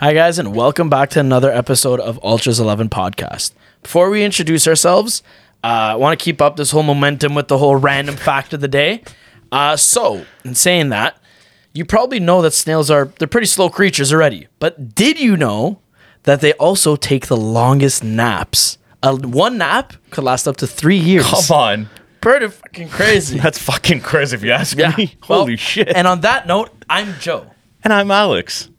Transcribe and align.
Hi, 0.00 0.12
guys, 0.14 0.38
and 0.38 0.54
welcome 0.54 0.88
back 0.88 1.10
to 1.10 1.20
another 1.20 1.50
episode 1.52 1.98
of 2.00 2.18
Ultras 2.22 2.60
11 2.60 2.88
podcast. 2.88 3.52
Before 3.82 4.10
we 4.10 4.22
introduce 4.22 4.68
ourselves, 4.68 5.22
uh, 5.64 5.66
I 5.66 5.94
want 5.96 6.18
to 6.18 6.22
keep 6.22 6.40
up 6.40 6.56
this 6.56 6.70
whole 6.70 6.82
momentum 6.84 7.34
with 7.34 7.48
the 7.48 7.58
whole 7.58 7.76
random 7.76 8.16
fact 8.16 8.52
of 8.52 8.60
the 8.60 8.68
day. 8.68 9.02
Uh, 9.50 9.76
so, 9.76 10.24
in 10.44 10.54
saying 10.54 10.90
that, 10.90 11.18
you 11.72 11.84
probably 11.84 12.20
know 12.20 12.42
that 12.42 12.52
snails 12.52 12.90
are 12.90 13.06
they're 13.18 13.26
pretty 13.28 13.46
slow 13.46 13.68
creatures 13.68 14.12
already. 14.12 14.46
But 14.60 14.94
did 14.94 15.18
you 15.20 15.36
know 15.36 15.80
that 16.24 16.40
they 16.40 16.52
also 16.54 16.94
take 16.96 17.26
the 17.26 17.36
longest 17.36 18.04
naps? 18.04 18.78
Uh, 19.02 19.16
one 19.16 19.58
nap 19.58 19.94
could 20.10 20.24
last 20.24 20.46
up 20.46 20.56
to 20.58 20.66
three 20.66 20.96
years. 20.98 21.26
Come 21.26 21.56
on. 21.56 21.90
Pretty 22.20 22.48
fucking 22.48 22.88
crazy. 22.88 23.38
That's 23.40 23.58
fucking 23.58 24.00
crazy 24.00 24.36
if 24.36 24.42
you 24.44 24.52
ask 24.52 24.76
Yeah. 24.76 24.94
me. 24.96 25.16
Well, 25.28 25.40
Holy 25.40 25.56
shit. 25.56 25.88
And 25.88 26.06
on 26.06 26.20
that 26.22 26.46
note, 26.46 26.70
I'm 26.90 27.14
Joe. 27.20 27.50
And 27.84 27.92
I'm 27.92 28.10
Alex. 28.10 28.70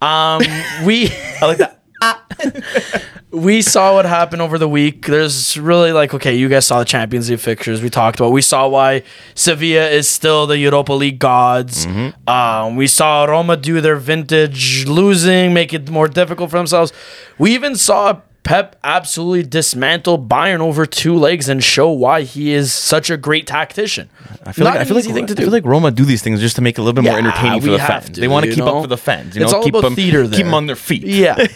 Um, 0.00 0.42
we 0.84 1.10
I 1.40 1.46
like 1.46 1.58
that. 1.58 1.76
we 3.30 3.60
saw 3.60 3.94
what 3.94 4.06
happened 4.06 4.40
over 4.40 4.56
the 4.56 4.68
week. 4.68 5.06
There's 5.06 5.58
really 5.58 5.92
like 5.92 6.14
okay, 6.14 6.34
you 6.34 6.48
guys 6.48 6.66
saw 6.66 6.78
the 6.78 6.84
Champions 6.84 7.28
League 7.28 7.40
fixtures. 7.40 7.82
We 7.82 7.90
talked 7.90 8.18
about. 8.18 8.30
We 8.32 8.42
saw 8.42 8.68
why 8.68 9.02
Sevilla 9.34 9.88
is 9.88 10.08
still 10.08 10.46
the 10.46 10.56
Europa 10.58 10.92
League 10.94 11.18
gods. 11.18 11.86
Um, 12.26 12.76
we 12.76 12.86
saw 12.86 13.24
Roma 13.24 13.56
do 13.56 13.80
their 13.80 13.96
vintage 13.96 14.86
losing, 14.86 15.52
make 15.52 15.74
it 15.74 15.90
more 15.90 16.08
difficult 16.08 16.50
for 16.50 16.56
themselves. 16.56 16.92
We 17.38 17.54
even 17.54 17.76
saw 17.76 18.20
Pep 18.50 18.74
absolutely 18.82 19.44
dismantle 19.44 20.18
Bayern 20.18 20.58
over 20.58 20.84
two 20.84 21.14
legs 21.16 21.48
and 21.48 21.62
show 21.62 21.88
why 21.88 22.22
he 22.22 22.52
is 22.52 22.72
such 22.72 23.08
a 23.08 23.16
great 23.16 23.46
tactician. 23.46 24.10
I 24.44 24.50
feel 24.50 24.64
Not 24.64 24.72
like 24.74 24.80
I 24.80 24.84
feel 24.86 24.96
like 24.96 25.04
thing 25.04 25.26
to 25.26 25.34
I 25.34 25.36
feel 25.36 25.52
like 25.52 25.64
Roma 25.64 25.92
do 25.92 26.04
these 26.04 26.20
things 26.20 26.40
just 26.40 26.56
to 26.56 26.62
make 26.62 26.76
it 26.76 26.80
a 26.80 26.84
little 26.84 27.00
bit 27.00 27.08
more 27.08 27.16
entertaining 27.16 27.60
for 27.60 27.70
the 27.70 27.78
fans. 27.78 28.10
to, 28.10 28.20
they 28.20 28.26
want 28.26 28.46
to 28.46 28.50
keep 28.50 28.64
know? 28.64 28.78
up 28.78 28.82
for 28.82 28.88
the 28.88 28.96
fans. 28.96 29.36
You 29.36 29.42
It's 29.44 29.52
know, 29.52 29.58
all 29.58 29.64
keep 29.64 29.74
about 29.74 29.82
them 29.82 29.94
theater 29.94 30.22
keep 30.22 30.32
there. 30.32 30.44
them 30.44 30.54
on 30.54 30.66
their 30.66 30.74
feet. 30.74 31.04
Yeah. 31.20 31.46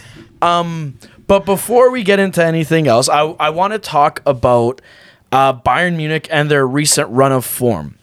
um, 0.41 0.97
but 1.27 1.43
before 1.45 1.91
we 1.91 2.01
get 2.01 2.19
into 2.19 2.41
anything 2.41 2.87
else, 2.87 3.09
I, 3.09 3.23
I 3.23 3.49
want 3.49 3.73
to 3.73 3.79
talk 3.79 4.21
about 4.25 4.79
uh, 5.33 5.51
Bayern 5.53 5.97
Munich 5.97 6.29
and 6.31 6.49
their 6.49 6.65
recent 6.65 7.09
run 7.09 7.33
of 7.33 7.43
form. 7.43 7.97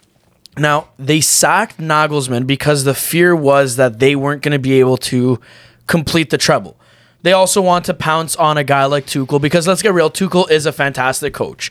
Now, 0.58 0.88
they 0.98 1.22
sacked 1.22 1.78
Nagelsmann 1.78 2.46
because 2.46 2.84
the 2.84 2.94
fear 2.94 3.34
was 3.34 3.76
that 3.76 4.00
they 4.00 4.14
weren't 4.16 4.42
going 4.42 4.52
to 4.52 4.58
be 4.58 4.80
able 4.80 4.98
to 4.98 5.40
complete 5.86 6.28
the 6.28 6.36
treble. 6.36 6.76
They 7.22 7.32
also 7.32 7.62
want 7.62 7.84
to 7.86 7.94
pounce 7.94 8.34
on 8.36 8.58
a 8.58 8.64
guy 8.64 8.84
like 8.86 9.06
Tuchel 9.06 9.40
because 9.40 9.66
let's 9.68 9.82
get 9.82 9.94
real, 9.94 10.10
Tuchel 10.10 10.50
is 10.50 10.66
a 10.66 10.72
fantastic 10.72 11.32
coach. 11.32 11.70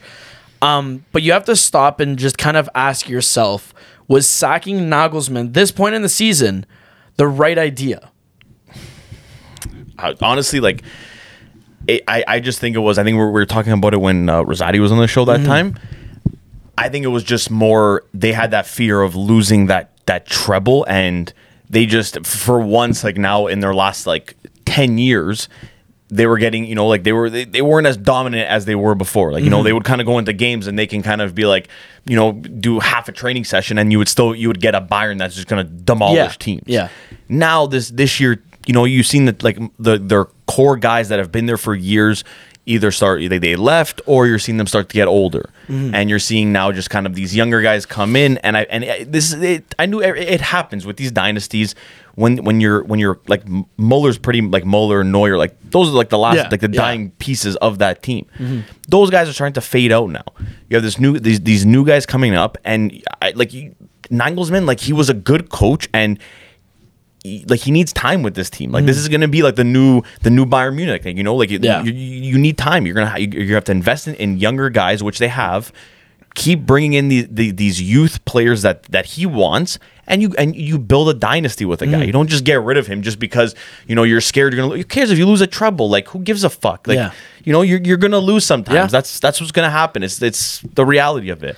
Um, 0.61 1.05
but 1.11 1.23
you 1.23 1.31
have 1.33 1.45
to 1.45 1.55
stop 1.55 1.99
and 1.99 2.17
just 2.17 2.38
kind 2.38 2.55
of 2.55 2.69
ask 2.75 3.09
yourself, 3.09 3.73
was 4.08 4.27
sacking 4.27 4.77
Nagelsmann 4.81 5.53
this 5.53 5.71
point 5.71 5.95
in 5.95 6.02
the 6.03 6.09
season 6.09 6.66
the 7.17 7.27
right 7.27 7.58
idea? 7.58 8.11
I- 9.97 10.16
honestly, 10.21 10.59
like, 10.59 10.83
it, 11.88 12.03
I 12.08 12.23
I 12.27 12.39
just 12.39 12.59
think 12.59 12.75
it 12.75 12.80
was. 12.80 12.97
I 12.97 13.03
think 13.03 13.15
we 13.15 13.19
were, 13.19 13.31
we 13.31 13.41
were 13.41 13.45
talking 13.45 13.71
about 13.73 13.93
it 13.93 14.02
when 14.02 14.30
uh, 14.30 14.43
Rosati 14.43 14.80
was 14.80 14.91
on 14.91 14.99
the 14.99 15.08
show 15.08 15.25
that 15.25 15.39
Mm-hmm. 15.39 15.47
time. 15.47 15.80
I 16.77 16.89
think 16.89 17.05
it 17.05 17.09
was 17.09 17.23
just 17.23 17.52
more. 17.52 18.03
They 18.13 18.31
had 18.33 18.52
that 18.52 18.65
fear 18.67 19.02
of 19.02 19.15
losing 19.15 19.65
that 19.67 19.91
that 20.05 20.25
treble, 20.27 20.86
and 20.88 21.31
they 21.69 21.86
just 21.86 22.25
for 22.25 22.59
once, 22.59 23.03
like 23.03 23.17
now 23.17 23.47
in 23.47 23.59
their 23.59 23.73
last 23.73 24.05
like 24.08 24.36
ten 24.75 24.97
years. 24.97 25.50
They 26.14 26.27
were 26.27 26.38
getting, 26.38 26.66
you 26.66 26.75
know, 26.75 26.88
like 26.88 27.03
they 27.03 27.14
were, 27.14 27.30
they, 27.30 27.45
they 27.45 27.61
weren't 27.61 27.88
as 27.88 27.95
dominant 27.95 28.45
as 28.50 28.66
they 28.66 28.75
were 28.75 28.95
before. 28.95 29.31
Like, 29.31 29.44
you 29.44 29.50
Mm-hmm. 29.50 29.52
know, 29.59 29.64
they 29.64 29.72
would 29.72 29.86
kind 29.86 30.02
of 30.02 30.08
go 30.08 30.17
into 30.17 30.33
games 30.33 30.67
and 30.67 30.77
they 30.77 30.86
can 30.86 31.02
kind 31.02 31.22
of 31.22 31.33
be 31.33 31.45
like, 31.45 31.69
you 32.05 32.17
know, 32.17 32.33
do 32.33 32.80
half 32.81 33.08
a 33.08 33.14
training 33.14 33.45
session 33.45 33.77
and 33.77 33.94
you 33.94 33.97
would 33.97 34.09
still, 34.09 34.36
you 34.36 34.49
would 34.49 34.59
get 34.59 34.75
a 34.75 34.81
Bayern 34.81 35.17
that's 35.19 35.36
just 35.36 35.47
going 35.47 35.66
to 35.66 35.72
demolish 35.72 36.17
Yeah, 36.17 36.36
teams 36.38 36.64
yeah. 36.66 36.89
now 37.30 37.66
this 37.66 37.92
this 37.92 38.19
year, 38.19 38.44
you 38.67 38.73
know, 38.73 38.83
you've 38.83 39.08
seen 39.08 39.23
that 39.25 39.42
like 39.42 39.58
the 39.80 39.97
their 39.97 40.25
core 40.47 40.75
guys 40.75 41.08
that 41.09 41.19
have 41.19 41.31
been 41.31 41.45
there 41.45 41.55
for 41.58 41.73
years 41.73 42.25
either 42.66 42.92
start 42.92 43.22
they, 43.30 43.39
they 43.39 43.55
left 43.55 44.02
or 44.05 44.27
you're 44.27 44.38
seeing 44.38 44.58
them 44.58 44.67
start 44.67 44.89
to 44.89 44.94
get 44.94 45.08
older, 45.08 45.49
Mm-hmm. 45.69 45.95
and 45.95 46.09
you're 46.09 46.19
seeing 46.19 46.52
now 46.52 46.73
just 46.73 46.89
kind 46.89 47.08
of 47.08 47.15
these 47.15 47.33
younger 47.33 47.61
guys 47.61 47.86
come 47.86 48.17
in, 48.17 48.38
and 48.39 48.58
I 48.58 48.64
and 48.70 48.83
it- 48.83 49.11
this 49.14 49.32
is 49.32 49.42
it, 49.42 49.73
I 49.80 49.86
knew 49.86 50.02
it, 50.02 50.17
it 50.17 50.42
happens 50.42 50.86
with 50.86 50.98
these 50.98 51.11
dynasties 51.14 51.73
when 52.16 52.44
when 52.44 52.60
you're 52.60 52.83
when 52.83 52.99
you're 52.99 53.20
like 53.27 53.44
Muller's 53.77 54.17
pretty 54.17 54.42
like 54.42 54.66
Muller 54.66 55.02
and 55.02 55.11
Neuer 55.11 55.38
like 55.38 55.55
those 55.72 55.89
are 55.89 55.92
like 55.94 56.10
the 56.10 56.17
last 56.17 56.36
Yeah, 56.36 56.49
like 56.49 56.60
the 56.60 56.70
yeah. 56.72 56.82
dying 56.82 57.11
pieces 57.11 57.55
of 57.58 57.80
that 57.80 58.04
team. 58.04 58.27
Mm-hmm. 58.38 58.61
Those 58.88 59.10
guys 59.10 59.30
are 59.30 59.33
starting 59.33 59.54
to 59.54 59.61
fade 59.61 59.92
out 59.92 60.10
now. 60.10 60.26
You 60.70 60.76
have 60.76 60.83
this 60.83 61.00
new 61.00 61.20
these 61.20 61.39
these 61.42 61.66
new 61.66 61.86
guys 61.86 62.05
coming 62.05 62.36
up, 62.36 62.58
and 62.66 63.04
I, 63.21 63.32
like 63.32 63.54
you, 63.54 63.76
Nagelsmann, 64.10 64.66
like 64.66 64.80
he 64.80 64.94
was 64.94 65.10
a 65.10 65.14
good 65.14 65.50
coach, 65.50 65.88
and 65.94 66.20
he- 67.23 67.45
like 67.48 67.61
he 67.61 67.71
needs 67.71 67.94
time 67.94 68.23
with 68.23 68.36
this 68.36 68.50
team. 68.50 68.71
Like 68.71 68.86
this 68.86 68.98
mm. 68.98 69.02
is 69.02 69.08
going 69.10 69.21
to 69.21 69.27
be 69.27 69.42
like 69.44 69.55
the 69.55 69.64
new 69.64 70.02
the 70.23 70.30
new 70.30 70.45
Bayern 70.45 70.76
Munich 70.76 71.04
thing. 71.04 71.17
You 71.17 71.23
know, 71.23 71.36
like 71.36 71.50
you, 71.50 71.60
Yeah. 71.61 71.83
you, 71.83 71.94
you 71.94 72.38
need 72.38 72.58
time. 72.58 72.86
You're 72.86 72.95
gonna 72.95 73.17
you, 73.20 73.27
you 73.27 73.54
have 73.54 73.66
to 73.66 73.71
invest 73.71 74.08
in, 74.08 74.16
in 74.16 74.38
younger 74.38 74.70
guys, 74.70 75.04
which 75.04 75.20
they 75.20 75.27
have. 75.30 75.71
Keep 76.33 76.65
bringing 76.65 76.93
in 76.93 77.09
the, 77.09 77.27
the, 77.30 77.52
these 77.52 77.81
youth 77.81 78.23
players 78.23 78.61
that 78.61 78.83
that 78.83 79.05
he 79.05 79.25
wants, 79.25 79.77
and 80.08 80.21
you 80.21 80.33
and 80.37 80.55
you 80.55 80.80
build 80.80 81.09
a 81.09 81.14
dynasty 81.14 81.65
with 81.65 81.81
a 81.81 81.86
Mm. 81.86 81.92
guy. 81.92 82.03
You 82.03 82.14
don't 82.14 82.27
just 82.30 82.45
get 82.45 82.61
rid 82.61 82.77
of 82.77 82.87
him 82.87 83.02
just 83.02 83.19
because 83.19 83.53
you 83.86 83.95
know 83.95 84.03
you're 84.03 84.21
scared. 84.21 84.53
You're 84.53 84.64
gonna. 84.65 84.77
Who 84.77 84.83
cares 84.86 85.11
if 85.11 85.17
you 85.17 85.25
lose 85.25 85.41
a 85.41 85.47
treble? 85.47 85.89
Like 85.89 86.08
who 86.08 86.20
gives 86.20 86.45
a 86.45 86.49
fuck? 86.49 86.87
Like 86.87 86.95
Yeah. 86.95 87.11
you 87.43 87.52
know 87.52 87.61
you're, 87.64 87.81
you're 87.81 87.97
gonna 87.97 88.20
lose 88.20 88.45
sometimes. 88.45 88.75
Yeah. 88.75 88.87
That's 88.87 89.20
that's 89.20 89.41
what's 89.41 89.52
gonna 89.52 89.70
happen. 89.70 90.03
It's 90.03 90.21
it's 90.21 90.61
the 90.61 90.86
reality 90.86 91.30
of 91.31 91.43
it. 91.43 91.58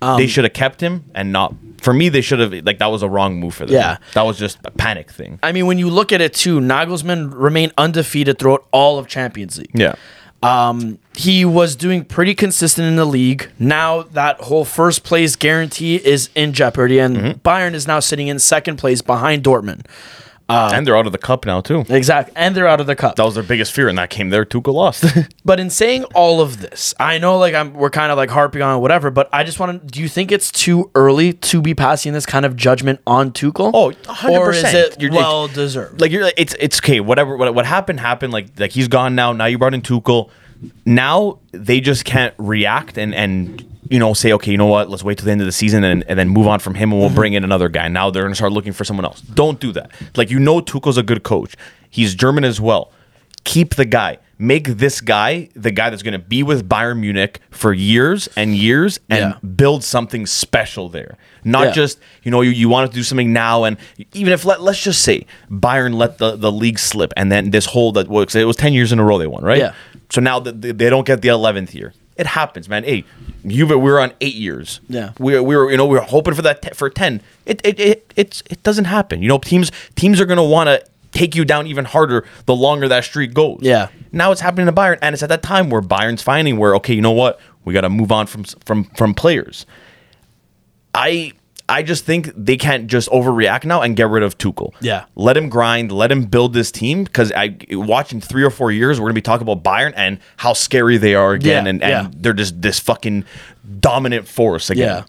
Um, 0.00 0.18
they 0.18 0.26
should 0.28 0.44
have 0.44 0.52
kept 0.52 0.80
him 0.80 1.04
and 1.14 1.32
not. 1.32 1.54
For 1.80 1.92
me, 1.92 2.08
they 2.08 2.20
should 2.20 2.38
have 2.38 2.52
like 2.64 2.78
that 2.78 2.92
was 2.92 3.02
a 3.02 3.08
wrong 3.08 3.40
move 3.40 3.54
for 3.56 3.66
them. 3.66 3.74
Yeah. 3.74 3.96
that 4.14 4.22
was 4.22 4.38
just 4.38 4.58
a 4.64 4.70
panic 4.70 5.10
thing. 5.10 5.40
I 5.42 5.50
mean, 5.50 5.66
when 5.66 5.78
you 5.78 5.90
look 5.90 6.12
at 6.12 6.20
it 6.20 6.32
too, 6.32 6.60
Nagelsmann 6.60 7.32
remained 7.34 7.72
undefeated 7.76 8.38
throughout 8.38 8.66
all 8.72 8.98
of 9.00 9.08
Champions 9.08 9.58
League. 9.58 9.70
Yeah. 9.74 9.94
Um, 10.42 10.98
he 11.14 11.44
was 11.44 11.76
doing 11.76 12.04
pretty 12.04 12.34
consistent 12.34 12.86
in 12.88 12.96
the 12.96 13.04
league. 13.04 13.50
Now 13.58 14.02
that 14.02 14.40
whole 14.40 14.64
first 14.64 15.04
place 15.04 15.36
guarantee 15.36 15.96
is 15.96 16.30
in 16.34 16.52
jeopardy, 16.52 16.98
and 16.98 17.16
Mm-hmm. 17.16 17.38
Bayern 17.48 17.74
is 17.74 17.86
now 17.86 18.00
sitting 18.00 18.28
in 18.28 18.38
second 18.38 18.76
place 18.76 19.02
behind 19.02 19.44
Dortmund. 19.44 19.86
Uh, 20.52 20.70
and 20.74 20.86
they're 20.86 20.96
out 20.96 21.06
of 21.06 21.12
the 21.12 21.18
cup 21.18 21.46
now 21.46 21.60
too. 21.60 21.84
Exactly, 21.88 22.32
and 22.36 22.54
they're 22.54 22.68
out 22.68 22.80
of 22.80 22.86
the 22.86 22.94
cup. 22.96 23.16
That 23.16 23.24
was 23.24 23.34
their 23.34 23.42
biggest 23.44 23.72
fear 23.72 23.88
in 23.88 23.96
that 23.96 24.10
game. 24.10 24.30
There, 24.30 24.44
Tuchel 24.44 24.74
lost. 24.74 25.04
But 25.44 25.58
in 25.58 25.70
saying 25.70 26.04
all 26.14 26.40
of 26.40 26.60
this, 26.60 26.94
I 27.00 27.18
know 27.18 27.36
like 27.38 27.52
I'm 27.54 27.74
we're 27.74 27.90
kind 27.90 28.12
of 28.12 28.16
like 28.16 28.30
harping 28.30 28.62
on 28.62 28.80
whatever, 28.80 29.10
but 29.10 29.28
I 29.32 29.42
just 29.42 29.58
want 29.58 29.80
to. 29.82 29.86
Do 29.86 30.00
you 30.00 30.08
think 30.08 30.30
it's 30.30 30.52
too 30.52 30.90
early 30.94 31.32
to 31.32 31.60
be 31.60 31.74
passing 31.74 32.12
this 32.12 32.26
kind 32.26 32.44
of 32.46 32.54
judgment 32.54 33.00
on 33.08 33.32
Tuchel? 33.32 33.72
Oh, 33.74 33.90
100%. 33.90 34.30
Or 34.30 34.52
is 34.52 34.62
it 34.72 35.00
You're- 35.00 35.16
well 35.16 35.48
deserved? 35.48 36.00
like 36.00 36.12
you're, 36.12 36.22
like, 36.24 36.34
it's 36.36 36.54
it's 36.60 36.78
okay. 36.78 37.00
Whatever. 37.00 37.36
What, 37.36 37.52
what 37.54 37.66
happened 37.66 37.98
happened. 37.98 38.32
Like 38.32 38.48
like 38.58 38.70
he's 38.70 38.86
gone 38.88 39.14
now. 39.16 39.32
Now 39.32 39.46
you 39.46 39.58
brought 39.58 39.74
in 39.74 39.82
Tuchel. 39.82 40.30
Now 40.86 41.38
they 41.50 41.80
just 41.80 42.04
can't 42.04 42.34
react 42.38 42.96
and 42.98 43.12
and 43.14 43.64
you 43.92 43.98
know 43.98 44.14
say 44.14 44.32
okay, 44.32 44.50
you 44.50 44.56
know 44.56 44.66
what? 44.66 44.88
Let's 44.88 45.04
wait 45.04 45.18
till 45.18 45.26
the 45.26 45.32
end 45.32 45.40
of 45.40 45.46
the 45.46 45.52
season 45.52 45.84
and, 45.84 46.04
and 46.08 46.18
then 46.18 46.28
move 46.28 46.46
on 46.46 46.58
from 46.60 46.74
him 46.74 46.90
and 46.90 47.00
we'll 47.00 47.08
mm-hmm. 47.08 47.16
bring 47.16 47.32
in 47.34 47.44
another 47.44 47.68
guy. 47.68 47.88
Now 47.88 48.10
they're 48.10 48.22
gonna 48.22 48.34
start 48.34 48.52
looking 48.52 48.72
for 48.72 48.84
someone 48.84 49.04
else. 49.04 49.20
Don't 49.20 49.60
do 49.60 49.72
that. 49.72 49.90
Like 50.16 50.30
you 50.30 50.38
know, 50.38 50.60
Tuchel's 50.60 50.96
a 50.96 51.02
good 51.02 51.22
coach. 51.22 51.54
He's 51.90 52.14
German 52.14 52.44
as 52.44 52.60
well. 52.60 52.90
Keep 53.44 53.74
the 53.74 53.84
guy. 53.84 54.18
Make 54.38 54.66
this 54.66 55.00
guy 55.00 55.50
the 55.54 55.70
guy 55.70 55.90
that's 55.90 56.02
going 56.02 56.12
to 56.12 56.18
be 56.18 56.42
with 56.42 56.68
Bayern 56.68 56.98
Munich 56.98 57.40
for 57.50 57.72
years 57.72 58.28
and 58.34 58.56
years 58.56 58.98
and 59.08 59.34
Yeah. 59.34 59.48
build 59.48 59.84
something 59.84 60.26
special 60.26 60.88
there. 60.88 61.16
Not 61.44 61.66
Yeah. 61.66 61.72
just, 61.72 61.98
you 62.24 62.30
know, 62.30 62.40
you, 62.40 62.50
you 62.50 62.68
want 62.68 62.90
to 62.90 62.94
do 62.94 63.04
something 63.04 63.32
now. 63.32 63.64
And 63.64 63.76
even 64.14 64.32
if, 64.32 64.44
let, 64.44 64.60
let's 64.60 64.82
just 64.82 65.02
say 65.02 65.26
Bayern 65.50 65.94
let 65.94 66.18
the, 66.18 66.34
the 66.34 66.50
league 66.50 66.80
slip 66.80 67.12
and 67.16 67.30
then 67.30 67.50
this 67.50 67.66
whole 67.66 67.92
that 67.92 68.08
was, 68.08 68.34
it 68.34 68.44
was 68.44 68.56
10 68.56 68.72
years 68.72 68.90
in 68.90 68.98
a 68.98 69.04
row 69.04 69.18
they 69.18 69.28
won, 69.28 69.44
right? 69.44 69.58
Yeah. 69.58 69.74
So 70.10 70.20
now 70.20 70.40
that 70.40 70.60
they 70.60 70.72
they 70.72 70.90
don't 70.90 71.06
get 71.06 71.22
the 71.22 71.28
11th 71.28 71.72
year. 71.72 71.94
It 72.16 72.26
happens, 72.26 72.68
man. 72.68 72.84
Hey, 72.84 73.04
Juve, 73.46 73.70
we 73.70 73.76
were 73.76 73.98
on 74.00 74.12
eight 74.20 74.34
years. 74.34 74.80
Yeah. 74.88 75.12
we, 75.18 75.38
we 75.40 75.56
were, 75.56 75.70
you 75.70 75.76
know, 75.76 75.86
we 75.86 75.96
were 75.96 76.04
hoping 76.04 76.34
for 76.34 76.42
that 76.42 76.62
te- 76.62 76.74
for 76.74 76.90
ten. 76.90 77.22
It, 77.46 77.60
it, 77.64 77.80
it, 77.80 78.12
it's, 78.16 78.42
it 78.50 78.62
doesn't 78.62 78.84
happen. 78.84 79.22
You 79.22 79.28
know, 79.28 79.38
teams, 79.38 79.72
teams 79.96 80.20
are 80.20 80.26
gonna 80.26 80.44
want 80.44 80.68
to 80.68 80.84
take 81.12 81.34
you 81.34 81.44
down 81.44 81.66
even 81.66 81.84
harder 81.84 82.26
the 82.46 82.54
longer 82.54 82.88
that 82.88 83.04
streak 83.04 83.34
goes. 83.34 83.60
Yeah. 83.62 83.88
Now 84.12 84.32
it's 84.32 84.40
happening 84.40 84.66
to 84.66 84.72
Bayern, 84.72 84.98
and 85.02 85.14
it's 85.14 85.22
at 85.22 85.28
that 85.30 85.42
time 85.42 85.70
where 85.70 85.82
Bayern's 85.82 86.22
finding 86.22 86.58
where 86.58 86.74
okay, 86.76 86.94
you 86.94 87.00
know 87.02 87.12
what, 87.12 87.40
we 87.64 87.72
got 87.72 87.82
to 87.82 87.90
move 87.90 88.12
on 88.12 88.26
from 88.26 88.44
from 88.44 88.84
from 88.84 89.14
players. 89.14 89.66
I 90.94 91.32
I 91.72 91.82
just 91.82 92.04
think 92.04 92.30
they 92.36 92.56
can't 92.56 92.86
just 92.86 93.08
overreact 93.10 93.64
now 93.64 93.80
and 93.82 93.96
get 93.96 94.08
rid 94.08 94.22
of 94.22 94.38
Tuchel. 94.38 94.72
Yeah. 94.80 95.06
let 95.16 95.36
him 95.36 95.48
grind, 95.48 95.90
let 95.90 96.12
him 96.12 96.24
build 96.26 96.52
this 96.52 96.70
team 96.70 97.04
because 97.04 97.32
I 97.32 97.56
watching 97.70 98.20
three 98.20 98.44
or 98.44 98.50
four 98.50 98.70
years, 98.70 99.00
we're 99.00 99.06
gonna 99.06 99.14
be 99.14 99.22
talking 99.22 99.48
about 99.48 99.62
Bayern 99.64 99.92
and 99.96 100.18
how 100.36 100.52
scary 100.52 100.98
they 100.98 101.14
are 101.14 101.32
again, 101.32 101.64
Yeah, 101.64 101.70
and, 101.70 101.82
and 101.82 101.90
yeah. 101.90 102.10
they're 102.14 102.32
just 102.34 102.60
this 102.62 102.78
fucking 102.78 103.24
dominant 103.80 104.28
force 104.28 104.70
again. 104.70 105.04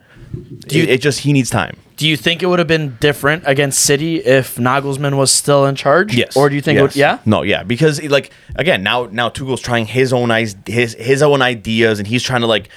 Do 0.67 0.77
you- 0.77 0.83
it, 0.83 0.89
it 0.89 1.01
just 1.01 1.19
he 1.19 1.33
needs 1.33 1.49
time. 1.49 1.77
Do 1.95 2.07
you 2.07 2.17
think 2.17 2.41
it 2.41 2.47
would 2.47 2.57
have 2.57 2.67
been 2.67 2.97
different 2.99 3.43
against 3.45 3.79
City 3.81 4.15
if 4.17 4.55
Nagelsmann 4.55 5.15
was 5.15 5.29
still 5.29 5.65
in 5.67 5.75
charge? 5.75 6.15
Yes. 6.15 6.35
Or 6.35 6.49
do 6.49 6.55
you 6.55 6.61
think? 6.61 6.79
It 6.79 6.81
would, 6.81 6.95
yeah. 6.95 7.19
No. 7.23 7.43
Yeah. 7.43 7.61
Because 7.61 8.01
like 8.09 8.31
again, 8.55 8.81
now 8.81 9.07
now 9.11 9.29
Tuchel's 9.29 9.61
trying 9.61 9.85
his 9.85 10.11
own 10.11 10.31
eyes, 10.31 10.55
his 10.65 10.95
his 10.95 11.21
own 11.21 11.43
ideas, 11.43 11.99
and 11.99 12.07
he's 12.07 12.23
trying 12.23 12.41
to 12.41 12.47
like 12.47 12.69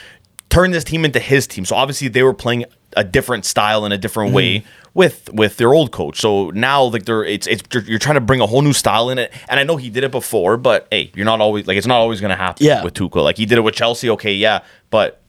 turn 0.50 0.70
this 0.70 0.84
team 0.84 1.04
into 1.06 1.18
his 1.18 1.46
team. 1.46 1.64
So 1.64 1.76
obviously 1.76 2.08
they 2.08 2.22
were 2.22 2.34
playing 2.34 2.66
a 2.96 3.04
different 3.04 3.44
style 3.44 3.84
and 3.84 3.92
a 3.92 3.98
different 3.98 4.32
way 4.32 4.60
mm-hmm. 4.60 4.68
with 4.94 5.30
with 5.32 5.56
their 5.56 5.74
old 5.74 5.92
coach. 5.92 6.20
So 6.20 6.50
now 6.50 6.84
like 6.84 7.04
they're 7.04 7.24
it's 7.24 7.46
it's 7.46 7.62
you're, 7.86 7.98
trying 7.98 8.14
to 8.14 8.20
bring 8.20 8.40
a 8.40 8.46
whole 8.46 8.62
new 8.62 8.72
style 8.72 9.10
in 9.10 9.18
it. 9.18 9.32
And 9.48 9.60
I 9.60 9.64
know 9.64 9.76
he 9.76 9.90
did 9.90 10.04
it 10.04 10.10
before, 10.10 10.56
but 10.56 10.88
hey, 10.90 11.10
you're 11.14 11.24
not 11.24 11.40
always 11.40 11.66
like 11.66 11.76
it's 11.76 11.86
not 11.86 11.98
always 11.98 12.20
gonna 12.20 12.36
happen 12.36 12.64
Yeah. 12.64 12.82
with 12.82 12.94
Tuchel. 12.94 13.22
Like 13.22 13.36
he 13.36 13.46
did 13.46 13.58
it 13.58 13.62
with 13.62 13.74
Chelsea, 13.74 14.10
okay, 14.10 14.32
yeah, 14.32 14.60
but 14.90 15.22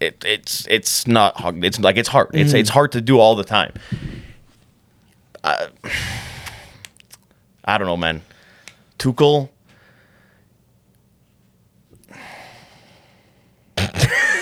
it, 0.00 0.24
it's 0.26 0.66
it's 0.68 1.06
not 1.06 1.36
hard. 1.40 1.64
It's 1.64 1.78
like 1.80 1.96
it's 1.96 2.08
hard. 2.08 2.30
It's 2.32 2.52
it's 2.52 2.68
mm-hmm. 2.68 2.74
hard 2.74 2.92
to 2.92 3.00
do 3.00 3.18
all 3.18 3.34
the 3.34 3.44
time. 3.44 3.72
I, 5.42 5.68
I 7.64 7.78
don't 7.78 7.86
know, 7.86 7.96
man. 7.96 8.22
Tuchel. 8.98 9.50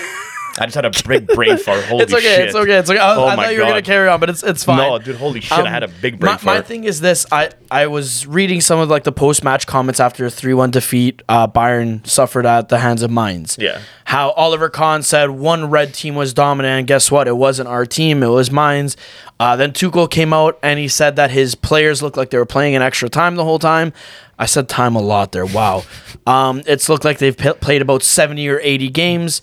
I 0.57 0.65
just 0.65 0.75
had 0.75 0.85
a 0.85 0.91
big 1.07 1.27
brain 1.27 1.57
fart. 1.57 1.83
Holy 1.85 2.03
it's 2.03 2.13
okay. 2.13 2.21
shit. 2.21 2.45
It's 2.47 2.55
okay. 2.55 2.77
It's 2.77 2.89
okay. 2.89 2.99
I, 2.99 3.15
Oh 3.15 3.25
I 3.27 3.35
thought 3.35 3.53
you 3.53 3.59
were 3.59 3.65
gonna 3.65 3.81
carry 3.81 4.07
on, 4.07 4.19
but 4.19 4.29
it's 4.29 4.41
it's 4.41 4.63
fine. 4.63 4.79
Um, 4.79 4.85
No, 4.87 4.99
dude, 4.99 5.17
holy 5.17 5.41
shit, 5.41 5.51
I 5.51 5.69
had 5.69 5.83
a 5.83 5.87
big 5.87 6.19
brain 6.19 6.37
my, 6.43 6.55
my 6.55 6.61
thing 6.61 6.85
is 6.85 7.01
this: 7.01 7.25
I 7.31 7.49
I 7.69 7.87
was 7.87 8.25
reading 8.25 8.61
some 8.61 8.79
of 8.79 8.89
like 8.89 9.03
the 9.03 9.11
post 9.11 9.43
match 9.43 9.67
comments 9.67 9.99
after 9.99 10.25
a 10.25 10.31
three 10.31 10.53
one 10.53 10.71
defeat 10.71 11.21
uh, 11.27 11.47
Bayern 11.47 12.05
suffered 12.07 12.45
at 12.45 12.69
the 12.69 12.79
hands 12.79 13.01
of 13.01 13.11
Mainz. 13.11 13.57
Yeah. 13.59 13.81
How 14.05 14.29
Oliver 14.31 14.69
Kahn 14.69 15.03
said 15.03 15.31
one 15.31 15.69
red 15.69 15.93
team 15.93 16.15
was 16.15 16.33
dominant, 16.33 16.79
and 16.79 16.87
guess 16.87 17.11
what? 17.11 17.27
It 17.27 17.35
wasn't 17.35 17.67
our 17.67 17.85
team. 17.85 18.23
It 18.23 18.27
was 18.27 18.49
Mainz. 18.49 18.95
Uh, 19.39 19.57
then 19.57 19.73
Tuchel 19.73 20.09
came 20.09 20.31
out 20.31 20.57
and 20.63 20.79
he 20.79 20.87
said 20.87 21.17
that 21.17 21.31
his 21.31 21.55
players 21.55 22.01
looked 22.01 22.15
like 22.15 22.29
they 22.29 22.37
were 22.37 22.45
playing 22.45 22.73
in 22.73 22.81
extra 22.81 23.09
time 23.09 23.35
the 23.35 23.43
whole 23.43 23.59
time. 23.59 23.91
I 24.39 24.45
said 24.45 24.69
time 24.69 24.95
a 24.95 25.01
lot 25.01 25.31
there. 25.33 25.45
Wow. 25.45 25.83
Um, 26.25 26.61
it's 26.65 26.87
looked 26.87 27.03
like 27.03 27.17
they've 27.17 27.35
p- 27.37 27.53
played 27.53 27.81
about 27.81 28.03
seventy 28.03 28.47
or 28.47 28.59
eighty 28.61 28.89
games. 28.89 29.41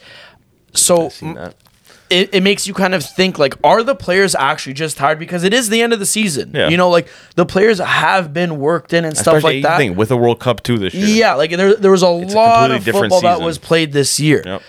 So 0.75 1.11
it, 2.11 2.35
it 2.35 2.43
makes 2.43 2.67
you 2.67 2.75
kind 2.75 2.95
of 2.95 3.03
think 3.05 3.39
like 3.39 3.55
are 3.65 3.83
the 3.83 3.95
players 3.95 4.35
actually 4.35 4.75
just 4.75 4.97
tired 4.99 5.19
because 5.19 5.45
it 5.45 5.55
is 5.55 5.69
the 5.71 5.81
end 5.81 5.93
of 5.95 5.99
the 5.99 6.05
season 6.07 6.51
Yeah. 6.55 6.69
you 6.69 6.77
know 6.77 6.91
like 6.91 7.09
the 7.37 7.47
players 7.47 7.79
have 7.79 8.35
been 8.35 8.59
worked 8.59 8.93
in 8.93 9.05
and 9.07 9.17
stuff 9.17 9.37
Especially 9.37 9.63
like 9.63 9.71
that 9.71 9.77
thing 9.79 9.97
with 9.97 10.11
the 10.11 10.17
World 10.19 10.39
Cup 10.41 10.63
too 10.63 10.79
this 10.79 10.93
year. 10.95 11.07
yeah 11.07 11.35
like 11.35 11.51
there, 11.53 11.75
there 11.75 11.91
was 11.91 12.03
a 12.03 12.07
a 12.07 12.09
lot 12.09 12.71
completely 12.71 12.91
of 12.91 12.97
football 12.97 13.21
that 13.23 13.41
was 13.41 13.57
played 13.57 13.93
this 13.93 14.21
year 14.21 14.43
Yep. 14.45 14.63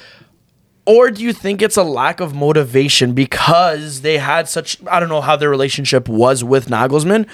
or 0.86 1.12
do 1.12 1.22
you 1.22 1.34
think 1.34 1.62
it's 1.62 1.76
a 1.76 1.84
lack 1.84 2.22
of 2.22 2.34
motivation 2.34 3.12
because 3.14 4.02
they 4.02 4.20
had 4.20 4.48
such 4.48 4.78
I 4.88 5.02
don't 5.02 5.10
know 5.10 5.22
how 5.22 5.36
their 5.36 5.50
relationship 5.50 6.08
was 6.08 6.46
with 6.46 6.68
Nagelsmann, 6.68 7.28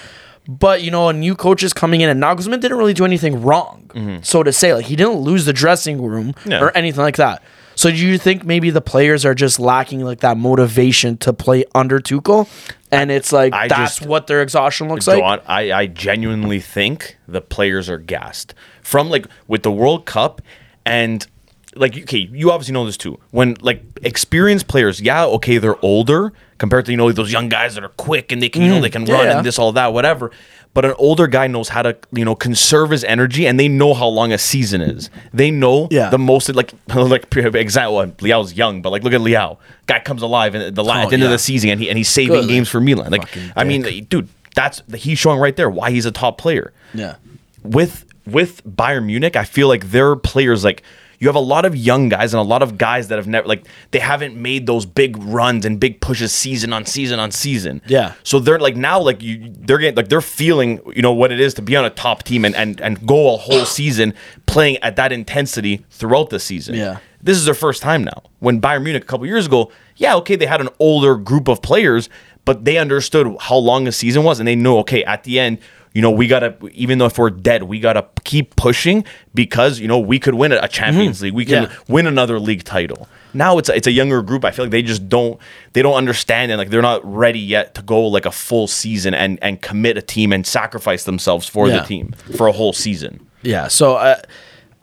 but 0.48 0.82
you 0.82 0.90
know, 0.90 1.08
a 1.08 1.12
new 1.12 1.36
coach 1.36 1.62
is 1.62 1.72
coming 1.72 2.00
in 2.00 2.08
and 2.08 2.20
Nagelsmann 2.20 2.60
didn't 2.60 2.78
really 2.78 2.94
do 2.94 3.04
anything 3.04 3.42
wrong. 3.42 3.90
Mm-hmm. 3.94 4.22
So 4.22 4.42
to 4.42 4.52
say, 4.52 4.74
like 4.74 4.86
he 4.86 4.96
didn't 4.96 5.18
lose 5.20 5.44
the 5.44 5.52
dressing 5.52 6.02
room 6.02 6.34
Yeah. 6.44 6.60
or 6.64 6.76
anything 6.76 7.02
like 7.02 7.16
that. 7.16 7.42
So 7.80 7.90
do 7.90 7.96
you 7.96 8.18
think 8.18 8.44
maybe 8.44 8.68
the 8.68 8.82
players 8.82 9.24
are 9.24 9.34
just 9.34 9.58
lacking 9.58 10.00
like 10.04 10.20
that 10.20 10.36
motivation 10.36 11.16
to 11.16 11.32
play 11.32 11.64
under 11.74 11.98
Tuchel? 11.98 12.46
And 12.92 13.10
it's 13.10 13.32
like 13.32 13.54
I 13.54 13.68
that's 13.68 13.96
just- 13.96 14.06
what 14.06 14.26
their 14.26 14.42
exhaustion 14.42 14.90
looks 14.90 15.06
like. 15.06 15.22
on. 15.22 15.40
I, 15.46 15.72
I 15.72 15.86
genuinely 15.86 16.60
think 16.60 17.16
the 17.26 17.40
players 17.40 17.88
are 17.88 17.96
gassed 17.96 18.52
from 18.82 19.08
like 19.08 19.24
with 19.48 19.62
the 19.62 19.70
World 19.72 20.04
Cup 20.04 20.42
and 20.84 21.26
like 21.74 21.96
okay, 21.96 22.18
you 22.30 22.50
obviously 22.50 22.74
know 22.74 22.84
this 22.84 22.98
too. 22.98 23.18
When 23.30 23.56
like 23.62 23.82
experienced 24.02 24.68
players, 24.68 25.00
yeah, 25.00 25.24
okay, 25.24 25.56
they're 25.56 25.82
older 25.82 26.34
compared 26.58 26.84
to 26.84 26.90
you 26.90 26.98
know 26.98 27.10
those 27.12 27.32
young 27.32 27.48
guys 27.48 27.76
that 27.76 27.84
are 27.84 27.88
quick 27.96 28.30
and 28.30 28.42
they 28.42 28.50
can 28.50 28.60
you 28.60 28.68
know 28.68 28.80
they 28.82 28.90
can 28.90 29.06
run 29.06 29.24
Mm. 29.26 29.36
And 29.38 29.46
this 29.46 29.58
all 29.58 29.72
that 29.72 29.94
whatever. 29.94 30.32
But 30.72 30.84
an 30.84 30.94
older 30.98 31.26
guy 31.26 31.48
knows 31.48 31.68
how 31.70 31.82
to 31.82 31.96
you 32.12 32.24
know 32.24 32.34
conserve 32.36 32.90
his 32.90 33.02
energy 33.04 33.46
and 33.46 33.58
they 33.58 33.66
know 33.68 33.92
how 33.92 34.06
long 34.06 34.32
a 34.32 34.38
season 34.38 34.80
is. 34.80 35.10
They 35.32 35.50
know 35.50 35.88
Yeah. 35.90 36.10
the 36.10 36.18
most 36.18 36.48
like 36.54 36.72
like 36.94 37.34
example. 37.36 37.96
well, 37.96 38.06
Leão's 38.06 38.54
young, 38.54 38.80
but 38.80 38.90
like 38.90 39.02
look 39.02 39.12
at 39.12 39.20
Leão. 39.20 39.56
Guy 39.86 39.98
comes 40.00 40.22
alive 40.22 40.54
in 40.54 40.72
the 40.74 40.84
Oh, 40.84 40.90
at 40.90 41.08
the 41.08 41.14
end 41.14 41.22
of 41.24 41.30
the 41.30 41.38
season 41.38 41.70
and 41.70 41.80
he 41.80 41.88
and 41.88 41.98
he's 41.98 42.08
saving 42.08 42.42
Good. 42.42 42.48
games 42.48 42.68
for 42.68 42.80
Milan. 42.80 43.10
Like 43.10 43.22
Fucking 43.26 43.52
I 43.56 43.64
mean, 43.64 43.82
dude, 44.04 44.28
that's 44.54 44.82
he's 44.94 45.18
showing 45.18 45.40
right 45.40 45.56
there 45.56 45.68
why 45.70 45.90
he's 45.90 46.06
a 46.06 46.12
top 46.12 46.38
player. 46.38 46.72
Yeah. 46.94 47.16
With 47.64 48.04
with 48.26 48.62
Bayern 48.64 49.06
Munich, 49.06 49.34
I 49.34 49.44
feel 49.44 49.66
like 49.66 49.90
their 49.90 50.14
players 50.14 50.62
like 50.62 50.82
you 51.20 51.28
have 51.28 51.36
a 51.36 51.38
lot 51.38 51.66
of 51.66 51.76
young 51.76 52.08
guys 52.08 52.32
and 52.32 52.40
a 52.40 52.44
lot 52.44 52.62
of 52.62 52.78
guys 52.78 53.08
that 53.08 53.16
have 53.16 53.26
never 53.26 53.46
like 53.46 53.66
they 53.90 53.98
haven't 53.98 54.36
made 54.36 54.66
those 54.66 54.86
big 54.86 55.16
runs 55.18 55.66
and 55.66 55.78
big 55.78 56.00
pushes 56.00 56.32
season 56.32 56.72
on 56.72 56.86
season 56.86 57.20
on 57.20 57.30
season. 57.30 57.82
Yeah. 57.86 58.14
So 58.22 58.40
they're 58.40 58.58
like 58.58 58.74
now 58.74 58.98
like 59.00 59.22
you 59.22 59.52
they're 59.58 59.78
getting 59.78 59.96
like 59.96 60.08
they're 60.08 60.22
feeling 60.22 60.80
you 60.94 61.02
know 61.02 61.12
what 61.12 61.30
it 61.30 61.38
is 61.38 61.52
to 61.54 61.62
be 61.62 61.76
on 61.76 61.84
a 61.84 61.90
top 61.90 62.22
team 62.22 62.44
and 62.46 62.56
and 62.56 62.80
and 62.80 63.06
go 63.06 63.34
a 63.34 63.36
whole 63.36 63.64
season 63.66 64.14
playing 64.46 64.78
at 64.78 64.96
that 64.96 65.12
intensity 65.12 65.84
throughout 65.90 66.30
the 66.30 66.40
season. 66.40 66.74
Yeah. 66.74 66.98
This 67.22 67.36
is 67.36 67.44
their 67.44 67.54
first 67.54 67.82
time 67.82 68.02
now. 68.02 68.22
When 68.38 68.62
Bayern 68.62 68.82
Munich 68.82 69.02
a 69.02 69.06
couple 69.06 69.26
years 69.26 69.44
ago, 69.44 69.70
yeah, 69.96 70.16
okay, 70.16 70.36
they 70.36 70.46
had 70.46 70.62
an 70.62 70.70
older 70.78 71.16
group 71.16 71.48
of 71.48 71.60
players, 71.60 72.08
but 72.46 72.64
they 72.64 72.78
understood 72.78 73.36
how 73.40 73.56
long 73.56 73.86
a 73.86 73.92
season 73.92 74.24
was 74.24 74.40
and 74.40 74.48
they 74.48 74.56
know 74.56 74.78
okay, 74.78 75.04
at 75.04 75.24
the 75.24 75.38
end, 75.38 75.58
you 75.92 76.02
know, 76.02 76.10
we 76.10 76.26
got 76.28 76.40
to 76.40 76.54
even 76.72 76.98
though 76.98 77.06
if 77.06 77.18
we're 77.18 77.30
dead, 77.30 77.64
we 77.64 77.80
got 77.80 77.94
to 77.94 78.06
keep 78.24 78.54
pushing 78.56 79.04
because, 79.34 79.80
you 79.80 79.88
know, 79.88 79.98
we 79.98 80.18
could 80.20 80.34
win 80.34 80.52
a 80.52 80.68
Champions 80.68 81.20
League. 81.22 81.32
We 81.34 81.44
can 81.44 81.64
Yeah. 81.64 81.72
win 81.88 82.06
another 82.06 82.38
league 82.38 82.62
title. 82.64 83.08
Now 83.34 83.58
it's 83.58 83.68
a, 83.68 83.74
it's 83.76 83.86
a 83.86 83.92
younger 83.92 84.22
group. 84.22 84.44
I 84.44 84.50
feel 84.52 84.64
like 84.66 84.72
they 84.72 84.82
just 84.82 85.08
don't 85.08 85.38
they 85.72 85.82
don't 85.82 85.94
understand 85.94 86.52
and 86.52 86.58
like 86.58 86.70
they're 86.70 86.82
not 86.82 87.00
ready 87.04 87.38
yet 87.40 87.74
to 87.74 87.82
go 87.82 88.06
like 88.06 88.24
a 88.26 88.30
full 88.32 88.66
season 88.68 89.14
and 89.14 89.38
and 89.42 89.60
commit 89.62 89.96
a 89.98 90.02
team 90.02 90.32
and 90.32 90.46
sacrifice 90.46 91.04
themselves 91.04 91.46
for 91.48 91.68
Yeah. 91.68 91.78
the 91.80 91.84
team 91.86 92.12
for 92.36 92.46
a 92.46 92.52
whole 92.52 92.72
season. 92.72 93.26
Yeah. 93.42 93.68
So, 93.68 93.94
uh, 93.96 94.16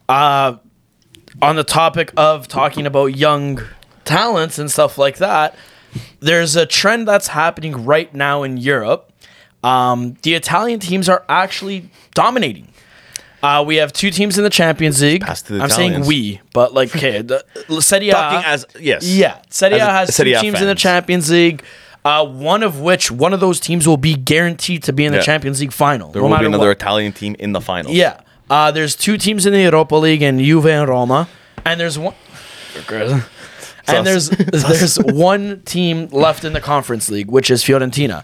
uh, 0.10 0.58
on 1.42 1.56
the 1.56 1.64
topic 1.64 2.12
of 2.18 2.48
talking 2.48 2.86
about 2.86 3.16
young 3.16 3.62
talents 4.06 4.58
and 4.60 4.72
stuff 4.72 4.98
like 4.98 5.18
that, 5.18 5.56
there's 6.20 6.56
a 6.56 6.66
trend 6.66 7.08
that's 7.08 7.28
happening 7.28 7.86
right 7.86 8.14
now 8.14 8.44
in 8.44 8.58
Europe. 8.58 9.12
Um, 9.64 10.16
the 10.22 10.34
Italian 10.36 10.80
teams 10.80 11.10
are 11.10 11.24
actually 11.28 11.90
dominating. 12.14 12.68
Uh, 13.44 13.64
we 13.66 13.76
have 13.78 13.94
two 13.94 14.10
teams 14.10 14.38
in 14.38 14.44
the 14.44 14.50
Champions 14.50 15.02
League. 15.02 15.24
The 15.26 15.60
I'm 15.62 15.70
saying 15.70 16.06
we, 16.06 16.42
but 16.54 16.74
like, 16.74 16.96
okay, 16.96 17.22
the 17.22 17.44
Serie 17.82 18.10
A. 18.10 18.14
Talking 18.14 18.46
as 18.46 18.66
yes. 18.80 19.08
Yeah, 19.08 19.40
Serie 19.50 19.74
A 19.80 19.88
a- 19.88 19.92
has 19.92 20.16
Serie 20.16 20.32
two 20.32 20.38
A 20.38 20.42
teams 20.42 20.62
in 20.62 20.68
the. 20.68 20.76
Champions 20.76 21.30
League. 21.30 21.64
Uh, 22.04 22.26
one 22.26 22.64
of 22.64 22.80
which, 22.80 23.12
one 23.12 23.34
of 23.34 23.40
those 23.42 23.60
teams 23.60 23.86
will 23.88 23.98
be 23.98 24.16
guaranteed 24.16 24.82
to 24.84 24.94
be 24.94 25.04
in 25.06 25.12
the 25.12 25.18
Yeah. 25.18 25.24
Champions 25.24 25.60
League 25.60 25.74
final. 25.74 26.12
There 26.12 26.22
no 26.22 26.30
will 26.30 26.38
be 26.40 26.46
another 26.46 26.68
what. 26.70 26.78
Italian 26.78 27.12
team 27.12 27.36
in 27.38 27.52
the 27.52 27.60
final. 27.62 27.92
Yeah. 27.92 28.22
Uh, 28.50 28.72
there's 28.72 28.96
two 28.96 29.18
teams 29.18 29.46
in 29.46 29.52
the 29.54 29.62
Europa 29.62 29.96
League 29.96 30.22
and 30.22 30.40
Juve 30.40 30.68
and 30.68 30.88
Roma, 30.88 31.28
and 31.66 31.80
there's 31.80 32.00
one. 32.00 32.16
and 32.90 34.06
there's 34.08 34.30
there's 34.30 34.98
one 34.98 35.62
team 35.66 36.08
left 36.08 36.44
in 36.44 36.54
the 36.54 36.62
Conference 36.62 37.10
League, 37.10 37.30
which 37.30 37.52
is 37.52 37.64
Fiorentina. 37.64 38.24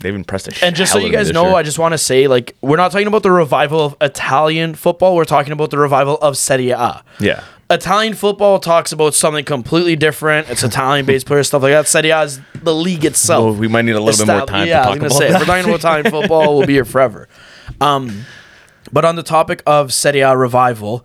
They've 0.00 0.14
impressed 0.14 0.46
the 0.46 0.64
And 0.64 0.74
just 0.74 0.92
so 0.92 0.98
you 0.98 1.04
out 1.04 1.06
of 1.06 1.12
me 1.12 1.16
guys 1.16 1.32
know, 1.32 1.46
year. 1.46 1.54
I 1.54 1.62
just 1.62 1.78
want 1.78 1.92
to 1.92 1.98
say, 1.98 2.26
like, 2.26 2.56
we're 2.60 2.76
not 2.76 2.90
talking 2.90 3.06
about 3.06 3.22
the 3.22 3.30
revival 3.30 3.80
of 3.80 3.96
Italian 4.00 4.74
football. 4.74 5.14
We're 5.14 5.24
talking 5.24 5.52
about 5.52 5.70
the 5.70 5.78
revival 5.78 6.18
of 6.18 6.36
Serie 6.36 6.70
A. 6.70 7.04
Yeah. 7.20 7.44
Italian 7.70 8.14
football 8.14 8.58
talks 8.58 8.92
about 8.92 9.14
something 9.14 9.44
completely 9.44 9.94
different. 9.94 10.48
It's 10.48 10.62
Italian-based 10.62 11.26
players, 11.26 11.48
stuff 11.48 11.62
like 11.62 11.72
that. 11.72 11.86
Serie 11.86 12.10
A 12.10 12.22
is 12.22 12.40
the 12.54 12.74
league 12.74 13.04
itself. 13.04 13.44
Well, 13.44 13.54
we 13.54 13.68
might 13.68 13.84
need 13.84 13.94
a 13.94 14.00
little 14.00 14.26
bit 14.26 14.32
more 14.32 14.46
time 14.46 14.66
yeah, 14.66 14.82
to 14.82 14.88
I 14.88 14.90
was 14.90 14.98
about 14.98 15.12
say, 15.12 15.26
if 15.26 15.32
that. 15.32 15.40
we're 15.40 15.46
talking 15.46 15.64
about 15.66 15.78
Italian 15.78 16.10
football, 16.10 16.56
we'll 16.56 16.66
be 16.66 16.72
here 16.72 16.86
forever. 16.86 17.28
Um, 17.80 18.24
but 18.90 19.04
on 19.04 19.16
the 19.16 19.22
topic 19.22 19.62
of 19.66 19.92
Serie 19.92 20.20
A 20.20 20.34
revival, 20.36 21.04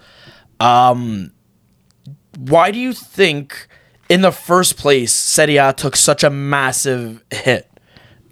um, 0.60 1.34
why 2.38 2.72
do 2.72 2.79
you 2.79 2.93
think, 2.93 3.67
in 4.07 4.22
the 4.22 4.31
first 4.31 4.77
place, 4.77 5.13
Serie 5.13 5.57
A 5.57 5.74
took 5.74 5.98
such 5.98 6.24
a 6.24 6.29
massive 6.29 7.22
hit, 7.29 7.69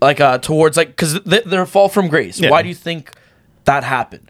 like 0.01 0.20
uh, 0.20 0.38
towards 0.39 0.77
like 0.77 0.89
because 0.89 1.20
th- 1.22 1.43
their 1.46 1.65
fall 1.65 1.89
from 1.89 2.08
grace? 2.08 2.39
Yeah. 2.39 2.50
Why 2.50 2.62
do 2.62 2.70
you 2.70 2.75
think 2.75 3.12
that 3.65 3.84
happened? 3.84 4.27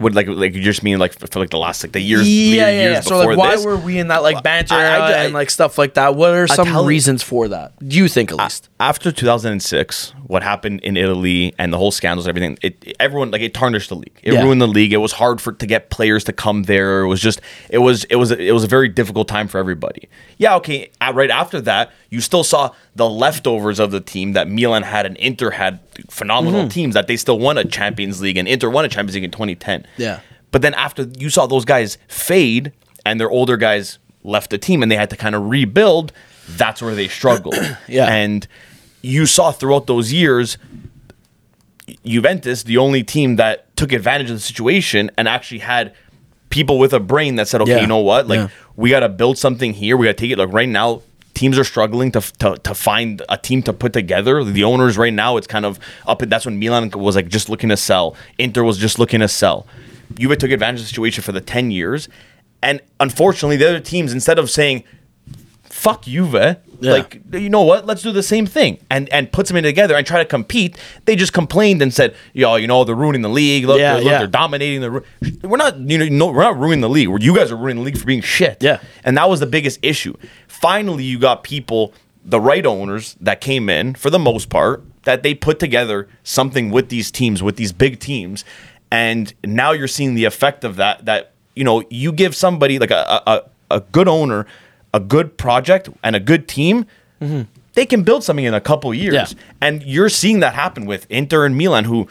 Would 0.00 0.16
like 0.16 0.26
like 0.26 0.52
you 0.54 0.60
just 0.62 0.82
mean 0.82 0.98
like 0.98 1.12
for, 1.16 1.28
for 1.28 1.38
like 1.38 1.50
the 1.50 1.58
last 1.58 1.84
like 1.84 1.92
the 1.92 2.00
years 2.00 2.28
yeah, 2.28 2.34
years, 2.34 2.56
yeah, 2.56 2.70
yeah. 2.70 2.90
years 2.94 3.04
So 3.06 3.18
like, 3.24 3.38
why 3.38 3.54
this? 3.54 3.64
were 3.64 3.76
we 3.76 4.00
in 4.00 4.08
that 4.08 4.24
like 4.24 4.42
banter 4.42 4.74
I- 4.74 4.96
I- 4.98 5.12
and 5.24 5.32
like 5.34 5.48
stuff 5.48 5.78
like 5.78 5.94
that? 5.94 6.16
What 6.16 6.30
are 6.34 6.48
some 6.48 6.66
Italian- 6.66 6.88
reasons 6.88 7.22
for 7.22 7.46
that? 7.48 7.72
Do 7.88 7.96
you 7.96 8.08
think 8.08 8.32
at 8.32 8.38
least? 8.38 8.68
after 8.80 9.12
2006, 9.12 10.14
what 10.26 10.42
happened 10.42 10.80
in 10.80 10.96
Italy 10.96 11.54
and 11.56 11.72
the 11.72 11.78
whole 11.78 11.92
scandals, 11.92 12.26
everything, 12.26 12.58
it 12.62 12.96
everyone 12.98 13.30
like 13.30 13.42
it 13.42 13.54
tarnished 13.54 13.90
the 13.90 13.94
league. 13.96 14.18
It 14.24 14.32
Yeah. 14.32 14.42
ruined 14.42 14.60
the 14.60 14.66
league. 14.66 14.92
It 14.92 14.96
was 14.96 15.12
hard 15.12 15.40
for 15.40 15.52
to 15.52 15.66
get 15.66 15.90
players 15.90 16.24
to 16.24 16.32
come 16.32 16.64
there. 16.64 17.02
It 17.02 17.06
was 17.08 17.20
just 17.20 17.40
it 17.70 17.78
was 17.78 18.02
it 18.04 18.16
was 18.16 18.32
it 18.32 18.52
was 18.52 18.64
a 18.64 18.68
very 18.68 18.88
difficult 18.88 19.28
time 19.28 19.46
for 19.46 19.58
everybody. 19.58 20.08
Yeah, 20.36 20.56
okay. 20.56 20.90
uh, 21.00 21.12
Right 21.14 21.30
after 21.30 21.60
that, 21.60 21.92
you 22.12 22.20
still 22.20 22.44
saw 22.44 22.70
the 22.94 23.08
leftovers 23.08 23.78
of 23.80 23.90
the 23.90 24.00
team 24.00 24.32
that 24.34 24.46
Milan 24.46 24.82
had 24.82 25.06
and 25.06 25.16
Inter 25.16 25.50
had 25.50 25.80
phenomenal 26.10 26.60
Mm-hmm. 26.60 26.68
teams 26.68 26.94
that 26.94 27.06
they 27.06 27.16
still 27.16 27.38
won 27.38 27.56
a 27.56 27.64
Champions 27.64 28.20
League 28.20 28.36
and 28.36 28.46
Inter 28.46 28.68
won 28.68 28.84
a 28.84 28.88
Champions 28.88 29.14
League 29.14 29.24
in 29.24 29.30
2010. 29.30 29.86
Yeah. 29.96 30.20
But 30.50 30.60
then 30.60 30.74
after 30.74 31.04
you 31.18 31.30
saw 31.30 31.46
those 31.46 31.64
guys 31.64 31.96
fade 32.08 32.72
and 33.06 33.18
their 33.18 33.30
older 33.30 33.56
guys 33.56 33.98
left 34.24 34.50
the 34.50 34.58
team 34.58 34.82
and 34.82 34.92
they 34.92 34.96
had 34.96 35.08
to 35.10 35.16
kind 35.16 35.34
of 35.34 35.48
rebuild, 35.48 36.12
that's 36.50 36.82
where 36.82 36.94
they 36.94 37.08
struggled. 37.08 37.54
Yeah. 37.88 38.12
And 38.12 38.46
you 39.00 39.24
saw 39.26 39.50
throughout 39.50 39.86
those 39.86 40.12
years 40.12 40.58
Juventus, 42.04 42.62
the 42.62 42.76
only 42.78 43.02
team 43.02 43.36
that 43.36 43.74
took 43.76 43.92
advantage 43.92 44.30
of 44.30 44.36
the 44.36 44.40
situation 44.40 45.10
and 45.16 45.28
actually 45.28 45.58
had 45.60 45.94
people 46.50 46.78
with 46.78 46.92
a 46.92 47.00
brain 47.00 47.36
that 47.36 47.48
said, 47.48 47.60
okay, 47.62 47.72
Yeah. 47.72 47.80
you 47.80 47.86
know 47.86 47.98
what? 47.98 48.28
Like 48.28 48.38
Yeah. 48.38 48.48
we 48.76 48.90
got 48.90 49.00
to 49.00 49.08
build 49.08 49.38
something 49.38 49.72
here. 49.72 49.96
We 49.96 50.06
got 50.06 50.16
to 50.16 50.20
take 50.20 50.30
it 50.30 50.38
like 50.38 50.52
right 50.52 50.68
now 50.68 51.02
teams 51.42 51.58
are 51.58 51.64
struggling 51.64 52.12
to, 52.12 52.20
to 52.38 52.56
to 52.68 52.72
find 52.72 53.20
a 53.28 53.36
team 53.36 53.62
to 53.64 53.72
put 53.72 53.92
together. 53.92 54.44
The 54.44 54.62
owners 54.64 54.96
right 54.96 55.12
now, 55.12 55.36
it's 55.38 55.48
kind 55.48 55.66
of 55.66 55.78
up. 56.06 56.20
That's 56.20 56.46
when 56.46 56.58
Milan 56.60 56.90
was 56.90 57.16
like 57.16 57.28
just 57.28 57.48
looking 57.48 57.70
to 57.70 57.76
sell. 57.76 58.14
Inter 58.38 58.62
was 58.62 58.78
just 58.78 58.98
looking 59.00 59.20
to 59.20 59.28
sell. 59.28 59.66
Juve 60.14 60.38
took 60.38 60.50
advantage 60.52 60.80
of 60.80 60.84
the 60.86 60.88
situation 60.88 61.22
for 61.24 61.32
the 61.32 61.40
ten 61.40 61.70
years, 61.72 62.08
and 62.62 62.80
unfortunately, 63.00 63.56
the 63.56 63.68
other 63.68 63.80
teams 63.80 64.12
instead 64.12 64.38
of 64.38 64.48
saying 64.50 64.84
fuck 65.64 66.02
Juve. 66.02 66.58
Like 66.84 67.20
you 67.32 67.48
know 67.48 67.62
what? 67.62 67.86
Let's 67.86 68.02
do 68.02 68.10
the 68.10 68.24
same 68.24 68.44
thing 68.44 68.78
and 68.90 69.08
and 69.10 69.30
put 69.30 69.46
something 69.46 69.62
together 69.62 69.94
and 69.94 70.04
try 70.04 70.18
to 70.18 70.24
compete. 70.24 70.76
They 71.04 71.14
just 71.14 71.32
complained 71.32 71.80
and 71.80 71.94
said, 71.94 72.16
"Yo, 72.32 72.56
you 72.56 72.66
know 72.66 72.82
they're 72.82 72.96
ruining 72.96 73.22
the 73.22 73.28
league. 73.28 73.64
Look, 73.66 73.78
Yeah, 73.78 73.94
look 73.94 74.04
yeah. 74.04 74.18
they're 74.18 74.26
dominating 74.26 74.80
the. 74.80 74.90
ru-" 74.90 75.04
We're 75.42 75.58
not, 75.58 75.78
you 75.78 75.98
know, 75.98 76.08
no, 76.08 76.32
we're 76.32 76.42
not 76.42 76.58
ruining 76.58 76.80
the 76.80 76.88
league. 76.88 77.08
You 77.22 77.36
guys 77.36 77.52
are 77.52 77.56
ruining 77.56 77.76
the 77.76 77.82
league 77.86 77.98
for 77.98 78.04
being 78.04 78.20
shit. 78.20 78.56
Yeah. 78.60 78.80
and 79.04 79.16
that 79.16 79.28
was 79.28 79.38
the 79.38 79.46
biggest 79.46 79.78
issue. 79.82 80.14
Finally, 80.62 81.04
you 81.04 81.18
got 81.18 81.42
people, 81.44 81.92
the 82.24 82.40
right 82.40 82.64
owners 82.64 83.16
that 83.20 83.40
came 83.42 83.68
in 83.68 83.94
for 83.94 84.08
the 84.08 84.18
most 84.18 84.48
part, 84.48 84.82
that 85.02 85.22
they 85.22 85.34
put 85.34 85.58
together 85.58 86.08
something 86.22 86.70
with 86.70 86.88
these 86.88 87.10
teams, 87.10 87.42
with 87.42 87.56
these 87.56 87.72
big 87.72 87.98
teams, 88.00 88.44
and 88.90 89.34
now 89.44 89.72
you're 89.72 89.88
seeing 89.88 90.14
the 90.14 90.24
effect 90.24 90.64
of 90.64 90.76
that. 90.76 91.04
That 91.04 91.32
you 91.56 91.64
know, 91.64 91.82
you 91.90 92.12
give 92.12 92.34
somebody 92.34 92.78
like 92.78 92.90
a 92.92 93.22
a, 93.26 93.42
a 93.70 93.80
good 93.80 94.08
owner 94.08 94.46
a 94.94 95.00
good 95.00 95.36
project 95.38 95.88
and 96.04 96.14
a 96.14 96.20
good 96.20 96.46
team. 96.46 96.84
They 97.74 97.86
can 97.86 98.02
build 98.02 98.22
something 98.24 98.44
in 98.44 98.52
a 98.54 98.60
couple 98.60 98.92
years, 98.92 99.14
Mm-hmm. 99.32 99.38
Yeah. 99.38 99.66
and 99.66 99.82
you're 99.82 100.10
seeing 100.10 100.40
that 100.40 100.52
happen 100.54 100.84
with 100.84 101.06
Inter 101.08 101.46
and 101.46 101.56
Milan, 101.56 101.84
who 101.84 102.06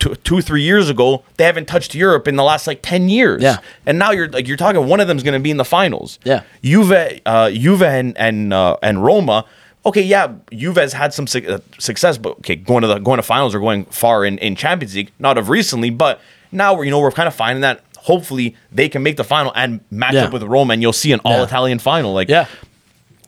two, 0.00 0.16
two 0.16 0.40
three 0.40 0.62
years 0.62 0.90
ago 0.90 1.22
they 1.36 1.44
haven't 1.44 1.66
touched 1.68 1.94
Europe 1.94 2.26
in 2.26 2.34
the 2.34 2.42
last 2.42 2.66
like 2.66 2.80
ten 2.82 3.08
years. 3.08 3.40
Yeah. 3.42 3.58
and 3.86 3.98
now 3.98 4.10
you're 4.10 4.28
like 4.28 4.48
you're 4.48 4.56
talking 4.56 4.84
one 4.88 4.98
of 4.98 5.06
them's 5.06 5.22
going 5.22 5.34
to 5.34 5.40
be 5.42 5.50
in 5.52 5.56
the 5.58 5.64
finals. 5.64 6.18
Yeah. 6.24 6.42
Juve, 6.64 7.20
uh, 7.24 7.50
Juve 7.50 7.82
and 7.82 8.18
and 8.18 8.52
uh, 8.52 8.76
and 8.82 9.04
Roma. 9.04 9.44
Okay, 9.86 10.02
yeah, 10.02 10.34
Juve 10.52 10.76
has 10.76 10.92
had 10.92 11.14
some 11.14 11.26
su- 11.26 11.46
uh, 11.48 11.58
success, 11.78 12.18
but 12.18 12.32
okay, 12.40 12.54
going 12.56 12.82
to 12.82 12.88
the 12.88 12.98
going 12.98 13.16
to 13.16 13.22
finals 13.22 13.54
or 13.54 13.60
going 13.60 13.84
far 13.86 14.24
in, 14.26 14.36
in 14.38 14.54
Champions 14.56 14.94
League, 14.94 15.10
not 15.18 15.38
of 15.38 15.48
recently, 15.48 15.88
but 15.88 16.20
now 16.52 16.74
we're 16.74 16.84
you 16.84 16.90
know 16.90 17.00
we're 17.00 17.10
kind 17.12 17.28
of 17.28 17.34
finding 17.34 17.62
that 17.62 17.82
hopefully 17.96 18.54
they 18.72 18.88
can 18.90 19.02
make 19.02 19.16
the 19.16 19.24
final 19.24 19.52
and 19.54 19.80
match 19.90 20.14
Yeah. 20.14 20.24
up 20.24 20.32
with 20.34 20.42
Roma, 20.42 20.72
and 20.74 20.82
you'll 20.82 20.92
see 20.92 21.12
an 21.12 21.20
all 21.24 21.38
Yeah. 21.38 21.44
Italian 21.44 21.78
final. 21.78 22.12
Like 22.12 22.28
Yeah. 22.28 22.46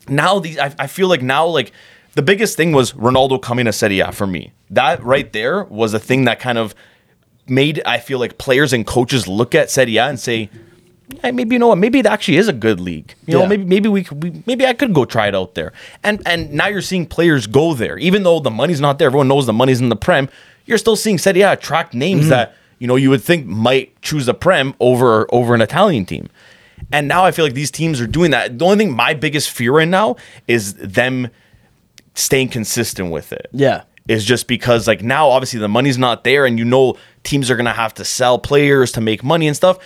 now 0.08 0.38
these 0.40 0.58
I, 0.58 0.74
I 0.78 0.86
feel 0.88 1.08
like 1.08 1.22
now 1.22 1.46
like 1.46 1.72
the 2.14 2.22
biggest 2.22 2.56
thing 2.56 2.72
was 2.72 2.92
Ronaldo 2.92 3.40
coming 3.40 3.64
to 3.66 3.72
Serie 3.72 4.00
A 4.00 4.12
for 4.12 4.26
me. 4.26 4.52
That 4.70 5.02
right 5.02 5.32
there 5.32 5.64
was 5.64 5.94
a 5.94 5.98
thing 5.98 6.24
that 6.24 6.40
kind 6.40 6.58
of 6.58 6.74
made 7.46 7.82
I 7.84 7.98
feel 7.98 8.18
like 8.18 8.38
players 8.38 8.72
and 8.72 8.86
coaches 8.86 9.26
look 9.26 9.54
at 9.54 9.70
Serie 9.70 9.96
A 9.96 10.06
and 10.06 10.20
say, 10.20 10.50
hey, 11.20 11.32
maybe 11.32 11.54
you 11.54 11.58
know 11.58 11.68
what, 11.68 11.78
maybe 11.78 11.98
it 11.98 12.06
actually 12.06 12.36
is 12.36 12.48
a 12.48 12.52
good 12.52 12.80
league. 12.80 13.14
You 13.26 13.34
know, 13.38 13.46
maybe 13.46 13.64
maybe 13.64 13.88
we, 13.88 14.04
could, 14.04 14.22
we 14.22 14.42
maybe 14.46 14.66
I 14.66 14.72
could 14.74 14.92
go 14.94 15.04
try 15.04 15.28
it 15.28 15.34
out 15.34 15.54
there. 15.54 15.72
And 16.02 16.22
and 16.26 16.52
now 16.52 16.68
you're 16.68 16.82
seeing 16.82 17.06
players 17.06 17.46
go 17.46 17.74
there, 17.74 17.98
even 17.98 18.22
though 18.22 18.40
the 18.40 18.50
money's 18.50 18.80
not 18.80 18.98
there. 18.98 19.06
Everyone 19.06 19.28
knows 19.28 19.46
the 19.46 19.52
money's 19.52 19.80
in 19.80 19.88
the 19.88 19.96
Prem. 19.96 20.28
You're 20.66 20.78
still 20.78 20.96
seeing 20.96 21.18
Serie 21.18 21.42
A 21.42 21.52
attract 21.52 21.94
names 21.94 22.22
mm-hmm. 22.22 22.30
that 22.30 22.54
you 22.78 22.86
know 22.86 22.96
you 22.96 23.10
would 23.10 23.22
think 23.22 23.46
might 23.46 24.00
choose 24.02 24.26
the 24.26 24.34
Prem 24.34 24.74
over 24.80 25.26
over 25.34 25.54
an 25.54 25.60
Italian 25.62 26.04
team. 26.04 26.28
And 26.90 27.08
now 27.08 27.24
I 27.24 27.30
feel 27.30 27.44
like 27.44 27.54
these 27.54 27.70
teams 27.70 28.00
are 28.00 28.06
doing 28.06 28.32
that. 28.32 28.58
The 28.58 28.64
only 28.64 28.76
thing 28.76 28.94
my 28.94 29.14
biggest 29.14 29.50
fear 29.50 29.72
right 29.72 29.88
now 29.88 30.16
is 30.46 30.74
them 30.74 31.30
staying 32.14 32.48
consistent 32.48 33.10
with 33.10 33.32
it 33.32 33.46
Yeah. 33.52 33.82
is 34.08 34.24
just 34.24 34.46
because 34.48 34.86
like 34.86 35.02
now 35.02 35.28
obviously 35.28 35.58
the 35.60 35.68
money's 35.68 35.96
not 35.98 36.24
there 36.24 36.44
and 36.46 36.58
you 36.58 36.64
know 36.64 36.96
teams 37.22 37.50
are 37.50 37.56
gonna 37.56 37.72
have 37.72 37.94
to 37.94 38.04
sell 38.04 38.38
players 38.38 38.92
to 38.92 39.00
make 39.00 39.22
money 39.24 39.46
and 39.46 39.56
stuff. 39.56 39.78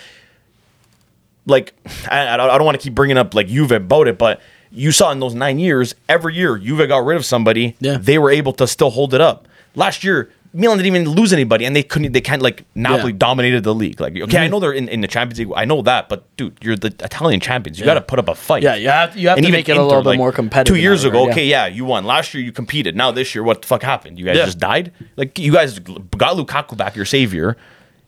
Like 1.45 1.73
I, 2.11 2.33
I 2.33 2.37
don't, 2.37 2.65
want 2.65 2.77
to 2.79 2.83
keep 2.83 2.93
bringing 2.93 3.17
up 3.17 3.33
like 3.33 3.47
Juve 3.47 3.71
about 3.71 4.07
it, 4.09 4.17
but 4.17 4.41
you 4.69 4.91
saw 4.91 5.11
in 5.11 5.19
those 5.21 5.33
nine 5.33 5.59
years, 5.59 5.95
every 6.09 6.35
year 6.35 6.57
Juve 6.57 6.85
got 6.89 7.05
rid 7.05 7.15
of 7.15 7.25
somebody, 7.25 7.75
Yeah. 7.79 7.97
they 7.97 8.17
were 8.17 8.29
able 8.31 8.51
to 8.53 8.67
still 8.67 8.89
hold 8.89 9.13
it 9.13 9.21
up. 9.21 9.47
Last 9.75 10.03
year, 10.03 10.29
Milan 10.53 10.77
didn't 10.77 10.95
even 10.95 11.09
lose 11.09 11.33
anybody, 11.33 11.65
and 11.65 11.75
they 11.75 11.83
couldn't. 11.83 12.13
They 12.13 12.21
can't 12.21 12.41
like 12.41 12.63
Napoli 12.75 12.97
Yeah. 12.99 13.07
Mm-hmm. 13.09 13.17
dominated 13.17 13.63
the 13.63 13.75
league. 13.75 13.99
Like 13.99 14.15
okay, 14.17 14.39
I 14.39 14.47
know 14.47 14.59
they're 14.59 14.71
in, 14.73 14.87
in 14.89 15.01
the 15.01 15.07
Champions 15.07 15.39
League, 15.39 15.49
I 15.55 15.65
know 15.65 15.81
that, 15.83 16.09
but 16.09 16.23
dude, 16.37 16.57
you're 16.61 16.75
the 16.75 16.87
Italian 17.03 17.39
champions. 17.39 17.79
You 17.79 17.85
got 17.85 17.95
to 17.95 18.01
put 18.01 18.19
up 18.19 18.27
a 18.29 18.35
fight. 18.35 18.63
Yeah, 18.63 18.75
you 18.75 18.89
have- 18.89 19.15
you 19.17 19.29
have 19.29 19.37
And 19.37 19.45
to 19.45 19.51
make 19.51 19.69
it 19.69 19.77
a 19.77 19.83
little 19.83 20.03
bit 20.03 20.17
more 20.17 20.31
competitive 20.31 20.75
Two 20.75 20.81
years 20.81 21.03
ago, 21.03 21.29
okay, 21.29 21.45
yeah, 21.45 21.67
you 21.67 21.85
won. 21.85 22.05
Last 22.05 22.33
year 22.33 22.43
you 22.43 22.51
competed. 22.51 22.95
Now 22.95 23.11
this 23.11 23.33
year, 23.35 23.43
what 23.43 23.61
the 23.61 23.67
fuck 23.67 23.83
happened? 23.83 24.17
You 24.19 24.25
guys 24.25 24.37
Yeah. 24.37 24.45
just 24.45 24.59
died. 24.59 24.91
Like 25.15 25.37
you 25.37 25.51
guys 25.51 25.79
got 25.79 26.35
Lukaku 26.37 26.75
back, 26.77 26.95
your 26.95 27.05
savior. 27.05 27.57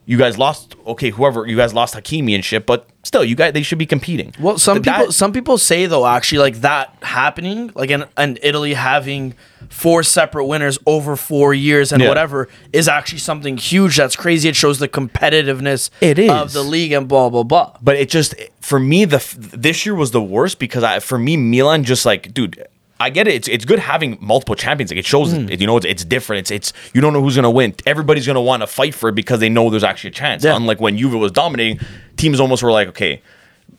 You 0.06 0.16
guys 0.18 0.36
lost. 0.38 0.74
Okay, 0.86 1.10
whoever 1.10 1.46
you 1.46 1.56
guys 1.56 1.72
lost 1.72 1.94
Hakimi 1.94 2.34
and 2.34 2.44
shit, 2.44 2.66
but 2.66 2.88
still, 3.04 3.24
you 3.24 3.36
guys 3.36 3.52
they 3.52 3.62
should 3.62 3.78
be 3.78 3.86
competing. 3.86 4.34
Well, 4.40 4.58
some 4.58 4.80
That- 4.82 4.98
people 4.98 5.12
some 5.12 5.32
people 5.32 5.56
say 5.58 5.86
though 5.86 6.04
actually 6.06 6.38
like 6.38 6.62
that 6.62 6.96
happening 7.02 7.70
like 7.76 7.90
in, 7.90 8.04
in 8.18 8.38
Italy 8.42 8.74
having 8.74 9.34
four 9.68 10.02
separate 10.02 10.46
winners 10.46 10.78
over 10.86 11.14
four 11.14 11.54
years 11.54 11.92
and 11.92 12.02
Yeah. 12.02 12.08
whatever 12.08 12.48
is 12.72 12.88
actually 12.88 13.18
something 13.20 13.56
huge. 13.56 13.96
That's 13.98 14.16
crazy. 14.16 14.48
It 14.48 14.56
shows 14.56 14.78
the 14.80 14.88
competitiveness 14.88 15.90
it 16.00 16.18
is. 16.18 16.30
of 16.30 16.52
the 16.52 16.62
league 16.64 16.92
and 16.92 17.06
blah 17.06 17.28
blah 17.28 17.44
blah. 17.44 17.76
but 17.80 17.94
it 17.96 18.10
just 18.10 18.34
for 18.60 18.80
me 18.80 19.04
the 19.04 19.22
this 19.38 19.86
year 19.86 19.94
was 19.94 20.10
the 20.10 20.22
worst 20.22 20.58
because 20.58 20.82
I 20.82 20.98
for 20.98 21.18
me 21.18 21.36
Milan 21.36 21.84
just 21.84 22.04
like 22.04 22.34
dude 22.34 22.64
I 23.00 23.10
get 23.10 23.26
it. 23.26 23.34
It's 23.34 23.48
it's 23.48 23.64
good 23.64 23.78
having 23.78 24.18
multiple 24.20 24.54
champions. 24.54 24.90
Like 24.92 24.98
it 24.98 25.06
shows 25.06 25.32
Mm. 25.34 25.50
it, 25.50 25.60
you 25.60 25.66
know 25.66 25.76
it's, 25.76 25.86
it's 25.86 26.04
different. 26.04 26.40
It's 26.40 26.50
it's 26.50 26.72
you 26.94 27.00
don't 27.00 27.12
know 27.12 27.22
who's 27.22 27.34
gonna 27.36 27.50
win. 27.50 27.74
Everybody's 27.86 28.26
gonna 28.26 28.42
want 28.42 28.62
to 28.62 28.66
fight 28.66 28.94
for 28.94 29.08
it 29.08 29.14
because 29.14 29.40
they 29.40 29.48
know 29.48 29.70
there's 29.70 29.82
actually 29.84 30.08
a 30.10 30.12
chance. 30.14 30.44
Yeah. 30.44 30.54
unlike 30.56 30.80
when 30.80 30.96
Juve 30.98 31.14
was 31.14 31.32
dominating 31.32 31.80
teams 32.16 32.38
almost 32.40 32.62
were 32.62 32.70
like 32.72 32.88
okay 32.88 33.22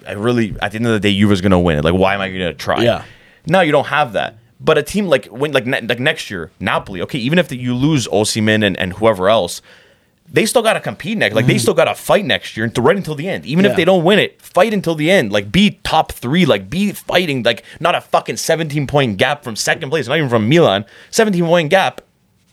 I 0.08 0.14
really 0.14 0.56
at 0.62 0.72
the 0.72 0.78
end 0.78 0.88
of 0.88 0.94
the 0.94 1.00
day 1.00 1.14
Juve's 1.14 1.40
gonna 1.42 1.60
win 1.60 1.78
it. 1.78 1.84
Like 1.84 1.94
why 1.94 2.16
am 2.16 2.22
I 2.22 2.30
gonna 2.30 2.54
try? 2.54 2.84
Yeah. 2.84 3.04
now 3.46 3.62
you 3.62 3.72
don't 3.72 3.88
have 3.88 4.14
that. 4.14 4.38
But 4.60 4.78
a 4.78 4.84
team 4.84 5.08
like 5.08 5.26
when 5.28 5.52
like 5.52 5.66
ne- 5.66 5.82
like 5.82 6.00
next 6.00 6.30
year 6.32 6.50
Napoli 6.60 7.02
okay 7.04 7.20
even 7.20 7.38
if 7.40 7.48
the, 7.50 7.58
you 7.58 7.76
lose 7.76 8.08
Osimhen 8.08 8.66
and, 8.66 8.76
and 8.78 8.94
whoever 8.94 9.30
else 9.30 9.62
they 10.30 10.46
still 10.46 10.62
got 10.62 10.74
to 10.74 10.80
compete 10.80 11.18
next. 11.18 11.36
Like 11.36 11.46
they 11.46 11.56
mm. 11.56 11.60
still 11.60 11.74
got 11.74 11.86
to 11.86 11.96
fight 11.96 12.26
next 12.26 12.56
year 12.56 12.66
and 12.66 12.78
right 12.78 12.96
until 12.96 13.16
the 13.16 13.28
end. 13.28 13.46
Even. 13.46 13.66
Yeah. 13.66 13.72
if 13.72 13.78
they 13.78 13.86
don't 13.86 14.04
win 14.04 14.20
it, 14.20 14.42
fight 14.42 14.74
until 14.74 14.96
the 14.96 15.12
end. 15.12 15.32
Like 15.32 15.52
be 15.52 15.80
top 15.84 16.12
three. 16.12 16.46
Like 16.46 16.70
be 16.70 16.94
fighting. 16.94 17.44
Like 17.44 17.64
not 17.80 17.96
a 17.96 18.02
fucking 18.02 18.38
seventeen 18.38 18.88
point 18.88 19.18
gap 19.18 19.44
from 19.44 19.56
second 19.56 19.90
place. 19.90 20.08
Not 20.08 20.18
even 20.18 20.30
from 20.30 20.48
Milan. 20.48 20.86
Seventeen 21.10 21.46
point 21.46 21.70
gap. 21.70 22.02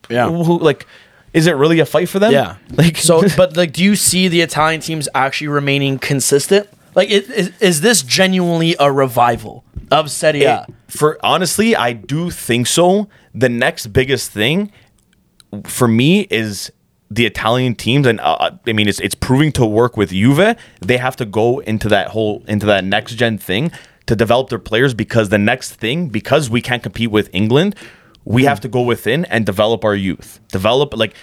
Yeah. 0.08 0.28
Who, 0.28 0.58
like, 0.58 0.86
is 1.32 1.46
it 1.46 1.52
really 1.52 1.80
a 1.80 1.86
fight 1.86 2.08
for 2.08 2.18
them? 2.18 2.32
Yeah. 2.32 2.56
Like 2.70 2.96
so, 2.96 3.22
but 3.36 3.56
like, 3.56 3.72
do 3.72 3.84
you 3.84 3.96
see 3.96 4.28
the 4.28 4.40
Italian 4.40 4.80
teams 4.80 5.08
actually 5.14 5.48
remaining 5.48 5.98
consistent? 5.98 6.68
Like, 6.94 7.10
is, 7.10 7.30
is, 7.30 7.52
is 7.60 7.80
this 7.80 8.02
genuinely 8.02 8.74
a 8.80 8.90
revival 8.90 9.64
of 9.90 10.10
Serie 10.10 10.42
A? 10.44 10.66
It- 10.68 10.74
for 10.88 11.18
honestly, 11.22 11.76
I 11.76 11.92
do 11.92 12.30
think 12.30 12.66
so. 12.66 13.08
The 13.34 13.48
next 13.48 13.88
biggest 13.88 14.32
thing 14.32 14.72
for 15.64 15.86
me 15.86 16.22
is 16.30 16.72
the 17.10 17.26
Italian 17.26 17.74
teams, 17.74 18.06
and 18.06 18.20
uh, 18.20 18.50
I 18.66 18.72
mean 18.72 18.88
it's 18.88 19.00
it's 19.00 19.14
proving 19.14 19.52
to 19.52 19.66
work 19.66 19.96
with 19.96 20.10
Juve. 20.10 20.56
They 20.80 20.96
have 20.98 21.16
to 21.16 21.24
go 21.24 21.60
into 21.60 21.88
that 21.88 22.08
whole 22.08 22.44
into 22.46 22.66
that 22.66 22.84
next 22.84 23.14
gen 23.14 23.38
thing 23.38 23.72
to 24.06 24.16
develop 24.16 24.48
their 24.48 24.58
players 24.58 24.94
because 24.94 25.28
the 25.28 25.38
next 25.38 25.74
thing 25.74 26.08
because 26.08 26.50
we 26.50 26.60
can't 26.60 26.82
compete 26.82 27.10
with 27.10 27.28
England, 27.32 27.74
we 28.24 28.44
have 28.44 28.60
to 28.60 28.68
go 28.68 28.82
within 28.82 29.24
and 29.26 29.46
develop 29.46 29.84
our 29.84 29.94
youth. 29.94 30.40
Develop 30.48 30.96
like. 30.96 31.14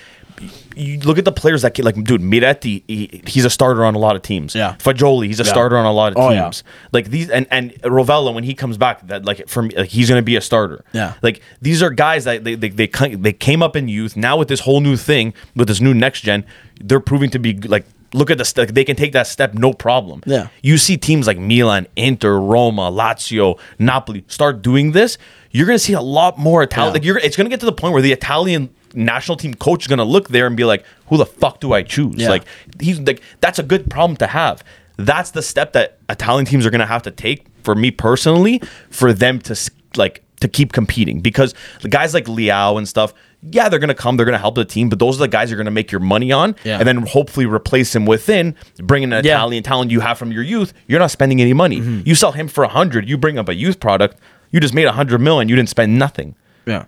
You 0.75 0.99
look 0.99 1.17
at 1.17 1.25
the 1.25 1.31
players 1.31 1.61
that 1.61 1.73
get 1.73 1.85
like, 1.85 1.95
dude, 2.03 2.21
Miretti, 2.21 2.83
he, 2.87 3.21
he's 3.25 3.45
a 3.45 3.49
starter 3.49 3.85
on 3.85 3.95
a 3.95 3.99
lot 3.99 4.15
of 4.15 4.21
teams. 4.21 4.53
Yeah. 4.55 4.75
Fagioli, 4.79 5.27
he's 5.27 5.39
a 5.39 5.45
starter 5.45 5.77
on 5.77 5.85
a 5.85 5.91
lot 5.91 6.11
of 6.13 6.17
Oh, 6.17 6.29
yeah. 6.31 6.43
teams. 6.43 6.63
Like 6.91 7.09
these, 7.09 7.29
and 7.29 7.47
and 7.51 7.71
Rovella 7.83 8.33
when 8.33 8.43
he 8.43 8.53
comes 8.53 8.77
back, 8.77 9.05
that 9.07 9.25
like 9.25 9.47
for 9.47 9.63
me, 9.63 9.75
like 9.75 9.89
he's 9.89 10.09
gonna 10.09 10.21
be 10.21 10.35
a 10.35 10.41
starter. 10.41 10.83
Yeah. 10.93 11.13
Like 11.21 11.41
these 11.61 11.81
are 11.81 11.89
guys 11.89 12.23
that 12.25 12.43
they 12.43 12.55
they 12.55 12.69
they, 12.69 12.87
they 12.87 13.33
came 13.33 13.63
up 13.63 13.75
in 13.75 13.87
youth. 13.87 14.15
Now 14.17 14.37
with 14.37 14.47
this 14.47 14.61
whole 14.61 14.81
new 14.81 14.97
thing, 14.97 15.33
with 15.55 15.67
this 15.67 15.81
new 15.81 15.93
next 15.93 16.21
gen, 16.21 16.45
they're 16.81 16.99
proving 16.99 17.29
to 17.31 17.39
be 17.39 17.53
like. 17.53 17.85
Look 18.15 18.31
at 18.31 18.37
the 18.37 18.45
step; 18.45 18.69
they 18.69 18.83
can 18.83 18.95
take 18.95 19.11
that 19.13 19.27
step 19.27 19.53
no 19.53 19.73
problem. 19.73 20.21
Yeah. 20.25 20.47
you 20.61 20.77
see 20.77 20.97
teams 20.97 21.27
like 21.27 21.37
Milan, 21.37 21.87
Inter, 21.95 22.39
Roma, 22.39 22.91
Lazio, 22.91 23.59
Napoli 23.77 24.23
start 24.27 24.61
doing 24.61 24.93
this. 24.93 25.17
You're 25.51 25.67
gonna 25.67 25.79
see 25.79 25.93
a 25.93 26.01
lot 26.01 26.37
more 26.37 26.63
Italian. 26.63 26.91
Yeah. 26.91 26.93
Like 26.93 27.03
you're, 27.03 27.17
it's 27.17 27.35
gonna 27.37 27.49
get 27.49 27.59
to 27.59 27.65
the 27.65 27.71
point 27.73 27.93
where 27.93 28.01
the 28.01 28.11
Italian 28.11 28.69
national 28.93 29.37
team 29.37 29.53
coach 29.53 29.83
is 29.83 29.87
gonna 29.87 30.05
look 30.05 30.29
there 30.29 30.47
and 30.47 30.55
be 30.55 30.63
like, 30.63 30.85
"Who 31.07 31.17
the 31.17 31.25
fuck 31.25 31.59
do 31.59 31.73
I 31.73 31.83
choose?" 31.83 32.15
Yeah. 32.15 32.29
Like 32.29 32.43
he's 32.79 32.99
like 32.99 33.21
that's 33.41 33.59
a 33.59 33.63
good 33.63 33.89
problem 33.89 34.17
to 34.17 34.27
have. 34.27 34.63
That's 34.97 35.31
the 35.31 35.41
step 35.41 35.73
that 35.73 35.97
Italian 36.09 36.45
teams 36.45 36.65
are 36.65 36.69
going 36.69 36.79
to 36.79 36.85
have 36.85 37.03
to 37.03 37.11
take 37.11 37.45
for 37.63 37.75
me 37.75 37.91
personally 37.91 38.61
for 38.89 39.11
them 39.11 39.39
to 39.41 39.71
like 39.97 40.23
to 40.39 40.47
keep 40.47 40.71
competing 40.73 41.19
because 41.21 41.53
the 41.81 41.89
guys 41.89 42.13
like 42.13 42.25
Leão 42.25 42.77
and 42.77 42.87
stuff, 42.87 43.13
yeah, 43.51 43.69
they're 43.69 43.79
going 43.79 43.89
to 43.89 43.93
come, 43.95 44.17
they're 44.17 44.25
going 44.25 44.33
to 44.33 44.39
help 44.39 44.55
the 44.55 44.65
team, 44.65 44.89
but 44.89 44.99
those 44.99 45.17
are 45.17 45.19
the 45.19 45.27
guys 45.27 45.49
you're 45.49 45.57
going 45.57 45.65
to 45.65 45.71
make 45.71 45.91
your 45.91 46.01
money 46.01 46.31
on 46.31 46.55
Yeah. 46.63 46.79
and 46.79 46.87
then 46.87 46.97
hopefully 47.05 47.45
replace 47.45 47.95
him 47.95 48.05
within, 48.05 48.55
bringing 48.77 49.13
an 49.13 49.23
Yeah. 49.23 49.35
Italian 49.35 49.63
talent 49.63 49.91
you 49.91 49.99
have 49.99 50.17
from 50.17 50.31
your 50.31 50.43
youth. 50.43 50.73
You're 50.87 50.99
not 50.99 51.11
spending 51.11 51.41
any 51.41 51.53
money. 51.53 51.79
Mm-hmm. 51.79 52.01
You 52.05 52.15
sell 52.15 52.31
him 52.31 52.47
for 52.47 52.63
a 52.63 52.67
100, 52.67 53.07
you 53.07 53.17
bring 53.17 53.37
up 53.37 53.47
a 53.49 53.53
youth 53.55 53.79
product, 53.79 54.17
you 54.51 54.59
just 54.59 54.73
made 54.73 54.83
a 54.85 54.95
100 54.95 55.19
million, 55.19 55.49
you 55.49 55.55
didn't 55.55 55.69
spend 55.69 55.97
nothing. 55.99 56.35
Yeah. 56.65 56.85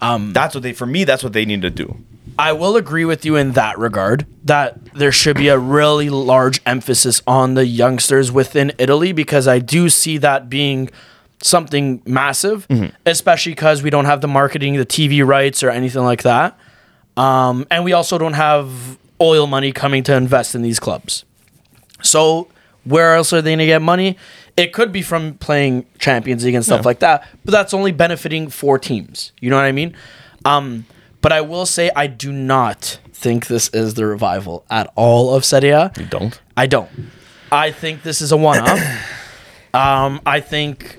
That's 0.00 0.54
what 0.54 0.62
they 0.62 0.72
for 0.72 0.86
me 0.86 1.04
that's 1.04 1.22
what 1.22 1.32
they 1.32 1.44
need 1.44 1.62
to 1.62 1.70
do. 1.70 1.96
I 2.38 2.52
will 2.52 2.76
agree 2.76 3.04
with 3.04 3.24
you 3.24 3.36
in 3.36 3.52
that 3.52 3.78
regard 3.78 4.26
that 4.44 4.92
there 4.94 5.12
should 5.12 5.36
be 5.36 5.48
a 5.48 5.58
really 5.58 6.08
large 6.08 6.60
emphasis 6.64 7.20
on 7.26 7.54
the 7.54 7.66
youngsters 7.66 8.32
within 8.32 8.72
Italy 8.78 9.12
because 9.12 9.46
I 9.46 9.58
do 9.58 9.88
see 9.90 10.16
that 10.18 10.48
being 10.48 10.90
something 11.42 12.02
massive, 12.06 12.66
Mm-hmm. 12.68 12.94
especially 13.06 13.52
because 13.52 13.82
we 13.82 13.90
don't 13.90 14.04
have 14.06 14.20
the 14.20 14.28
marketing, 14.28 14.76
the 14.76 14.86
TV 14.86 15.24
rights, 15.26 15.62
or 15.62 15.70
anything 15.70 16.02
like 16.02 16.22
that. 16.22 16.58
Um, 17.16 17.66
and 17.70 17.84
we 17.84 17.92
also 17.92 18.16
don't 18.18 18.32
have 18.34 18.96
oil 19.20 19.46
money 19.46 19.72
coming 19.72 20.02
to 20.04 20.14
invest 20.16 20.54
in 20.54 20.62
these 20.62 20.80
clubs. 20.80 21.24
So 22.02 22.48
where 22.84 23.14
else 23.14 23.32
are 23.32 23.42
they 23.42 23.50
going 23.50 23.58
to 23.60 23.66
get 23.66 23.82
money? 23.82 24.16
It 24.56 24.72
could 24.72 24.92
be 24.92 25.02
from 25.02 25.34
playing 25.34 25.86
Champions 25.98 26.44
League 26.44 26.54
and 26.54 26.64
stuff 26.64 26.80
Yeah. 26.80 26.86
like 26.86 26.98
that, 27.00 27.28
but 27.44 27.52
that's 27.52 27.72
only 27.74 27.92
benefiting 27.92 28.48
four 28.50 28.78
teams. 28.78 29.32
You 29.40 29.50
know 29.50 29.56
what 29.56 29.64
I 29.64 29.72
mean? 29.72 29.94
Um, 30.44 30.84
but 31.20 31.32
I 31.32 31.40
will 31.40 31.66
say 31.66 31.90
I 31.94 32.06
do 32.08 32.32
not 32.32 32.98
think 33.12 33.46
this 33.46 33.68
is 33.68 33.94
the 33.94 34.04
revival 34.06 34.64
at 34.68 34.90
all 34.96 35.34
of 35.34 35.44
Serie 35.44 35.70
A. 35.70 35.92
You 35.96 36.06
don't. 36.06 36.40
I 36.56 36.66
don't. 36.66 36.90
I 37.52 37.70
think 37.70 38.02
this 38.02 38.20
is 38.20 38.32
a 38.32 38.36
one-off. 38.36 38.80
um, 39.74 40.20
I 40.26 40.40
think 40.40 40.98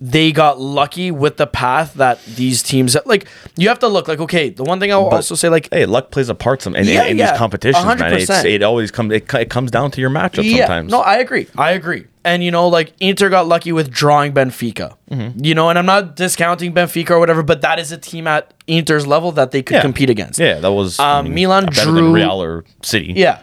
they 0.00 0.32
got 0.32 0.58
lucky 0.58 1.10
with 1.10 1.36
the 1.36 1.46
path 1.46 1.94
that 1.94 2.24
these 2.24 2.62
teams 2.62 2.96
like. 3.04 3.26
You 3.56 3.68
have 3.68 3.78
to 3.80 3.88
look 3.88 4.08
like 4.08 4.18
okay. 4.20 4.48
The 4.48 4.64
one 4.64 4.80
thing 4.80 4.90
I'll 4.92 5.04
also 5.08 5.34
say 5.34 5.48
like 5.50 5.68
Hey, 5.70 5.84
luck 5.86 6.10
plays 6.10 6.28
a 6.30 6.34
part 6.34 6.62
some 6.62 6.74
in, 6.74 6.88
in- 6.88 6.94
Yeah, 6.94 7.04
in 7.04 7.18
yeah, 7.18 7.30
these 7.32 7.38
competitions, 7.38 7.84
man. 7.84 8.14
It's, 8.14 8.30
it 8.30 8.62
always 8.62 8.90
comes. 8.90 9.12
It, 9.12 9.32
it 9.34 9.50
comes 9.50 9.70
down 9.70 9.90
to 9.92 10.00
your 10.00 10.10
matchup 10.10 10.44
Yeah, 10.44 10.66
sometimes. 10.66 10.90
no, 10.90 11.00
I 11.00 11.16
agree. 11.18 11.46
I 11.58 11.72
agree. 11.72 12.06
And 12.24 12.42
you 12.42 12.50
know, 12.50 12.68
like 12.68 12.92
Inter 13.00 13.28
got 13.30 13.46
lucky 13.46 13.72
with 13.72 13.90
drawing 13.90 14.32
Benfica. 14.32 14.96
Mm-hmm. 15.10 15.44
You 15.44 15.54
know, 15.54 15.68
and 15.70 15.78
I'm 15.78 15.86
not 15.86 16.16
discounting 16.16 16.72
Benfica 16.74 17.10
or 17.10 17.18
whatever, 17.18 17.42
but 17.42 17.60
that 17.62 17.78
is 17.78 17.92
a 17.92 17.98
team 17.98 18.26
at 18.26 18.52
Inter's 18.66 19.06
level 19.06 19.32
that 19.32 19.50
they 19.52 19.62
could 19.62 19.74
Yeah. 19.76 19.80
compete 19.82 20.08
against. 20.10 20.38
yeah, 20.38 20.60
that 20.60 20.72
was 20.72 20.98
Um, 20.98 21.34
Milan 21.34 21.66
better 21.66 21.84
drew- 21.90 21.94
than 21.94 22.12
Real 22.12 22.42
or 22.42 22.64
City. 22.82 23.12
Yeah. 23.16 23.40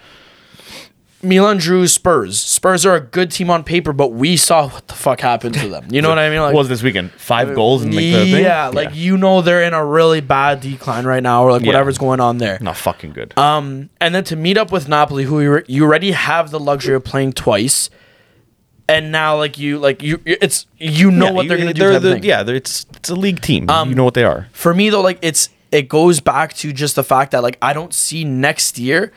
Milan 1.23 1.57
drew 1.57 1.87
Spurs. 1.87 2.39
Spurs 2.39 2.85
are 2.85 2.95
a 2.95 2.99
good 3.01 3.31
team 3.31 3.49
on 3.49 3.63
paper, 3.63 3.91
but 3.91 4.09
we 4.13 4.37
saw 4.37 4.67
what 4.69 4.87
the 4.87 4.93
fuck 4.93 5.19
happened 5.21 5.55
to 5.55 5.67
them. 5.67 5.87
You 5.89 6.01
know 6.01 6.09
what 6.09 6.19
I 6.19 6.29
mean? 6.29 6.39
Like, 6.41 6.53
What 6.53 6.59
was 6.61 6.69
this 6.69 6.83
weekend? 6.83 7.11
Five 7.13 7.55
goals 7.55 7.81
and 7.83 7.93
like 7.93 8.03
the 8.03 8.31
thing. 8.31 8.43
yeah, 8.43 8.67
like 8.67 8.93
you 8.93 9.17
know 9.17 9.41
they're 9.41 9.63
in 9.63 9.73
a 9.73 9.83
really 9.83 10.21
bad 10.21 10.59
decline 10.61 11.05
right 11.05 11.23
now, 11.23 11.43
or 11.43 11.51
like 11.51 11.61
Yeah. 11.63 11.67
whatever's 11.69 11.97
going 11.97 12.19
on 12.19 12.37
there. 12.37 12.59
not 12.61 12.77
fucking 12.77 13.13
good. 13.13 13.35
Um, 13.37 13.89
and 13.99 14.13
then 14.13 14.23
to 14.25 14.35
meet 14.35 14.57
up 14.57 14.71
with 14.71 14.87
Napoli, 14.87 15.23
who 15.23 15.41
you, 15.41 15.63
you 15.67 15.83
already 15.85 16.11
have 16.11 16.51
the 16.51 16.59
luxury 16.59 16.93
of 16.95 17.03
playing 17.03 17.33
twice, 17.33 17.89
and 18.87 19.11
now 19.11 19.35
like 19.37 19.57
you 19.57 19.79
like 19.79 20.03
you 20.03 20.21
it's 20.23 20.67
you 20.77 21.09
know 21.09 21.25
Yeah, 21.25 21.31
what 21.31 21.47
they're 21.47 21.57
you- 21.57 21.63
gonna 21.63 21.73
do. 21.73 21.79
they're 21.79 21.99
the- 21.99 22.19
yeah, 22.21 22.43
they're, 22.43 22.55
it's 22.55 22.85
it's 22.95 23.09
a 23.09 23.15
league 23.15 23.41
team. 23.41 23.69
Um, 23.71 23.89
you 23.89 23.95
know 23.95 24.03
what 24.03 24.13
they 24.13 24.23
are. 24.23 24.47
For 24.53 24.73
me 24.73 24.89
though, 24.91 25.01
like 25.01 25.17
it's 25.23 25.49
it 25.71 25.89
goes 25.89 26.19
back 26.21 26.53
to 26.53 26.71
just 26.71 26.95
the 26.95 27.03
fact 27.03 27.31
that 27.31 27.41
like 27.41 27.57
I 27.61 27.73
don't 27.73 27.93
see 27.93 28.23
next 28.23 28.77
year 28.77 29.11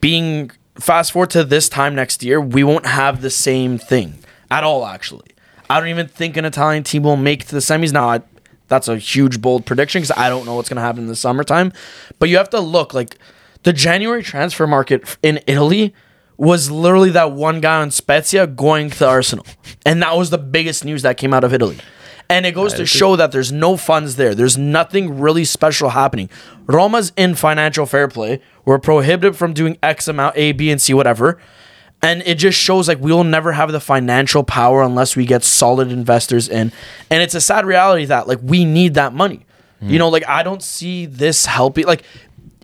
being 0.00 0.50
fast 0.76 1.12
forward 1.12 1.30
to 1.30 1.44
this 1.44 1.68
time 1.68 1.94
next 1.94 2.22
year, 2.22 2.40
we 2.40 2.64
won't 2.64 2.86
have 2.86 3.22
the 3.22 3.30
same 3.30 3.78
thing 3.78 4.18
at 4.50 4.64
all. 4.64 4.86
Actually, 4.86 5.26
I 5.68 5.80
don't 5.80 5.88
even 5.88 6.08
think 6.08 6.36
an 6.36 6.44
Italian 6.44 6.84
team 6.84 7.02
will 7.02 7.16
make 7.16 7.46
to 7.46 7.54
the 7.54 7.60
semis. 7.60 7.92
Now, 7.92 8.08
I, 8.08 8.22
that's 8.68 8.88
a 8.88 8.98
huge 8.98 9.40
bold 9.40 9.66
prediction 9.66 10.02
because 10.02 10.16
I 10.16 10.28
don't 10.28 10.46
know 10.46 10.54
what's 10.54 10.68
going 10.68 10.76
to 10.76 10.82
happen 10.82 11.02
in 11.02 11.08
the 11.08 11.16
summertime. 11.16 11.72
But 12.18 12.28
you 12.28 12.36
have 12.36 12.50
to 12.50 12.60
look 12.60 12.94
like 12.94 13.18
the 13.62 13.72
January 13.72 14.22
transfer 14.22 14.66
market 14.66 15.16
in 15.22 15.40
Italy 15.46 15.94
was 16.36 16.70
literally 16.70 17.10
that 17.10 17.32
one 17.32 17.60
guy 17.60 17.80
on 17.80 17.90
Spezia 17.90 18.46
going 18.46 18.90
to 18.90 19.06
Arsenal, 19.06 19.46
and 19.86 20.02
that 20.02 20.16
was 20.16 20.30
the 20.30 20.38
biggest 20.38 20.84
news 20.84 21.02
that 21.02 21.16
came 21.16 21.32
out 21.32 21.44
of 21.44 21.52
Italy. 21.52 21.78
And 22.32 22.46
it 22.46 22.54
goes 22.54 22.74
to 22.74 22.86
show 22.86 23.16
that 23.16 23.30
there's 23.30 23.52
no 23.52 23.76
funds 23.76 24.16
there. 24.16 24.34
There's 24.34 24.56
nothing 24.56 25.20
really 25.20 25.44
special 25.44 25.90
happening. 25.90 26.30
Roma's 26.66 27.12
in 27.16 27.34
financial 27.34 27.84
fair 27.84 28.08
play. 28.08 28.40
We're 28.64 28.78
prohibited 28.78 29.36
from 29.36 29.52
doing 29.52 29.76
X 29.82 30.08
amount, 30.08 30.36
A, 30.36 30.52
B, 30.52 30.70
and 30.70 30.80
C, 30.80 30.94
whatever. 30.94 31.38
And 32.00 32.22
it 32.22 32.36
just 32.36 32.58
shows 32.58 32.88
like 32.88 32.98
we'll 33.00 33.22
never 33.22 33.52
have 33.52 33.70
the 33.70 33.80
financial 33.80 34.42
power 34.42 34.82
unless 34.82 35.14
we 35.14 35.26
get 35.26 35.44
solid 35.44 35.92
investors 35.92 36.48
in. 36.48 36.72
And 37.10 37.22
it's 37.22 37.34
a 37.34 37.40
sad 37.40 37.64
reality 37.66 38.06
that 38.06 38.26
like 38.26 38.40
we 38.42 38.64
need 38.64 38.94
that 38.94 39.12
money. 39.12 39.46
You 39.90 39.98
know, 39.98 40.08
like 40.08 40.26
I 40.28 40.42
don't 40.42 40.62
see 40.62 41.06
this 41.06 41.46
helping. 41.46 41.86
Like 41.86 42.02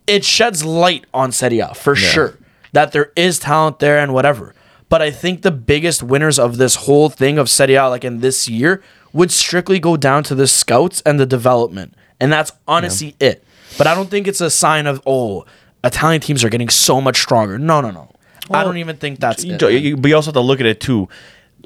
it 0.06 0.24
sheds 0.24 0.64
light 0.64 1.04
on 1.12 1.30
Serie 1.32 1.58
A 1.58 1.74
for 1.74 1.94
sure 1.94 2.38
that 2.72 2.92
there 2.92 3.12
is 3.16 3.38
talent 3.38 3.80
there 3.80 3.98
and 3.98 4.14
whatever. 4.14 4.54
But 4.88 5.02
I 5.02 5.10
think 5.10 5.42
the 5.42 5.50
biggest 5.50 6.02
winners 6.02 6.38
of 6.38 6.56
this 6.56 6.76
whole 6.76 7.10
thing 7.10 7.36
of 7.38 7.50
Serie 7.50 7.74
A, 7.74 7.88
like 7.88 8.04
in 8.04 8.20
this 8.20 8.48
year, 8.48 8.82
would 9.12 9.30
strictly 9.30 9.78
go 9.78 9.96
down 9.96 10.22
to 10.24 10.34
the 10.34 10.46
scouts 10.46 11.00
and 11.06 11.18
the 11.18 11.26
development. 11.26 11.94
And 12.20 12.32
that's 12.32 12.52
honestly 12.66 13.14
it. 13.20 13.44
But 13.76 13.86
I 13.86 13.94
don't 13.94 14.10
think 14.10 14.26
it's 14.26 14.40
a 14.40 14.50
sign 14.50 14.86
of, 14.86 15.00
oh, 15.06 15.44
Italian 15.84 16.20
teams 16.20 16.42
are 16.44 16.48
getting 16.48 16.68
so 16.68 17.00
much 17.00 17.18
stronger. 17.20 17.58
No, 17.58 17.80
no, 17.80 17.90
no. 17.90 18.10
I 18.50 18.64
don't 18.64 18.78
even 18.78 18.96
think 18.96 19.20
that's 19.20 19.44
You 19.44 19.54
it. 19.56 19.82
you- 19.82 19.96
but 19.96 20.08
you 20.08 20.14
also 20.16 20.28
have 20.28 20.34
to 20.34 20.40
look 20.40 20.60
at 20.60 20.66
it 20.66 20.80
too. 20.80 21.08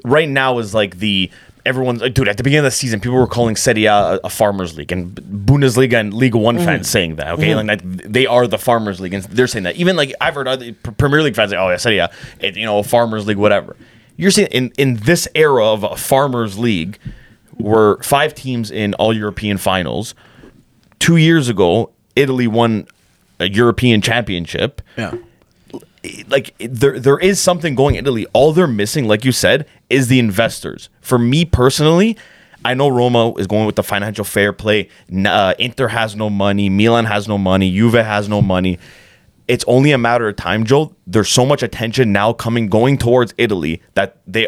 Right 0.03 0.27
now 0.27 0.59
is 0.59 0.73
like 0.73 0.99
the 0.99 1.31
everyone's 1.65 2.01
like, 2.01 2.13
dude. 2.13 2.27
At 2.27 2.35
the 2.35 2.43
beginning 2.43 2.65
of 2.65 2.71
the 2.71 2.71
season, 2.71 2.99
people 2.99 3.17
were 3.17 3.25
calling 3.25 3.55
Serie 3.55 3.85
A 3.85 4.19
a, 4.21 4.29
farmers 4.29 4.77
league, 4.77 4.91
and 4.91 5.15
Bundesliga 5.15 5.93
and 5.97 6.13
Ligue 6.13 6.35
One 6.35 6.57
Mm-hmm. 6.57 6.65
fans 6.65 6.89
saying 6.89 7.15
that. 7.15 7.27
Okay, 7.35 7.55
like 7.55 7.81
they 7.83 8.25
are 8.25 8.45
the 8.47 8.57
farmers 8.57 8.99
league, 8.99 9.13
and 9.13 9.23
they're 9.23 9.47
saying 9.47 9.63
that. 9.63 9.77
Even 9.77 9.95
like 9.95 10.13
I've 10.19 10.35
heard 10.35 10.47
other 10.49 10.73
Premier 10.73 11.23
League 11.23 11.35
fans 11.37 11.51
say, 11.51 11.57
"Oh 11.57 11.69
yeah, 11.69 11.77
Serie 11.77 11.99
A, 11.99 12.11
it, 12.41 12.57
you 12.57 12.65
know, 12.65 12.83
farmers 12.83 13.25
league, 13.25 13.37
whatever." 13.37 13.77
You're 14.17 14.31
saying 14.31 14.49
in 14.51 14.73
in 14.77 14.97
this 14.97 15.25
era 15.35 15.65
of 15.65 15.83
a 15.85 15.95
farmers 15.95 16.57
league, 16.59 16.99
were 17.57 18.01
five 18.03 18.33
teams 18.33 18.71
in 18.71 18.93
all 18.95 19.13
European 19.15 19.57
finals. 19.57 20.15
Two 20.99 21.17
years 21.17 21.49
ago, 21.49 21.91
Italy 22.15 22.47
won 22.47 22.87
a 23.39 23.49
European 23.49 24.01
championship 24.01 24.81
Yeah. 24.97 25.15
like 26.29 26.53
there 26.59 26.99
there 26.99 27.17
is 27.19 27.39
something 27.39 27.75
going 27.75 27.95
in 27.95 28.05
Italy. 28.05 28.25
All 28.33 28.53
they're 28.53 28.67
missing, 28.67 29.07
like 29.07 29.25
you 29.25 29.31
said, 29.31 29.65
is 29.89 30.07
the 30.07 30.19
investors. 30.19 30.89
For 31.01 31.17
me 31.17 31.45
personally, 31.45 32.17
I 32.65 32.73
know 32.73 32.87
Roma 32.89 33.33
is 33.35 33.47
going 33.47 33.65
with 33.65 33.75
the 33.75 33.83
financial 33.83 34.23
fair 34.23 34.53
play. 34.53 34.89
Uh, 35.25 35.53
Inter 35.59 35.87
has 35.89 36.15
no 36.15 36.29
money. 36.29 36.69
Milan 36.69 37.05
has 37.05 37.27
no 37.27 37.37
money. 37.37 37.71
Juve 37.71 37.93
has 37.93 38.29
no 38.29 38.41
money. 38.41 38.79
It's 39.47 39.65
only 39.67 39.91
a 39.91 39.97
matter 39.97 40.27
of 40.29 40.35
time, 40.37 40.63
Joe. 40.63 40.93
There's 41.05 41.29
so 41.29 41.45
much 41.45 41.63
attention 41.63 42.13
now 42.13 42.31
coming 42.31 42.67
going 42.67 42.97
towards 42.97 43.33
Italy 43.37 43.81
that 43.95 44.17
they 44.27 44.47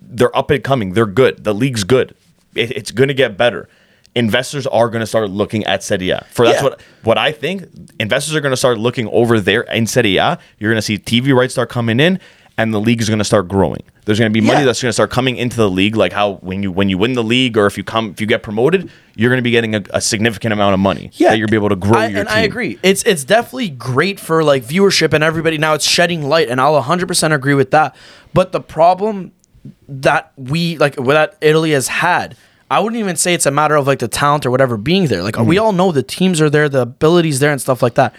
they're 0.00 0.36
up 0.36 0.50
and 0.50 0.62
coming. 0.64 0.92
They're 0.94 1.06
good. 1.06 1.44
The 1.44 1.54
league's 1.54 1.84
good. 1.84 2.14
It, 2.54 2.70
it's 2.72 2.90
going 2.90 3.08
to 3.08 3.14
get 3.14 3.36
better. 3.36 3.68
Investors 4.14 4.66
are 4.66 4.90
going 4.90 5.00
to 5.00 5.06
start 5.06 5.30
looking 5.30 5.64
at 5.64 5.82
Serie 5.82 6.10
A. 6.10 6.26
For 6.30 6.44
that's 6.44 6.58
Yeah. 6.58 6.64
what 6.68 6.80
what 7.02 7.18
I 7.18 7.32
think. 7.32 7.64
Investors 7.98 8.34
are 8.34 8.40
going 8.40 8.52
to 8.52 8.56
start 8.58 8.78
looking 8.78 9.08
over 9.08 9.40
there 9.40 9.62
in 9.62 9.86
Serie 9.86 10.18
A. 10.18 10.38
You're 10.58 10.70
going 10.70 10.76
to 10.78 10.82
see 10.82 10.98
TV 10.98 11.34
rights 11.34 11.54
start 11.54 11.70
coming 11.70 11.98
in, 11.98 12.20
and 12.58 12.74
the 12.74 12.80
league 12.80 13.00
is 13.00 13.08
going 13.08 13.20
to 13.20 13.24
start 13.24 13.48
growing. 13.48 13.82
There's 14.04 14.18
going 14.18 14.30
to 14.30 14.34
be 14.38 14.44
money 14.44 14.58
Yeah. 14.60 14.64
that's 14.66 14.82
going 14.82 14.90
to 14.90 14.92
start 14.92 15.10
coming 15.10 15.36
into 15.36 15.56
the 15.56 15.70
league, 15.70 15.96
like 15.96 16.12
how 16.12 16.34
when 16.42 16.62
you 16.62 16.70
when 16.70 16.90
you 16.90 16.98
win 16.98 17.14
the 17.14 17.22
league 17.24 17.56
or 17.56 17.64
if 17.66 17.78
you 17.78 17.84
come 17.84 18.10
if 18.10 18.20
you 18.20 18.26
get 18.26 18.42
promoted, 18.42 18.90
you're 19.14 19.30
going 19.30 19.38
to 19.38 19.42
be 19.42 19.50
getting 19.52 19.74
a, 19.76 19.82
a 19.94 20.00
significant 20.02 20.52
amount 20.52 20.74
of 20.74 20.80
money. 20.80 21.10
that 21.20 21.38
you'll 21.38 21.48
be 21.48 21.56
able 21.56 21.70
to 21.70 21.76
grow 21.76 22.00
I, 22.00 22.06
your 22.08 22.20
and 22.20 22.28
team. 22.28 22.36
I 22.36 22.40
agree. 22.42 22.78
It's 22.82 23.02
it's 23.04 23.24
definitely 23.24 23.70
great 23.70 24.20
for 24.20 24.44
like 24.44 24.62
viewership 24.62 25.14
and 25.14 25.24
everybody. 25.24 25.56
Now 25.56 25.72
it's 25.72 25.86
shedding 25.86 26.28
light, 26.28 26.50
and 26.50 26.60
I'll 26.60 26.74
100 26.74 27.08
percent 27.08 27.32
agree 27.32 27.54
with 27.54 27.70
that. 27.70 27.96
But 28.34 28.52
the 28.52 28.60
problem 28.60 29.32
that 29.88 30.32
we 30.36 30.78
like 30.78 30.96
that 30.96 31.36
Italy 31.40 31.72
has 31.72 31.88
had, 31.88 32.36
I 32.70 32.80
wouldn't 32.80 32.98
even 32.98 33.16
say 33.16 33.34
it's 33.34 33.46
a 33.46 33.50
matter 33.50 33.76
of 33.76 33.86
like 33.86 33.98
the 33.98 34.08
talent 34.08 34.46
or 34.46 34.50
whatever 34.50 34.76
being 34.76 35.06
there. 35.06 35.22
Like 35.22 35.36
we 35.38 35.56
mm. 35.56 35.62
all 35.62 35.72
know 35.72 35.92
the 35.92 36.02
teams 36.02 36.40
are 36.40 36.50
there, 36.50 36.68
the 36.68 36.82
abilities 36.82 37.40
there, 37.40 37.52
and 37.52 37.60
stuff 37.60 37.82
like 37.82 37.94
that. 37.94 38.14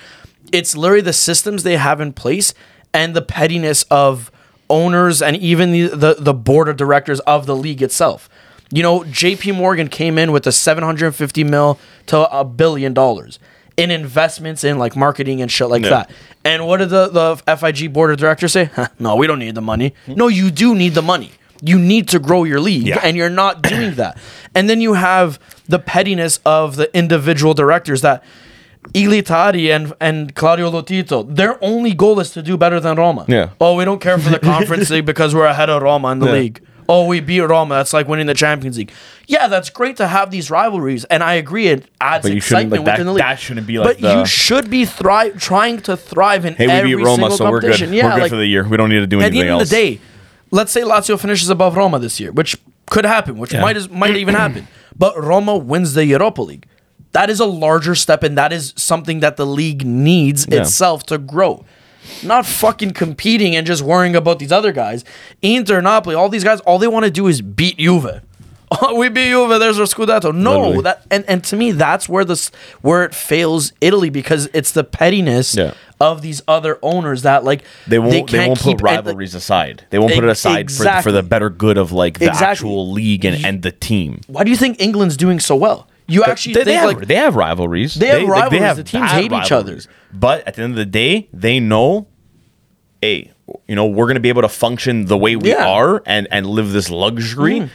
It's 0.51 0.75
literally 0.75 1.01
the 1.01 1.13
systems 1.13 1.63
they 1.63 1.77
have 1.77 1.99
in 1.99 2.13
place 2.13 2.53
and 2.93 3.15
the 3.15 3.21
pettiness 3.21 3.83
of 3.89 4.31
owners 4.69 5.21
and 5.21 5.35
even 5.37 5.71
the, 5.71 5.87
the 5.87 6.15
the 6.19 6.33
board 6.33 6.69
of 6.69 6.77
directors 6.77 7.19
of 7.21 7.45
the 7.45 7.55
league 7.55 7.81
itself. 7.81 8.29
You 8.71 8.81
know, 8.83 9.01
JP 9.01 9.55
Morgan 9.55 9.87
came 9.87 10.17
in 10.17 10.31
with 10.31 10.47
a 10.47 10.51
750 10.51 11.43
mil 11.43 11.79
to 12.07 12.29
a 12.31 12.43
billion 12.43 12.93
dollars 12.93 13.39
in 13.77 13.89
investments 13.91 14.63
in 14.63 14.77
like 14.77 14.95
marketing 14.95 15.41
and 15.41 15.51
shit 15.51 15.67
like 15.69 15.83
that. 15.83 16.09
And 16.45 16.67
what 16.67 16.77
did 16.77 16.89
the, 16.89 17.07
the 17.09 17.55
FIG 17.57 17.91
board 17.93 18.11
of 18.11 18.17
directors 18.17 18.51
say? 18.53 18.65
"Huh, 18.75 18.89
no, 18.99 19.15
we 19.15 19.25
don't 19.27 19.39
need 19.39 19.55
the 19.55 19.61
money. 19.61 19.93
Hmm. 20.05 20.13
No, 20.15 20.27
you 20.27 20.51
do 20.51 20.75
need 20.75 20.93
the 20.93 21.01
money. 21.01 21.31
You 21.61 21.79
need 21.79 22.07
to 22.09 22.19
grow 22.19 22.43
your 22.43 22.59
league, 22.59 22.85
Yeah. 22.87 22.99
and 23.03 23.15
you're 23.17 23.29
not 23.29 23.61
doing 23.61 23.95
that. 24.01 24.17
And 24.53 24.69
then 24.69 24.81
you 24.81 24.93
have 24.95 25.39
the 25.67 25.79
pettiness 25.79 26.39
of 26.45 26.75
the 26.75 26.95
individual 26.95 27.53
directors 27.53 28.01
that 28.01 28.23
Ilitari 28.93 29.73
and 29.73 29.93
and 30.01 30.35
Claudio 30.35 30.69
Lotito, 30.69 31.23
their 31.35 31.57
only 31.63 31.93
goal 31.93 32.19
is 32.19 32.31
to 32.31 32.41
do 32.41 32.57
better 32.57 32.79
than 32.81 32.97
Roma. 32.97 33.25
Yeah. 33.29 33.49
Oh, 33.61 33.75
we 33.75 33.85
don't 33.85 34.01
care 34.01 34.17
for 34.17 34.29
the 34.29 34.39
conference 34.39 34.89
league 34.93 35.05
because 35.05 35.33
we're 35.33 35.45
ahead 35.45 35.69
of 35.69 35.81
Roma 35.81 36.09
in 36.11 36.19
the 36.19 36.25
Yeah. 36.27 36.31
league. 36.33 36.61
Oh, 36.93 37.05
we 37.07 37.19
beat 37.19 37.39
Roma. 37.41 37.75
That's 37.75 37.93
like 37.93 38.07
winning 38.07 38.27
the 38.27 38.33
Champions 38.33 38.77
League. 38.77 38.91
Yeah, 39.27 39.47
that's 39.47 39.69
great 39.69 39.97
to 39.97 40.07
have 40.07 40.29
these 40.31 40.51
rivalries, 40.51 41.05
and 41.05 41.23
I 41.23 41.33
agree 41.35 41.67
it 41.67 41.85
adds 42.01 42.23
But 42.23 42.33
you 42.33 42.39
shouldn't, 42.41 42.73
excitement 42.73 42.79
like, 42.81 42.85
that- 42.85 42.91
within 42.93 43.07
the 43.07 43.13
league. 43.13 43.23
that 43.23 43.39
shouldn't 43.39 43.67
be, 43.67 43.79
like, 43.79 43.87
But 43.87 44.01
the- 44.01 44.19
you 44.19 44.25
should 44.25 44.69
be 44.69 44.85
thrive 44.85 45.39
trying 45.39 45.79
to 45.81 45.95
thrive 45.97 46.45
in 46.45 46.53
Hey, 46.55 46.67
we 46.67 46.73
every 46.73 46.95
beat 46.95 47.03
Roma, 47.03 47.15
single 47.15 47.37
so 47.37 47.45
we're 47.45 47.59
good. 47.61 47.71
competition. 47.71 47.93
Yeah, 47.93 48.05
we're 48.05 48.11
good 48.15 48.21
like, 48.23 48.29
for 48.31 48.35
the 48.37 48.45
year. 48.45 48.67
We 48.67 48.77
don't 48.77 48.89
need 48.89 48.99
to 48.99 49.07
do 49.07 49.19
anything 49.21 49.39
else. 49.39 49.39
at 49.39 49.41
the 49.43 49.49
end 49.49 49.49
else. 49.49 49.63
of 49.63 49.69
the 49.69 49.75
day, 49.75 49.99
let's 50.51 50.71
say 50.71 50.81
Lazio 50.81 51.19
finishes 51.19 51.49
above 51.49 51.75
Roma 51.77 51.99
this 51.99 52.19
year, 52.19 52.31
which 52.31 52.57
could 52.89 53.05
happen, 53.05 53.37
which 53.37 53.53
Yeah. 53.53 53.61
might 53.61 53.77
is, 53.77 53.89
might 53.89 54.15
even 54.17 54.35
happen. 54.35 54.67
But 54.97 55.19
Roma 55.21 55.57
wins 55.57 55.95
the 55.95 56.05
Europa 56.05 56.41
League. 56.43 56.65
That 57.13 57.29
is 57.31 57.39
a 57.39 57.45
larger 57.45 57.95
step, 57.95 58.21
and 58.23 58.37
that 58.37 58.51
is 58.53 58.73
something 58.75 59.21
that 59.21 59.37
the 59.37 59.45
league 59.45 59.85
needs 59.85 60.45
Yeah. 60.49 60.61
itself 60.61 61.03
to 61.07 61.17
grow. 61.17 61.65
Not 62.23 62.45
fucking 62.45 62.91
competing 62.91 63.55
and 63.55 63.65
just 63.67 63.81
worrying 63.81 64.15
about 64.15 64.39
these 64.39 64.51
other 64.51 64.71
guys. 64.71 65.03
Inter, 65.41 65.81
Napoli, 65.81 66.15
all 66.15 66.29
these 66.29 66.43
guys, 66.43 66.59
all 66.61 66.77
they 66.79 66.87
want 66.87 67.05
to 67.05 67.11
do 67.11 67.27
is 67.27 67.41
beat 67.41 67.77
Juve. 67.77 68.21
oh, 68.81 68.95
we 68.95 69.09
beat 69.09 69.29
Juve. 69.29 69.59
There's 69.59 69.79
our 69.79 69.85
Scudetto. 69.85 70.33
No, 70.35 70.59
Literally. 70.61 70.81
that 70.83 71.05
and 71.11 71.23
and 71.27 71.43
to 71.45 71.55
me 71.55 71.71
that's 71.71 72.09
where 72.09 72.25
this 72.25 72.49
where 72.81 73.03
it 73.03 73.13
fails 73.13 73.71
Italy 73.81 74.09
because 74.09 74.49
it's 74.53 74.71
the 74.71 74.83
pettiness 74.83 75.55
Yeah. 75.55 75.73
of 75.99 76.21
these 76.21 76.41
other 76.47 76.79
owners 76.81 77.21
that 77.21 77.43
like 77.43 77.63
They 77.87 77.99
won't. 77.99 78.11
They, 78.11 78.21
can't 78.23 78.47
won't 78.47 78.59
put 78.59 78.65
keep- 78.65 78.71
and, 78.79 78.81
like, 78.83 78.95
rivalries 79.05 79.35
aside. 79.35 79.85
They 79.91 79.99
won't 79.99 80.13
put 80.13 80.23
it 80.23 80.29
aside 80.29 80.71
for, 80.71 80.85
for 81.01 81.11
the 81.11 81.21
better 81.23 81.49
good 81.49 81.77
of 81.77 81.91
like 81.91 82.19
the 82.19 82.25
Exactly. 82.27 82.47
actual 82.47 82.91
league 82.91 83.25
and, 83.25 83.45
and 83.45 83.61
the 83.61 83.71
team. 83.71 84.21
why 84.27 84.43
do 84.43 84.49
you 84.49 84.57
think 84.57 84.81
England's 84.81 85.17
doing 85.17 85.39
so 85.39 85.55
well? 85.55 85.87
You 86.07 86.23
actually 86.23 86.53
they, 86.55 86.63
they 86.65 86.73
have, 86.73 86.85
like 86.97 87.07
they 87.07 87.15
have 87.15 87.35
rivalries. 87.35 87.95
They 87.95 88.07
have 88.07 88.27
rivalries. 88.27 88.75
The 88.77 88.83
teams 88.83 89.11
hate 89.11 89.31
each 89.31 89.51
other. 89.51 89.79
But 90.13 90.45
at 90.47 90.55
the 90.55 90.61
end 90.63 90.73
of 90.73 90.77
the 90.77 90.85
day, 90.85 91.29
they 91.33 91.59
know, 91.59 92.07
hey, 93.01 93.31
you 93.67 93.75
know, 93.75 93.85
we're 93.85 94.05
going 94.05 94.15
to 94.15 94.21
be 94.21 94.29
able 94.29 94.41
to 94.43 94.49
function 94.49 95.05
the 95.05 95.17
way 95.17 95.35
we 95.35 95.49
Yeah. 95.51 95.67
are 95.67 96.01
and 96.05 96.27
and 96.31 96.45
live 96.45 96.71
this 96.71 96.89
luxury. 96.89 97.69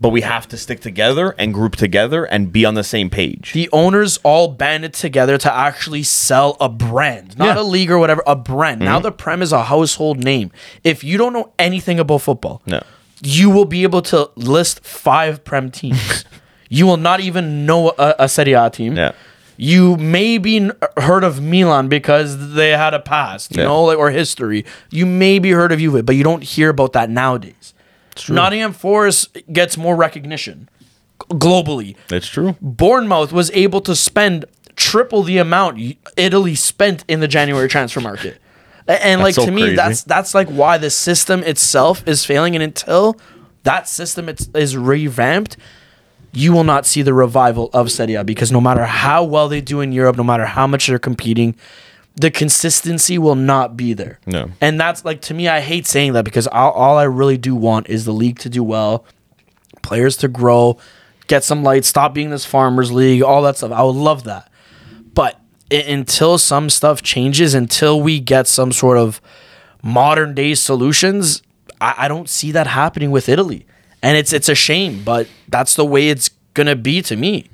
But 0.00 0.08
we 0.08 0.22
have 0.22 0.48
to 0.48 0.56
stick 0.56 0.80
together 0.80 1.32
and 1.38 1.54
group 1.54 1.76
together 1.76 2.24
and 2.24 2.50
be 2.50 2.64
on 2.64 2.74
the 2.74 2.82
same 2.82 3.08
page. 3.08 3.52
the 3.52 3.68
owners 3.72 4.18
all 4.24 4.48
banded 4.48 4.94
together 4.94 5.38
to 5.38 5.52
actually 5.54 6.02
sell 6.02 6.56
a 6.60 6.68
brand, 6.68 7.38
not 7.38 7.44
Yeah. 7.44 7.50
Mm-hmm. 7.52 7.60
a 7.60 7.62
league 7.62 7.90
or 7.92 7.98
whatever, 8.00 8.20
a 8.26 8.34
brand. 8.34 8.80
Now 8.80 8.98
the 8.98 9.12
Prem 9.12 9.42
is 9.42 9.52
a 9.52 9.62
household 9.64 10.24
name. 10.24 10.50
If 10.82 11.04
you 11.04 11.18
don't 11.18 11.32
know 11.32 11.52
anything 11.56 12.00
about 12.00 12.22
football, 12.22 12.62
No. 12.66 12.82
you 13.22 13.48
will 13.48 13.64
be 13.64 13.84
able 13.84 14.02
to 14.02 14.28
list 14.34 14.84
five 14.84 15.44
Prem 15.44 15.70
teams. 15.70 16.24
you 16.78 16.86
will 16.86 16.96
not 16.96 17.20
even 17.20 17.66
know 17.66 17.90
a, 17.98 18.14
a 18.20 18.28
Serie 18.28 18.54
A 18.54 18.70
team. 18.70 18.96
Yeah. 18.96 19.12
You 19.58 19.96
maybe 19.98 20.70
heard 20.96 21.22
of 21.24 21.40
Milan 21.42 21.88
because 21.88 22.54
they 22.54 22.70
had 22.70 22.94
a 22.94 22.98
past, 22.98 23.54
you 23.54 23.60
Yeah. 23.62 23.68
know, 23.68 23.84
like 23.84 23.98
or 23.98 24.10
history. 24.10 24.64
You 24.90 25.04
maybe 25.06 25.50
heard 25.52 25.70
of 25.72 25.78
Juve, 25.78 26.04
but 26.06 26.16
you 26.16 26.24
don't 26.24 26.42
hear 26.42 26.70
about 26.70 26.92
that 26.94 27.10
nowadays. 27.10 27.74
Nottingham 28.28 28.72
Forest 28.72 29.36
gets 29.52 29.76
more 29.76 29.94
recognition 29.96 30.68
globally. 31.30 31.96
That's 32.08 32.26
true. 32.26 32.56
Bournemouth 32.60 33.32
was 33.32 33.50
able 33.52 33.80
to 33.82 33.94
spend 33.94 34.46
triple 34.76 35.22
the 35.22 35.38
amount 35.38 35.78
Italy 36.16 36.54
spent 36.54 37.04
in 37.06 37.20
the 37.20 37.28
January 37.28 37.68
transfer 37.68 38.00
market. 38.00 38.38
And 38.88 39.20
like 39.20 39.34
so 39.34 39.44
to 39.44 39.50
me, 39.52 39.62
crazy. 39.62 39.76
that's 39.76 40.02
that's 40.04 40.34
like 40.34 40.48
why 40.48 40.78
the 40.78 40.90
system 40.90 41.42
itself 41.44 42.02
is 42.08 42.24
failing. 42.24 42.54
And 42.56 42.62
until 42.62 43.16
that 43.62 43.88
system 43.88 44.28
it's, 44.28 44.48
is 44.54 44.76
revamped, 44.76 45.56
you 46.32 46.52
will 46.52 46.64
not 46.64 46.86
see 46.86 47.02
the 47.02 47.12
revival 47.14 47.68
of 47.72 47.90
Serie 47.90 48.14
A 48.14 48.24
because 48.24 48.50
no 48.50 48.60
matter 48.60 48.84
how 48.84 49.22
well 49.24 49.48
they 49.48 49.60
do 49.60 49.80
in 49.80 49.92
Europe, 49.92 50.16
no 50.16 50.24
matter 50.24 50.46
how 50.46 50.66
much 50.66 50.86
they're 50.86 50.98
competing, 50.98 51.54
the 52.16 52.30
consistency 52.30 53.18
will 53.18 53.34
not 53.34 53.76
be 53.76 53.92
there. 53.92 54.18
No. 54.26 54.50
And 54.60 54.80
that's 54.80 55.04
like 55.04 55.20
to 55.22 55.34
me, 55.34 55.48
I 55.48 55.60
hate 55.60 55.86
saying 55.86 56.12
that 56.14 56.24
because 56.24 56.46
all, 56.46 56.72
all 56.72 56.98
I 56.98 57.04
really 57.04 57.36
do 57.38 57.54
want 57.54 57.88
is 57.88 58.04
the 58.04 58.12
league 58.12 58.38
to 58.40 58.48
do 58.48 58.62
well, 58.64 59.04
players 59.82 60.16
to 60.18 60.28
grow, 60.28 60.78
get 61.26 61.44
some 61.44 61.62
light, 61.62 61.84
stop 61.84 62.14
being 62.14 62.30
this 62.30 62.44
farmers 62.44 62.90
league, 62.92 63.22
all 63.22 63.42
that 63.42 63.56
stuff. 63.56 63.72
I 63.72 63.82
would 63.82 63.96
love 63.96 64.24
that. 64.24 64.50
But 65.14 65.38
i- 65.70 65.76
until 65.76 66.38
some 66.38 66.70
stuff 66.70 67.02
changes, 67.02 67.54
until 67.54 68.00
we 68.00 68.20
get 68.20 68.46
some 68.46 68.72
sort 68.72 68.96
of 68.98 69.20
modern 69.82 70.34
day 70.34 70.54
solutions, 70.54 71.42
I, 71.80 71.94
I 71.98 72.08
don't 72.08 72.28
see 72.28 72.52
that 72.52 72.66
happening 72.66 73.10
with 73.10 73.28
Italy. 73.28 73.66
And 74.02 74.16
it's 74.16 74.32
it's 74.32 74.48
a 74.48 74.54
shame, 74.54 75.02
but 75.04 75.28
that's 75.48 75.74
the 75.74 75.84
way 75.84 76.08
it's 76.08 76.30
gonna 76.54 76.76
be 76.76 77.02
to 77.02 77.16
me. 77.16 77.48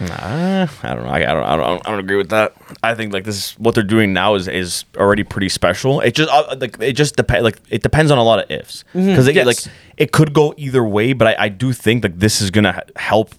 Uh, 0.00 0.66
I 0.82 0.94
don't 0.94 1.04
know. 1.04 1.10
I, 1.10 1.18
I, 1.18 1.34
don't, 1.34 1.44
I 1.44 1.56
don't. 1.56 1.86
I 1.86 1.90
don't 1.90 2.00
agree 2.00 2.16
with 2.16 2.30
that. 2.30 2.54
I 2.82 2.94
think 2.94 3.12
like 3.12 3.24
this 3.24 3.36
is 3.36 3.52
what 3.58 3.74
they're 3.74 3.84
doing 3.84 4.12
now 4.12 4.34
is 4.34 4.48
is 4.48 4.84
already 4.96 5.22
pretty 5.22 5.48
special. 5.48 6.00
It 6.00 6.14
just 6.14 6.30
uh, 6.30 6.56
like 6.58 6.80
it 6.80 6.94
just 6.94 7.16
depends. 7.16 7.44
Like 7.44 7.58
it 7.68 7.82
depends 7.82 8.10
on 8.10 8.18
a 8.18 8.22
lot 8.24 8.40
of 8.40 8.50
ifs 8.50 8.84
because 8.92 9.28
yes. 9.28 9.46
like 9.46 9.74
it 9.96 10.12
could 10.12 10.32
go 10.32 10.54
either 10.56 10.84
way. 10.84 11.12
But 11.12 11.28
I, 11.28 11.44
I 11.44 11.48
do 11.50 11.72
think 11.72 12.04
like 12.04 12.18
this 12.18 12.40
is 12.40 12.50
gonna 12.50 12.82
help 12.96 13.34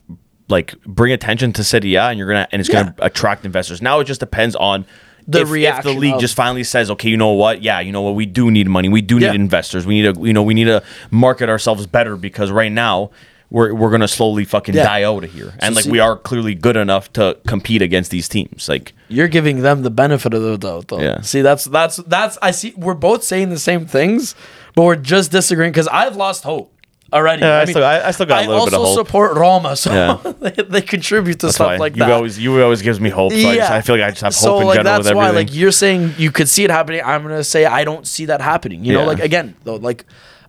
like 0.48 0.80
bring 0.84 1.12
attention 1.12 1.54
to 1.54 1.64
Serie 1.64 1.96
A 1.96 2.04
and 2.04 2.18
you're 2.18 2.28
gonna 2.28 2.48
and 2.52 2.60
it's 2.60 2.70
gonna 2.70 2.96
attract 3.00 3.46
investors. 3.46 3.82
Now 3.82 4.00
it 4.00 4.06
just 4.06 4.20
depends 4.20 4.56
on. 4.56 4.86
The 5.28 5.42
if, 5.42 5.50
if 5.78 5.84
the 5.84 5.94
league 5.94 6.16
of- 6.16 6.22
just 6.22 6.36
finally 6.36 6.64
says, 6.64 6.92
okay, 6.92 7.10
you 7.10 7.18
know 7.18 7.32
what? 7.32 7.62
Yeah, 7.62 7.80
you 7.80 7.92
know 7.92 8.02
what? 8.02 8.16
We 8.16 8.26
do 8.26 8.52
need 8.52 8.68
money. 8.68 8.90
We 8.90 9.02
do 9.02 9.16
need 9.20 9.26
Yeah. 9.28 9.34
investors. 9.34 9.86
We 9.86 10.02
need 10.02 10.16
to, 10.16 10.22
you 10.22 10.34
know, 10.34 10.44
we 10.44 10.54
need 10.54 10.66
to 10.66 10.84
market 11.12 11.50
ourselves 11.50 11.88
better 11.88 12.16
because 12.18 12.52
right 12.52 12.72
now 12.72 13.12
we're 13.50 13.74
we're 13.74 13.92
gonna 13.92 14.08
slowly 14.08 14.46
fucking 14.46 14.74
Yeah. 14.74 14.84
die 14.84 15.04
out 15.04 15.24
of 15.24 15.32
here. 15.32 15.54
And 15.60 15.76
like 15.76 15.84
see- 15.86 15.92
we 15.92 16.00
are 16.00 16.18
clearly 16.18 16.56
good 16.56 16.76
enough 16.76 17.14
to 17.14 17.38
compete 17.48 17.82
against 17.84 18.10
these 18.12 18.28
teams. 18.28 18.68
Like 18.68 18.94
You're 19.10 19.28
giving 19.28 19.62
them 19.62 19.84
the 19.84 19.92
benefit 19.92 20.34
of 20.34 20.42
the 20.42 20.58
doubt, 20.58 20.88
though. 20.88 21.00
Yeah. 21.00 21.22
See, 21.22 21.42
that's 21.42 21.66
that's 21.66 21.98
that's 21.98 22.38
I 22.42 22.52
see. 22.52 22.74
We're 22.76 22.96
both 22.96 23.24
saying 23.24 23.50
the 23.52 23.60
same 23.60 23.86
things, 23.86 24.34
but 24.76 24.84
we're 24.84 24.96
just 24.96 25.32
disagreeing 25.32 25.72
because 25.72 25.88
I've 25.90 26.16
lost 26.16 26.44
hope 26.44 26.73
already. 27.14 27.42
Yeah, 27.44 27.60
I 27.60 27.66
still- 27.66 27.84
I- 27.84 28.02
I 28.08 28.12
still 28.12 28.26
got 28.26 28.46
a 28.46 28.50
little 28.50 28.64
I 28.64 28.66
bit 28.66 28.74
of 28.74 28.80
also 28.82 28.96
hope. 28.98 29.08
support 29.08 29.38
Roma, 29.38 29.76
so 29.76 29.92
Yeah. 29.94 30.32
they, 30.42 30.64
they 30.64 30.82
contribute 30.82 31.40
to 31.40 31.46
that's 31.48 31.56
stuff 31.56 31.68
why 31.68 31.78
like 31.78 31.96
you 31.96 32.00
that. 32.00 32.12
always 32.12 32.38
you 32.40 32.62
always 32.62 32.82
gives 32.82 33.00
me 33.00 33.10
hope. 33.10 33.32
So 33.32 33.38
I, 33.38 33.56
just, 33.56 33.72
I 33.72 33.82
feel 33.82 33.96
like 33.96 34.06
I 34.06 34.10
just 34.10 34.22
have 34.22 34.34
so 34.36 34.52
hope 34.54 34.62
in 34.62 34.68
like 34.68 34.76
general 34.78 35.04
that's 35.04 35.16
why 35.16 35.30
like 35.30 35.54
you're 35.54 35.72
saying 35.72 36.14
you 36.18 36.32
could 36.32 36.50
see 36.50 36.64
it 36.64 36.72
happening. 36.72 37.02
I'm 37.06 37.22
gonna 37.24 37.44
say 37.44 37.66
I 37.66 37.84
don't 37.84 38.06
see 38.08 38.26
that 38.26 38.42
happening. 38.42 38.84
You 38.84 38.94
know, 38.94 39.06
like 39.06 39.20
again 39.20 39.56
though, 39.64 39.76
like 39.76 40.06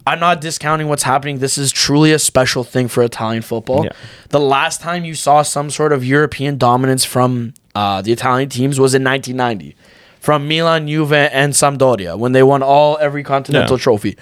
I'm 0.07 0.21
not 0.21 0.41
discounting 0.43 0.89
what's 0.89 1.03
happening. 1.05 1.39
This 1.39 1.57
is 1.57 1.73
truly 1.73 2.13
a 2.13 2.19
special 2.19 2.63
thing 2.63 2.89
for 2.89 3.03
Italian 3.03 3.43
football. 3.43 3.85
Yeah. 3.85 3.93
The 4.29 4.41
last 4.41 4.83
time 4.83 5.05
you 5.07 5.15
saw 5.15 5.41
some 5.43 5.71
sort 5.71 5.93
of 5.93 6.05
European 6.05 6.59
dominance 6.59 7.07
from 7.07 7.55
uh, 7.75 8.03
the 8.03 8.13
Italian 8.13 8.51
teams 8.51 8.79
was 8.79 8.95
in 8.95 9.03
1990, 9.03 9.75
from 10.21 10.47
Milan, 10.47 10.87
Juve, 10.89 11.13
and 11.15 11.55
Sampdoria 11.55 12.19
when 12.19 12.33
they 12.33 12.43
won 12.43 12.63
all 12.63 12.99
every 13.01 13.23
continental 13.23 13.79
Yeah. 13.79 13.83
trophy. 13.83 14.17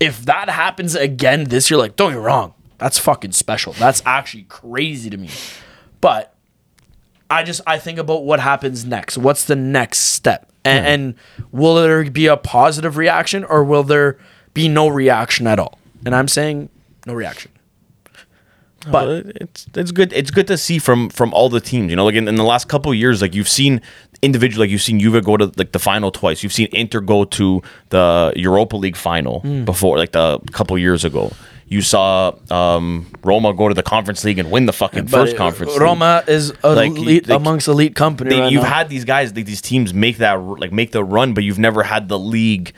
If 0.00 0.24
that 0.26 0.48
happens 0.48 0.94
again 0.94 1.44
this 1.44 1.70
year, 1.70 1.78
like 1.78 1.96
don't 1.96 2.10
get 2.10 2.18
me 2.18 2.24
wrong, 2.24 2.54
that's 2.78 2.98
fucking 2.98 3.32
special. 3.32 3.72
That's 3.74 4.02
actually 4.04 4.44
crazy 4.44 5.10
to 5.10 5.16
me. 5.16 5.30
But 6.00 6.34
I 7.30 7.42
just 7.42 7.60
I 7.66 7.78
think 7.78 7.98
about 7.98 8.24
what 8.24 8.40
happens 8.40 8.84
next. 8.84 9.18
What's 9.18 9.44
the 9.44 9.56
next 9.56 9.98
step? 9.98 10.50
And, 10.64 10.86
and 10.86 11.14
will 11.52 11.74
there 11.74 12.10
be 12.10 12.26
a 12.26 12.36
positive 12.36 12.96
reaction 12.96 13.44
or 13.44 13.62
will 13.64 13.82
there 13.82 14.18
be 14.54 14.68
no 14.68 14.88
reaction 14.88 15.46
at 15.46 15.58
all? 15.58 15.78
And 16.06 16.14
I'm 16.14 16.28
saying 16.28 16.70
no 17.06 17.12
reaction. 17.12 17.50
But 18.90 19.24
but 19.24 19.36
it's 19.40 19.66
it's 19.74 19.92
good. 19.92 20.12
It's 20.12 20.30
good 20.30 20.46
to 20.48 20.58
see 20.58 20.78
from 20.78 21.08
from 21.08 21.32
all 21.32 21.48
the 21.48 21.60
teams. 21.60 21.90
You 21.90 21.96
know, 21.96 22.04
like 22.04 22.14
in, 22.14 22.28
in 22.28 22.34
the 22.34 22.44
last 22.44 22.68
couple 22.68 22.92
of 22.92 22.98
years, 22.98 23.22
like 23.22 23.34
you've 23.34 23.48
seen 23.48 23.80
individual, 24.24 24.62
like 24.64 24.70
you've 24.70 24.82
seen 24.82 24.98
Juve 25.00 25.22
go 25.24 25.36
to 25.36 25.52
like 25.56 25.72
the 25.72 25.78
final 25.78 26.10
twice. 26.10 26.42
You've 26.42 26.52
seen 26.52 26.68
Inter 26.72 27.00
go 27.00 27.24
to 27.24 27.62
the 27.90 28.32
Europa 28.36 28.76
League 28.76 28.96
final 28.96 29.40
Hmm. 29.40 29.64
before, 29.64 29.98
like 29.98 30.12
the 30.12 30.38
couple 30.52 30.76
years 30.78 31.04
ago. 31.04 31.32
You 31.66 31.80
saw 31.80 32.32
um, 32.50 33.06
Roma 33.22 33.52
go 33.54 33.68
to 33.68 33.74
the 33.74 33.82
Conference 33.82 34.22
League 34.24 34.38
and 34.38 34.50
win 34.50 34.66
the 34.66 34.72
fucking 34.72 35.04
but 35.06 35.10
first 35.10 35.36
Conference. 35.36 35.72
League. 35.72 35.80
Roma 35.80 36.22
is 36.28 36.52
Like, 36.62 36.90
elite 36.90 37.26
like, 37.28 37.36
amongst 37.40 37.68
elite 37.68 37.94
company. 37.94 38.30
They- 38.30 38.40
right 38.40 38.52
you've 38.52 38.62
now. 38.62 38.68
had 38.68 38.88
these 38.90 39.04
guys, 39.06 39.34
like, 39.34 39.46
these 39.46 39.62
teams 39.62 39.94
make 39.94 40.18
that 40.18 40.34
like 40.34 40.72
make 40.72 40.92
the 40.92 41.02
run, 41.02 41.32
but 41.34 41.42
you've 41.42 41.58
never 41.58 41.82
had 41.82 42.08
the 42.08 42.18
league 42.18 42.72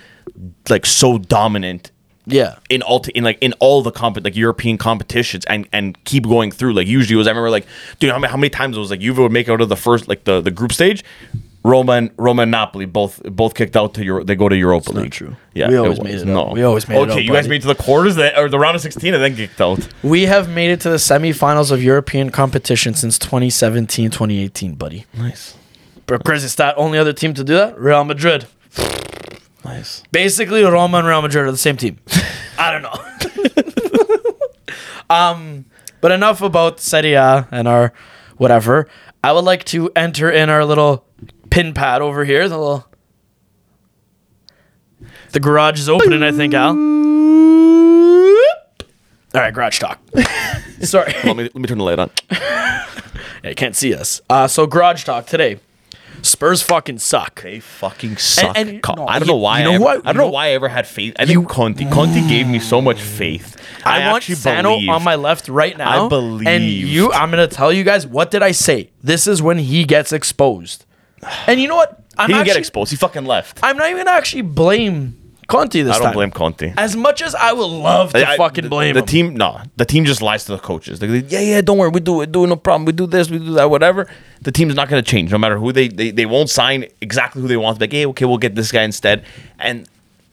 like 0.69 0.87
so 0.87 1.19
dominant 1.19 1.91
yeah. 2.27 2.57
in 2.69 2.83
all 2.83 3.01
t- 3.01 3.13
in 3.15 3.25
like 3.25 3.39
in 3.41 3.53
all 3.55 3.83
the 3.83 3.91
comp 3.93 4.23
like 4.23 4.37
European 4.37 4.79
competitions 4.79 5.45
and 5.47 5.69
and 5.73 6.03
keep 6.05 6.25
going 6.25 6.51
through. 6.51 6.73
Like 6.75 6.87
usually 6.87 7.15
it 7.15 7.19
was 7.19 7.27
I 7.27 7.31
remember 7.31 7.51
like 7.51 7.67
dude 7.99 8.11
how 8.11 8.19
many, 8.19 8.31
how 8.31 8.37
many 8.37 8.51
times 8.51 8.77
it 8.77 8.81
was 8.81 8.91
like 8.91 9.01
Juve 9.01 9.19
would 9.19 9.33
make 9.33 9.49
it 9.49 9.53
out 9.53 9.61
of 9.61 9.69
the 9.69 9.77
first 9.77 10.09
like 10.09 10.25
the, 10.25 10.41
the 10.41 10.51
group 10.51 10.73
stage. 10.73 11.05
Roma 11.65 11.95
and 11.95 12.11
Roma 12.17 12.43
and 12.43 12.53
Napoli 12.53 12.85
both 12.87 13.21
both 13.25 13.55
kicked 13.55 13.77
out 13.77 13.95
to 13.95 14.05
Euro, 14.05 14.23
they 14.23 14.37
go 14.37 14.49
to 14.49 14.57
Europa 14.57 14.93
League. 14.93 15.11
true. 15.11 15.35
Yeah, 15.53 15.69
We 15.69 15.77
always 15.77 15.99
was. 15.99 16.05
made 16.05 16.15
it 16.21 16.29
out. 16.29 16.53
We 16.53 16.63
always 16.63 16.89
made 16.89 16.95
it 16.97 17.11
okay, 17.11 17.21
you 17.21 17.33
guys 17.33 17.49
made 17.49 17.57
it 17.57 17.63
to 17.63 17.67
the 17.67 17.75
quarters 17.75 18.15
that 18.17 18.39
or 18.39 18.49
the 18.49 18.57
round 18.59 18.77
of 18.77 18.83
sixteen 18.83 19.15
and 19.15 19.23
then 19.23 19.35
kicked 19.35 19.61
out. 19.61 19.81
We 20.05 20.27
have 20.27 20.49
made 20.49 20.71
it 20.71 20.81
to 20.83 20.91
the 20.91 20.97
semifinals 20.97 21.73
of 21.73 21.83
European 21.83 22.31
competition 22.31 22.95
since 22.95 23.19
2017, 23.19 24.11
2018, 24.13 24.75
buddy. 24.77 25.07
Nice, 25.19 25.57
But 26.07 26.25
crazy 26.25 26.47
stat, 26.47 26.75
only 26.77 26.99
other 26.99 27.13
team 27.13 27.35
to 27.35 27.43
do 27.43 27.55
that, 27.55 27.77
Real 27.81 28.05
Madrid. 28.05 28.47
Nice. 29.67 30.03
Basically, 30.13 30.63
Roma 30.63 30.99
and 30.99 31.07
Real 31.07 31.23
Madrid 31.23 31.47
are 31.47 31.51
the 31.51 31.57
same 31.57 31.77
team. 31.77 31.99
I 32.59 32.71
don't 32.71 32.83
know. 32.83 34.35
um, 35.15 35.67
but 36.01 36.13
enough 36.13 36.43
about 36.43 36.81
Serie 36.81 37.15
A 37.15 37.47
and 37.51 37.69
our 37.69 37.93
whatever. 38.37 38.89
I 39.23 39.33
would 39.33 39.45
like 39.45 39.65
to 39.67 39.91
enter 39.97 40.31
in 40.31 40.49
our 40.51 40.65
little 40.65 41.05
pin 41.51 41.75
pad 41.75 42.03
over 42.03 42.25
here. 42.25 42.49
The 42.49 42.59
little. 42.59 42.87
The 45.33 45.41
garage 45.41 45.81
is 45.81 45.89
opening, 45.89 46.23
I 46.23 46.33
think, 46.33 46.55
Al. 46.55 46.71
All 49.35 49.43
right, 49.43 49.53
garage 49.53 49.79
talk. 49.79 50.01
Sorry. 50.81 51.13
Let 51.25 51.37
me 51.37 51.43
let 51.43 51.57
me 51.57 51.67
turn 51.67 51.79
the 51.79 51.85
light 51.85 51.99
on. 51.99 52.11
Yeah, 52.31 53.51
you 53.51 53.55
can't 53.55 53.77
see 53.77 53.95
us. 53.95 54.21
Uh, 54.31 54.49
so 54.49 54.67
garage 54.67 55.05
talk 55.05 55.27
today. 55.27 55.61
Spurs 56.27 56.63
fucking 56.63 56.99
suck. 56.99 57.43
They 57.43 57.61
fucking 57.61 58.17
suck. 58.17 58.57
and- 58.59 58.83
Co- 58.83 58.95
no, 58.95 59.07
I 59.07 59.19
don't 59.19 59.29
know 59.29 59.37
why. 59.37 59.59
you 59.61 59.65
know 59.65 59.71
I, 59.71 59.75
ever- 59.75 59.85
what? 59.85 59.93
I 59.99 60.01
don't 60.01 60.07
You 60.07 60.19
know 60.19 60.25
know- 60.27 60.31
why 60.33 60.47
I 60.47 60.51
ever 60.51 60.69
had 60.69 60.87
faith. 60.87 61.15
I 61.19 61.27
think 61.27 61.49
Conte. 61.49 61.85
Conte 61.91 62.29
gave 62.29 62.47
me 62.47 62.59
so 62.59 62.81
much 62.81 63.01
faith. 63.01 63.57
I, 63.85 64.09
want 64.09 64.17
actually 64.17 64.35
Sano 64.37 64.71
believed. 64.75 64.91
on 64.91 65.03
my 65.05 65.15
left 65.15 65.49
right 65.49 65.77
now. 65.79 66.07
I 66.07 66.09
believe. 66.09 66.47
And 66.49 66.65
you, 66.65 67.13
I'm 67.13 67.31
gonna 67.31 67.47
tell 67.47 67.73
you 67.73 67.85
guys 67.85 68.07
what 68.07 68.31
did 68.31 68.43
I 68.43 68.51
say? 68.53 68.91
This 69.03 69.27
is 69.27 69.41
when 69.41 69.59
he 69.59 69.85
gets 69.85 70.13
exposed. 70.13 70.85
And 71.47 71.61
you 71.61 71.69
know 71.69 71.77
what? 71.77 72.03
I'm 72.19 72.29
He 72.29 72.35
didn't 72.35 72.47
get 72.47 72.57
exposed. 72.57 72.91
He 72.91 72.97
fucking 72.97 73.25
left. 73.27 73.61
I'm 73.63 73.77
not 73.77 73.91
even 73.91 74.05
gonna 74.05 74.17
actually 74.17 74.43
blame 74.43 75.17
Conte 75.47 75.81
this 75.83 75.85
time. 75.85 75.95
I 75.95 75.99
don't 75.99 76.05
time. 76.07 76.15
blame 76.15 76.31
Conte. 76.33 76.75
As 76.77 76.97
much 76.97 77.23
as 77.23 77.35
I 77.35 77.53
would 77.53 77.65
love 77.65 78.13
to 78.13 78.29
I- 78.29 78.37
fucking 78.37 78.69
blame 78.69 78.95
the 78.95 79.01
him. 79.01 79.07
team. 79.07 79.37
No, 79.37 79.61
the 79.77 79.85
team 79.85 80.05
just 80.05 80.21
lies 80.21 80.45
to 80.47 80.53
the 80.53 80.59
coaches. 80.59 80.99
They 80.99 81.07
go, 81.07 81.15
yeah, 81.29 81.41
yeah, 81.41 81.61
don't 81.61 81.79
worry, 81.79 81.91
we 81.91 82.01
do 82.01 82.21
it, 82.23 82.33
do 82.33 82.45
it, 82.45 82.49
no 82.49 82.57
problem. 82.57 82.85
We 82.85 82.93
do 82.93 83.07
this, 83.07 83.31
we 83.31 83.39
do 83.39 83.53
that, 83.55 83.71
whatever. 83.71 84.09
The 84.43 84.51
team's 84.53 84.75
not 84.75 84.89
going 84.89 85.03
to 85.03 85.09
change, 85.09 85.31
no 85.31 85.39
matter 85.39 85.59
who 85.59 85.73
they, 85.73 85.89
they 85.89 86.11
they 86.11 86.27
won't 86.27 86.51
sign 86.51 86.87
exactly 87.01 87.43
who 87.43 87.49
they 87.49 87.57
want. 87.57 87.81
Like, 87.81 87.93
hey, 87.93 88.07
okay, 88.07 88.25
we'll 88.25 88.39
get 88.39 88.55
this 88.55 88.73
guy 88.73 88.83
instead, 88.83 89.25
and 89.59 89.89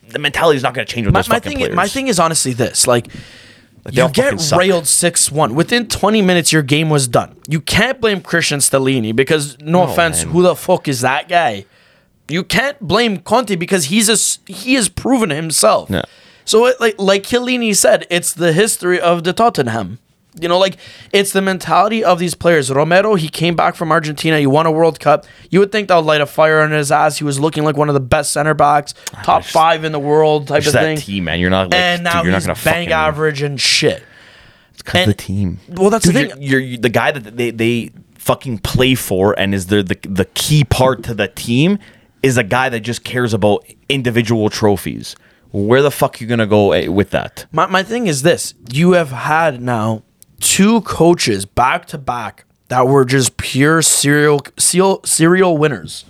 the 0.08 0.18
mentality 0.18 0.56
is 0.56 0.62
not 0.62 0.74
going 0.74 0.86
to 0.86 0.92
change 0.92 1.06
with 1.06 1.14
my, 1.14 1.20
those 1.20 1.28
my 1.28 1.36
fucking 1.36 1.50
thing, 1.52 1.58
players. 1.58 1.74
my 1.76 1.88
thing 1.88 2.08
is 2.08 2.18
honestly 2.18 2.52
this: 2.52 2.86
like, 2.86 3.06
they 3.84 4.02
you 4.02 4.08
get 4.10 4.50
railed 4.52 4.86
six 4.86 5.30
one 5.30 5.54
within 5.54 5.86
twenty 5.88 6.22
minutes, 6.22 6.52
your 6.52 6.62
game 6.62 6.90
was 6.90 7.06
done. 7.06 7.36
You 7.48 7.60
can't 7.60 8.00
blame 8.00 8.20
Cristian 8.20 8.58
Stellini 8.58 9.14
because, 9.14 9.58
no, 9.60 9.84
No, 9.84 9.92
offense, 9.92 10.24
man. 10.24 10.32
who 10.32 10.42
the 10.42 10.56
fuck 10.56 10.88
is 10.88 11.02
that 11.02 11.28
guy? 11.28 11.66
You 12.28 12.42
can't 12.42 12.80
blame 12.80 13.18
Conte 13.18 13.54
because 13.56 13.86
he's 13.86 14.08
a 14.08 14.16
he 14.50 14.74
has 14.74 14.88
proven 14.88 15.30
himself. 15.30 15.90
Yeah. 15.90 16.02
So 16.44 16.66
it, 16.66 16.80
like 16.80 16.94
like 16.98 17.22
Chiellini 17.24 17.74
said, 17.76 18.06
it's 18.10 18.32
the 18.32 18.52
history 18.52 19.00
of 19.00 19.24
the 19.24 19.32
Tottenham. 19.32 19.98
You 20.40 20.48
know, 20.48 20.58
like 20.58 20.78
it's 21.12 21.30
the 21.32 21.40
mentality 21.40 22.02
of 22.02 22.18
these 22.18 22.34
players. 22.34 22.68
Romero, 22.72 23.14
he 23.14 23.28
came 23.28 23.54
back 23.54 23.76
from 23.76 23.92
Argentina. 23.92 24.40
He 24.40 24.48
won 24.48 24.66
a 24.66 24.70
World 24.72 24.98
Cup. 24.98 25.26
You 25.48 25.60
would 25.60 25.70
think 25.70 25.86
that 25.88 25.96
would 25.96 26.06
light 26.06 26.20
a 26.20 26.26
fire 26.26 26.60
under 26.60 26.76
his 26.76 26.90
ass. 26.90 27.18
He 27.18 27.24
was 27.24 27.38
looking 27.38 27.62
like 27.62 27.76
one 27.76 27.88
of 27.88 27.94
the 27.94 28.00
best 28.00 28.32
center 28.32 28.52
backs, 28.52 28.94
ah, 29.14 29.22
top 29.22 29.42
just- 29.42 29.52
five 29.52 29.84
in 29.84 29.92
the 29.92 30.00
world 30.00 30.48
type 30.48 30.66
of 30.66 30.72
that 30.72 30.82
thing. 30.82 30.96
team, 30.96 31.24
man. 31.24 31.38
You're 31.38 31.50
not 31.50 31.70
like, 31.70 31.74
and 31.74 31.98
dude, 32.00 32.04
now 32.04 32.22
you're 32.22 32.32
not 32.32 32.38
he's 32.38 32.46
going 32.46 32.56
to 32.56 32.64
bang 32.64 32.74
fucking 32.86 32.92
average 32.92 33.42
and 33.42 33.60
shit. 33.60 34.02
It's 34.72 34.82
because 34.82 35.02
and- 35.02 35.10
of 35.12 35.16
the 35.16 35.22
team. 35.22 35.60
Well, 35.68 35.90
that's 35.90 36.04
the 36.06 36.12
Dude, 36.12 36.32
thing. 36.32 36.42
You're, 36.42 36.60
you're 36.60 36.78
the 36.78 36.88
guy 36.88 37.12
that 37.12 37.36
they 37.36 37.50
they 37.52 37.92
fucking 38.18 38.58
play 38.58 38.96
for, 38.96 39.38
and 39.38 39.54
is 39.54 39.68
there 39.68 39.84
the 39.84 39.96
the 40.02 40.24
key 40.34 40.64
part 40.64 41.04
to 41.04 41.14
the 41.14 41.28
team 41.28 41.78
is 42.24 42.38
a 42.38 42.42
guy 42.42 42.70
that 42.70 42.80
just 42.80 43.04
cares 43.04 43.34
about 43.34 43.66
individual 43.90 44.48
trophies. 44.48 45.14
Where 45.52 45.82
the 45.82 45.90
fuck 45.90 46.22
you 46.22 46.26
gonna 46.26 46.46
go 46.46 46.72
eh, 46.72 46.88
with 46.88 47.10
that? 47.10 47.44
My, 47.52 47.66
my 47.66 47.82
thing 47.82 48.06
is 48.06 48.22
this 48.22 48.54
you 48.72 48.92
have 48.92 49.10
had 49.10 49.60
now 49.60 50.02
two 50.40 50.80
coaches 50.80 51.44
back 51.44 51.84
to 51.86 51.98
back 51.98 52.46
that 52.68 52.88
were 52.88 53.04
just 53.04 53.36
pure 53.36 53.82
serial 53.82 54.40
serial, 54.58 55.00
serial 55.04 55.58
winners. 55.58 56.06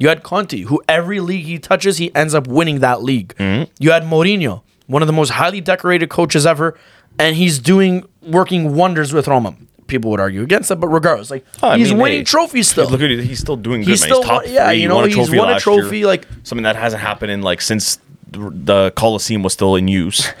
You 0.00 0.08
had 0.08 0.22
Conte, 0.22 0.62
who 0.62 0.80
every 0.88 1.20
league 1.20 1.44
he 1.44 1.58
touches, 1.58 1.98
he 1.98 2.14
ends 2.14 2.34
up 2.34 2.46
winning 2.46 2.80
that 2.80 3.02
league. 3.02 3.34
You 3.78 3.90
had 3.90 4.04
Mourinho, 4.04 4.62
one 4.86 5.02
of 5.02 5.06
the 5.06 5.12
most 5.12 5.30
highly 5.30 5.60
decorated 5.60 6.08
coaches 6.08 6.46
ever, 6.46 6.78
and 7.18 7.36
he's 7.36 7.58
doing 7.58 8.08
working 8.22 8.74
wonders 8.74 9.12
with 9.12 9.28
Roma. 9.28 9.54
People 9.88 10.12
would 10.12 10.20
argue 10.20 10.42
against 10.42 10.68
that, 10.68 10.76
but 10.76 10.86
regardless, 10.88 11.30
like 11.30 11.44
Oh, 11.62 11.72
he's 11.74 11.90
mean, 11.90 11.98
winning 12.00 12.18
hey, 12.18 12.24
trophies 12.24 12.68
still. 12.68 12.88
Look 12.88 13.00
at 13.00 13.10
it, 13.10 13.24
he's 13.24 13.40
still 13.40 13.56
doing 13.56 13.80
good. 13.80 13.88
He's 13.90 14.02
man. 14.02 14.08
still 14.08 14.20
he's 14.22 14.28
top 14.28 14.42
won- 14.44 14.52
yeah, 14.52 14.66
three. 14.68 14.74
you 14.76 14.80
He 14.82 14.86
know, 14.88 14.94
won 14.94 15.04
a 15.04 15.06
he's 15.08 15.16
trophy 15.16 15.38
won 15.38 15.48
a 15.48 15.52
last 15.52 15.66
year. 15.66 15.80
trophy, 15.80 16.04
like- 16.06 16.26
something 16.44 16.62
that 16.62 16.76
hasn't 16.76 17.02
happened 17.02 17.32
in 17.32 17.42
like 17.42 17.60
since 17.60 17.98
the- 18.30 18.52
the 18.54 18.92
Coliseum 18.94 19.42
was 19.42 19.52
still 19.52 19.74
in 19.74 19.88
use. 19.88 20.28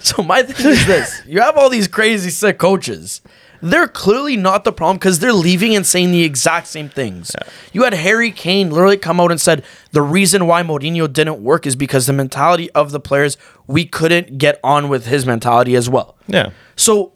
So 0.00 0.22
my 0.22 0.42
thing 0.42 0.66
is 0.70 0.86
this: 0.86 1.22
you 1.26 1.40
have 1.40 1.56
all 1.56 1.70
these 1.70 1.88
crazy 1.88 2.28
sick 2.28 2.58
coaches. 2.58 3.22
They're 3.62 3.88
clearly 3.88 4.36
not 4.36 4.64
the 4.64 4.72
problem 4.72 4.98
because 4.98 5.20
they're 5.20 5.32
leaving 5.32 5.74
and 5.74 5.86
saying 5.86 6.10
the 6.12 6.24
exact 6.24 6.66
same 6.66 6.90
things. 6.90 7.34
You 7.72 7.84
had 7.84 7.94
Harry 7.94 8.30
Kane 8.30 8.68
literally 8.70 8.98
come 8.98 9.18
out 9.18 9.30
and 9.30 9.40
said 9.40 9.64
the 9.92 10.02
reason 10.02 10.46
why 10.46 10.62
Mourinho 10.62 11.10
didn't 11.10 11.42
work 11.42 11.66
is 11.66 11.74
because 11.74 12.06
the 12.06 12.12
mentality 12.12 12.70
of 12.72 12.90
the 12.90 13.00
players 13.00 13.38
we 13.66 13.86
couldn't 13.86 14.36
get 14.36 14.60
on 14.62 14.90
with 14.90 15.06
his 15.06 15.24
mentality 15.24 15.74
as 15.74 15.88
well. 15.88 16.18
yeah, 16.26 16.50
So, 16.76 17.12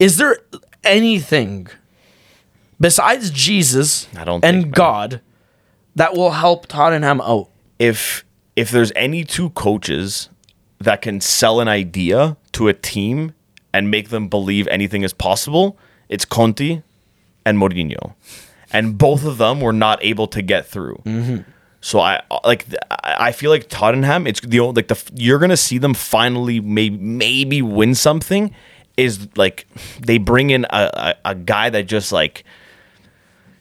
is 0.00 0.16
there 0.16 0.38
anything 0.84 1.68
besides 2.80 3.30
Jesus 3.30 4.08
I 4.16 4.24
don't 4.24 4.44
and 4.44 4.62
think. 4.64 4.74
God 4.74 5.20
that 5.94 6.14
will 6.14 6.32
help 6.32 6.66
Tottenham 6.66 7.20
out? 7.20 7.48
if 7.82 8.24
if 8.54 8.70
there's 8.70 8.92
any 8.94 9.24
two 9.24 9.50
coaches 9.50 10.28
that 10.78 11.02
can 11.02 11.20
sell 11.20 11.60
an 11.60 11.68
idea 11.68 12.36
to 12.52 12.68
a 12.68 12.72
team 12.74 13.34
and 13.72 13.90
make 13.90 14.10
them 14.10 14.28
believe 14.28 14.68
anything 14.68 15.02
is 15.02 15.12
possible, 15.12 15.78
it's 16.08 16.24
Conte 16.24 16.82
and 17.44 17.58
Mourinho, 17.58 18.14
and 18.72 18.96
both 18.98 19.24
of 19.24 19.38
them 19.38 19.60
were 19.60 19.72
not 19.72 19.98
able 20.04 20.28
to 20.28 20.42
get 20.42 20.66
through. 20.66 21.00
Mm-hmm. 21.04 21.38
So 21.80 21.98
I 21.98 22.22
like 22.44 22.66
I 23.02 23.32
feel 23.32 23.50
like 23.50 23.68
Tottenham. 23.68 24.28
It's 24.28 24.40
the 24.40 24.60
only 24.60 24.74
like 24.74 24.88
the 24.88 25.10
you're 25.14 25.40
gonna 25.40 25.56
see 25.56 25.78
them 25.78 25.94
finally 25.94 26.60
maybe 26.60 26.96
maybe 26.98 27.62
win 27.62 27.96
something. 27.96 28.54
Is 28.96 29.28
like 29.36 29.66
they 30.00 30.18
bring 30.18 30.50
in 30.50 30.64
a, 30.70 31.14
a, 31.24 31.30
a 31.30 31.34
guy 31.34 31.70
that 31.70 31.84
just 31.86 32.12
like 32.12 32.44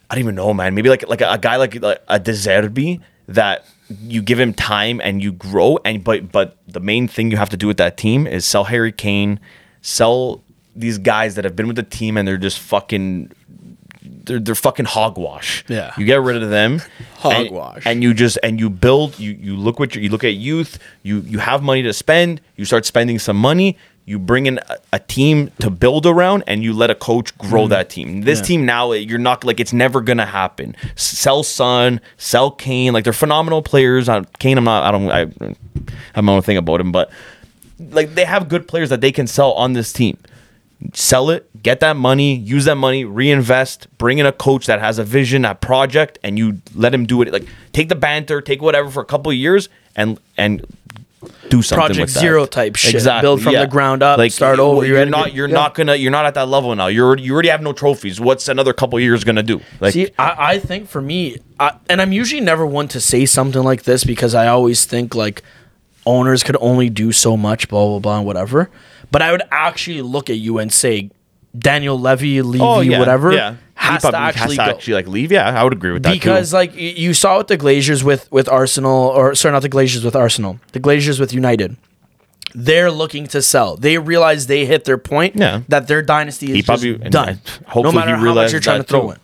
I 0.09 0.15
don't 0.15 0.23
even 0.23 0.35
know, 0.35 0.53
man. 0.53 0.75
Maybe 0.75 0.89
like 0.89 1.07
like 1.07 1.21
a, 1.21 1.31
a 1.31 1.37
guy 1.37 1.55
like, 1.55 1.75
like 1.81 2.01
a 2.09 2.19
De 2.19 2.31
Zerbi 2.33 2.99
that 3.27 3.65
you 4.03 4.21
give 4.21 4.39
him 4.39 4.53
time 4.53 4.99
and 5.01 5.23
you 5.23 5.31
grow. 5.31 5.79
And 5.85 6.03
but 6.03 6.31
but 6.33 6.57
the 6.67 6.81
main 6.81 7.07
thing 7.07 7.31
you 7.31 7.37
have 7.37 7.49
to 7.49 7.57
do 7.57 7.67
with 7.67 7.77
that 7.77 7.95
team 7.95 8.27
is 8.27 8.45
sell 8.45 8.65
Harry 8.65 8.91
Kane, 8.91 9.39
sell 9.81 10.43
these 10.75 10.97
guys 10.97 11.35
that 11.35 11.45
have 11.45 11.55
been 11.55 11.67
with 11.67 11.77
the 11.77 11.83
team 11.83 12.17
and 12.17 12.27
they're 12.27 12.37
just 12.37 12.59
fucking. 12.59 13.31
They're, 14.23 14.39
they're 14.39 14.53
fucking 14.55 14.85
hogwash. 14.85 15.63
Yeah. 15.67 15.93
you 15.97 16.05
get 16.05 16.21
rid 16.21 16.41
of 16.43 16.49
them. 16.49 16.73
and- 17.23 17.47
Hogwash. 17.47 17.83
And, 17.87 18.03
you 18.03 18.13
just 18.13 18.37
and 18.43 18.59
you 18.59 18.69
build. 18.69 19.17
You 19.17 19.31
you 19.31 19.55
look 19.55 19.79
what 19.79 19.95
you, 19.95 20.01
you 20.01 20.09
look 20.09 20.23
at 20.23 20.33
youth. 20.35 20.77
You 21.03 21.21
you 21.21 21.39
have 21.39 21.63
money 21.63 21.81
to 21.83 21.93
spend. 21.93 22.41
You 22.55 22.65
start 22.65 22.85
spending 22.85 23.17
some 23.17 23.37
money. 23.37 23.77
You 24.11 24.19
bring 24.19 24.45
in 24.45 24.59
a, 24.67 24.77
a 24.91 24.99
team 24.99 25.51
to 25.61 25.69
build 25.69 26.05
around, 26.05 26.43
and 26.45 26.61
you 26.65 26.73
let 26.73 26.89
a 26.89 26.95
coach 26.95 27.37
grow 27.37 27.65
that 27.69 27.89
team. 27.89 28.23
This 28.23 28.41
team 28.41 28.65
now, 28.65 28.91
you're 28.91 29.17
not 29.17 29.45
like 29.45 29.61
it's 29.61 29.71
never 29.71 30.01
gonna 30.01 30.25
happen. 30.25 30.75
Sell 30.97 31.43
Son, 31.43 32.01
sell 32.17 32.51
Kane. 32.51 32.91
Like 32.91 33.05
they're 33.05 33.13
phenomenal 33.13 33.61
players. 33.61 34.09
Uh, 34.09 34.23
Kane, 34.39 34.57
I'm 34.57 34.65
not. 34.65 34.83
I 34.83 34.91
don't. 34.91 35.09
I, 35.09 35.21
I 35.21 35.55
have 36.15 36.25
my 36.25 36.33
own 36.33 36.41
thing 36.41 36.57
about 36.57 36.81
him, 36.81 36.91
but 36.91 37.09
like 37.79 38.13
they 38.13 38.25
have 38.25 38.49
good 38.49 38.67
players 38.67 38.89
that 38.89 38.99
they 38.99 39.13
can 39.13 39.27
sell 39.27 39.53
on 39.53 39.71
this 39.71 39.93
team. 39.93 40.17
Sell 40.93 41.29
it, 41.29 41.47
get 41.63 41.79
that 41.79 41.95
money, 41.95 42.35
use 42.35 42.65
that 42.65 42.75
money, 42.75 43.05
reinvest, 43.05 43.87
bring 43.97 44.17
in 44.17 44.25
a 44.25 44.31
coach 44.33 44.65
that 44.65 44.81
has 44.81 44.99
a 44.99 45.05
vision, 45.05 45.45
a 45.45 45.55
project, 45.55 46.19
and 46.21 46.37
you 46.37 46.59
let 46.75 46.93
him 46.93 47.05
do 47.05 47.21
it. 47.21 47.31
Like 47.31 47.47
take 47.71 47.87
the 47.87 47.95
banter, 47.95 48.41
take 48.41 48.61
whatever 48.61 48.89
for 48.89 49.01
a 49.01 49.05
couple 49.05 49.31
of 49.31 49.37
years, 49.37 49.69
and 49.95 50.19
and 50.37 50.65
do 51.51 51.61
something 51.61 51.85
Project 51.85 52.05
with 52.07 52.13
that. 52.15 52.19
Zero 52.21 52.45
type 52.45 52.75
shit. 52.75 53.03
Build 53.21 53.43
from 53.43 53.53
the 53.53 53.67
ground 53.67 54.01
up, 54.01 54.17
Like, 54.17 54.31
start 54.31 54.57
you- 54.57 54.63
over, 54.63 54.85
you're 54.85 54.97
You're 54.97 55.05
not. 55.05 55.33
You're 55.33 55.47
yeah. 55.49 55.53
not 55.53 55.75
gonna. 55.75 55.95
You're 55.95 56.11
not 56.11 56.25
at 56.25 56.33
that 56.33 56.47
level 56.47 56.73
now. 56.75 56.87
You're 56.87 57.17
you 57.17 57.33
already 57.33 57.49
have 57.49 57.61
no 57.61 57.73
trophies. 57.73 58.19
What's 58.19 58.47
another 58.47 58.73
couple 58.73 58.99
years 58.99 59.23
gonna 59.23 59.43
do? 59.43 59.61
Like 59.79 59.93
See, 59.93 60.09
I, 60.17 60.35
I 60.53 60.59
think 60.59 60.87
for 60.87 61.01
me, 61.01 61.37
I, 61.59 61.73
and 61.89 62.01
I'm 62.01 62.11
usually 62.11 62.41
never 62.41 62.65
one 62.65 62.87
to 62.89 62.99
say 62.99 63.25
something 63.25 63.61
like 63.61 63.83
this 63.83 64.03
because 64.03 64.33
I 64.33 64.47
always 64.47 64.85
think 64.85 65.13
like 65.13 65.43
owners 66.05 66.41
could 66.43 66.57
only 66.59 66.89
do 66.89 67.11
so 67.11 67.37
much, 67.37 67.67
blah 67.69 67.85
blah 67.85 67.99
blah, 67.99 68.17
and 68.17 68.25
whatever. 68.25 68.69
But 69.11 69.21
I 69.21 69.31
would 69.31 69.43
actually 69.51 70.01
look 70.01 70.29
at 70.29 70.37
you 70.37 70.57
and 70.57 70.71
say, 70.71 71.11
Daniel 71.57 71.99
Levy, 71.99 72.41
Levy, 72.41 72.63
oh 72.63 72.79
yeah, 72.79 72.99
whatever, 72.99 73.33
yeah. 73.33 73.55
Has 73.75 74.03
to 74.03 74.15
actually 74.15 74.55
has 74.57 74.67
to 74.67 74.75
actually 74.75 74.93
like 74.93 75.07
leave. 75.07 75.31
Yeah, 75.31 75.59
I 75.59 75.63
would 75.63 75.73
agree 75.73 75.91
with 75.91 76.03
that 76.03 76.09
too. 76.13 76.19
because 76.19 76.53
like 76.53 76.75
you 76.75 77.13
saw 77.13 77.39
with 77.39 77.47
the 77.47 77.57
Glazers 77.57 78.03
with 78.03 78.31
with 78.31 78.47
Arsenal, 78.47 79.07
or 79.07 79.35
sorry, 79.35 79.51
not 79.53 79.61
the 79.61 79.69
Glazers 79.69 80.05
with 80.05 80.15
Arsenal, 80.15 80.59
the 80.71 80.79
Glazers 80.79 81.19
with 81.19 81.33
United. 81.33 81.75
They're 82.53 82.91
looking 82.91 83.27
to 83.27 83.41
sell. 83.41 83.77
They 83.77 83.97
realize 83.97 84.47
they 84.47 84.65
hit 84.65 84.83
their 84.83 84.97
point. 84.97 85.35
Yeah. 85.37 85.61
that 85.69 85.87
their 85.87 86.01
dynasty 86.01 86.47
is 86.51 86.55
He 86.57 86.61
probably- 86.63 86.97
done. 86.97 87.39
No 87.75 87.91
matter 87.93 88.17
he 88.17 88.23
how 88.25 88.33
much 88.33 88.51
you're 88.51 88.59
trying 88.61 88.81
to 88.81 88.87
throw 88.87 89.01
too. 89.03 89.11
in. 89.11 89.17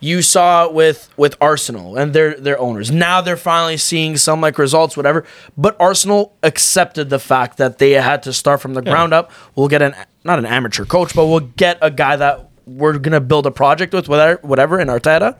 You 0.00 0.22
saw 0.22 0.66
it 0.66 0.72
with 0.74 1.08
with 1.16 1.36
Arsenal 1.40 1.96
and 1.96 2.12
their 2.14 2.34
their 2.34 2.56
owners. 2.60 2.88
Now 2.92 3.20
they're 3.20 3.36
finally 3.36 3.76
seeing 3.78 4.16
some 4.16 4.40
like 4.40 4.56
results, 4.56 4.96
whatever. 4.96 5.24
But 5.56 5.76
Arsenal 5.80 6.34
accepted 6.44 7.10
the 7.10 7.18
fact 7.18 7.56
that 7.58 7.78
they 7.78 7.90
had 7.92 8.22
to 8.22 8.32
start 8.32 8.60
from 8.60 8.74
the 8.74 8.82
ground 8.82 9.12
up. 9.12 9.32
We'll 9.56 9.66
get 9.66 9.82
an 9.82 9.96
not 10.28 10.38
an 10.38 10.46
amateur 10.46 10.84
coach, 10.84 11.14
but 11.14 11.26
we'll 11.26 11.40
get 11.40 11.78
a 11.82 11.90
guy 11.90 12.14
that 12.16 12.48
we're 12.66 12.98
gonna 12.98 13.20
build 13.20 13.46
a 13.46 13.50
project 13.50 13.92
with, 13.92 14.08
whatever, 14.08 14.38
whatever 14.42 14.78
in 14.78 14.88
Arteta. 14.88 15.36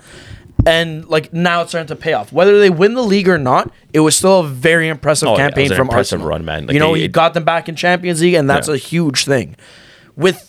And 0.66 1.07
like 1.09 1.33
now 1.33 1.62
it's 1.62 1.70
starting 1.70 1.87
to 1.88 1.96
pay 1.96 2.14
off. 2.14 2.33
Whether 2.33 2.59
they 2.59 2.68
win 2.70 2.94
the 2.94 3.03
league 3.03 3.29
or 3.29 3.38
not, 3.38 3.70
it 3.92 4.01
was 4.01 4.16
still 4.16 4.40
a 4.40 4.46
very 4.48 4.88
impressive 4.88 5.29
Oh, 5.29 5.33
yeah, 5.33 5.46
campaign 5.48 5.70
an 5.70 5.77
from 5.77 5.87
impressive 5.87 6.18
Arsenal. 6.20 6.29
run, 6.29 6.44
man. 6.44 6.66
Like, 6.66 6.74
you 6.74 6.81
know, 6.81 6.94
he 6.94 7.07
got 7.07 7.35
them 7.35 7.44
back 7.44 7.68
in 7.68 7.77
Champions 7.77 8.20
League, 8.20 8.35
and 8.35 8.51
that's 8.51 8.66
Yeah. 8.68 8.74
a 8.74 8.77
huge 8.77 9.24
thing. 9.24 9.57
With 10.16 10.47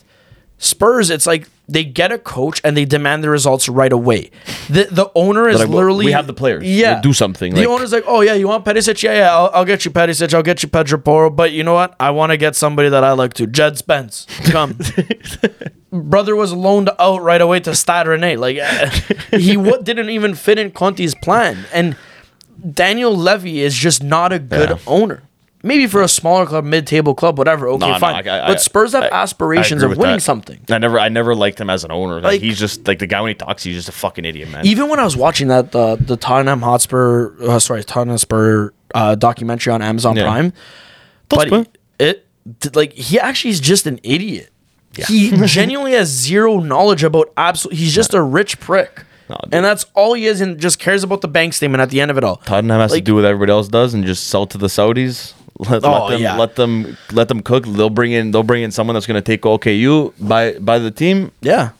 Spurs, 0.61 1.09
it's 1.09 1.25
like 1.25 1.47
they 1.69 1.83
get 1.85 2.11
a 2.11 2.17
coach 2.17 2.59
and 2.65 2.75
they 2.75 2.83
demand 2.83 3.23
the 3.23 3.29
results 3.29 3.69
right 3.69 3.91
away. 3.93 4.29
The 4.69 4.87
the 4.91 5.09
owner 5.15 5.47
is 5.47 5.59
like, 5.59 5.69
literally 5.69 6.05
we 6.05 6.11
have 6.11 6.27
the 6.27 6.33
players. 6.33 6.63
Yeah, 6.65 6.93
We'll 6.95 7.01
do 7.01 7.13
something, 7.13 7.53
The 7.53 7.61
like- 7.61 7.69
owner's 7.69 7.93
like, 7.93 8.03
oh 8.07 8.19
yeah, 8.21 8.33
you 8.33 8.47
want 8.49 8.65
Perisic? 8.65 9.01
Yeah, 9.01 9.13
yeah, 9.13 9.33
I'll, 9.35 9.49
I'll 9.53 9.65
get 9.65 9.85
you 9.85 9.91
Perisic. 9.91 10.33
I'll 10.33 10.43
get 10.43 10.61
you 10.61 10.67
Pedro 10.69 10.97
Porro. 10.99 11.29
But 11.29 11.53
you 11.53 11.63
know 11.63 11.73
what? 11.75 11.95
I 11.99 12.11
want 12.11 12.31
to 12.31 12.37
get 12.37 12.55
somebody 12.57 12.89
that 12.89 13.03
I 13.05 13.13
like 13.13 13.33
to. 13.35 13.47
Jed 13.47 13.77
Spence, 13.77 14.27
come. 14.51 14.77
Brother 15.91 16.35
was 16.35 16.53
loaned 16.53 16.89
out 16.99 17.21
right 17.23 17.41
away 17.41 17.61
to 17.61 17.73
Stade 17.73 18.05
Rennais. 18.05 18.37
Like 18.37 18.57
uh, 18.57 19.37
he 19.37 19.55
w- 19.55 19.81
didn't 19.83 20.09
even 20.09 20.35
fit 20.35 20.59
in 20.59 20.71
Conte's 20.71 21.15
plan, 21.15 21.65
and 21.73 21.95
Daniel 22.73 23.15
Levy 23.15 23.61
is 23.61 23.73
just 23.75 24.03
not 24.03 24.33
a 24.33 24.39
good 24.39 24.69
Yeah. 24.71 24.77
owner. 24.85 25.23
Maybe 25.61 25.87
for 25.87 26.01
a 26.01 26.07
smaller 26.07 26.45
club, 26.45 26.63
mid-table 26.63 27.13
club, 27.13 27.37
whatever. 27.37 27.67
Okay, 27.67 27.99
fine. 27.99 28.27
I- 28.27 28.45
I- 28.45 28.47
but 28.47 28.61
Spurs 28.61 28.93
have 28.93 29.03
I- 29.03 29.09
aspirations 29.09 29.83
of 29.83 29.97
winning 29.97 30.15
that. 30.15 30.21
something. 30.21 30.57
I 30.69 30.77
never, 30.77 30.97
I 30.97 31.09
never 31.09 31.35
liked 31.35 31.59
him 31.59 31.69
as 31.69 31.83
an 31.83 31.91
owner. 31.91 32.15
Like, 32.15 32.23
Like- 32.23 32.41
he's 32.41 32.57
just 32.57 32.87
like 32.87 32.99
the 32.99 33.07
guy 33.07 33.19
when 33.19 33.29
he 33.29 33.35
talks, 33.35 33.63
he's 33.63 33.75
just 33.75 33.89
a 33.89 33.91
fucking 33.91 34.23
idiot, 34.23 34.49
man. 34.51 34.65
Even 34.65 34.87
when 34.87 34.99
I 34.99 35.03
was 35.03 35.17
watching 35.17 35.49
that 35.49 35.73
the 35.73 35.97
the 35.97 36.15
Tottenham 36.15 36.61
Hotspur, 36.61 37.33
uh, 37.45 37.59
sorry, 37.59 37.83
Tottenham 37.83 38.17
Spur 38.17 38.71
uh, 38.95 39.15
documentary 39.15 39.73
on 39.73 39.81
Amazon 39.81 40.15
Yeah. 40.15 40.23
Prime. 40.23 40.53
That's 41.29 41.49
but 41.49 41.67
it, 41.99 42.25
it 42.63 42.75
like 42.75 42.93
he 42.93 43.19
actually 43.19 43.51
is 43.51 43.59
just 43.59 43.85
an 43.85 43.99
idiot. 44.01 44.49
He 45.07 45.31
genuinely 45.45 45.91
has 45.91 46.07
zero 46.07 46.59
knowledge 46.61 47.03
about 47.03 47.31
absolute. 47.35 47.75
He's 47.75 47.93
just 47.93 48.13
a 48.13 48.21
rich 48.23 48.59
prick, 48.61 49.03
No, 49.29 49.35
and 49.51 49.63
that's 49.65 49.85
all 49.93 50.13
he 50.13 50.25
is, 50.25 50.39
and 50.41 50.57
just 50.57 50.79
cares 50.79 51.03
about 51.03 51.19
the 51.21 51.27
bank 51.27 51.53
statement 51.53 51.81
at 51.81 51.89
the 51.89 51.99
end 52.01 52.09
of 52.11 52.17
it 52.17 52.23
all. 52.23 52.37
Tottenham 52.37 52.79
has 52.79 52.93
to 52.93 53.01
do 53.01 53.15
what 53.15 53.25
everybody 53.25 53.51
else 53.51 53.67
does 53.67 53.93
and 53.93 54.05
just 54.05 54.27
sell 54.27 54.45
to 54.47 54.57
the 54.57 54.67
Saudis. 54.67 55.33
Let, 55.59 55.83
Oh, 55.83 56.05
let 56.05 56.09
them 56.11 56.21
yeah. 56.21 56.37
let 56.37 56.55
them 56.55 56.97
let 57.11 57.27
them 57.27 57.41
cook. 57.41 57.65
They'll 57.65 57.89
bring 57.89 58.13
in 58.13 58.31
they'll 58.31 58.43
bring 58.43 58.63
in 58.63 58.71
someone 58.71 58.93
that's 58.93 59.05
going 59.05 59.21
to 59.21 59.37
take 59.37 59.43
you 59.65 60.13
by 60.19 60.53
buy 60.59 60.79
the 60.79 60.89
team. 60.91 61.31
Yeah, 61.41 61.71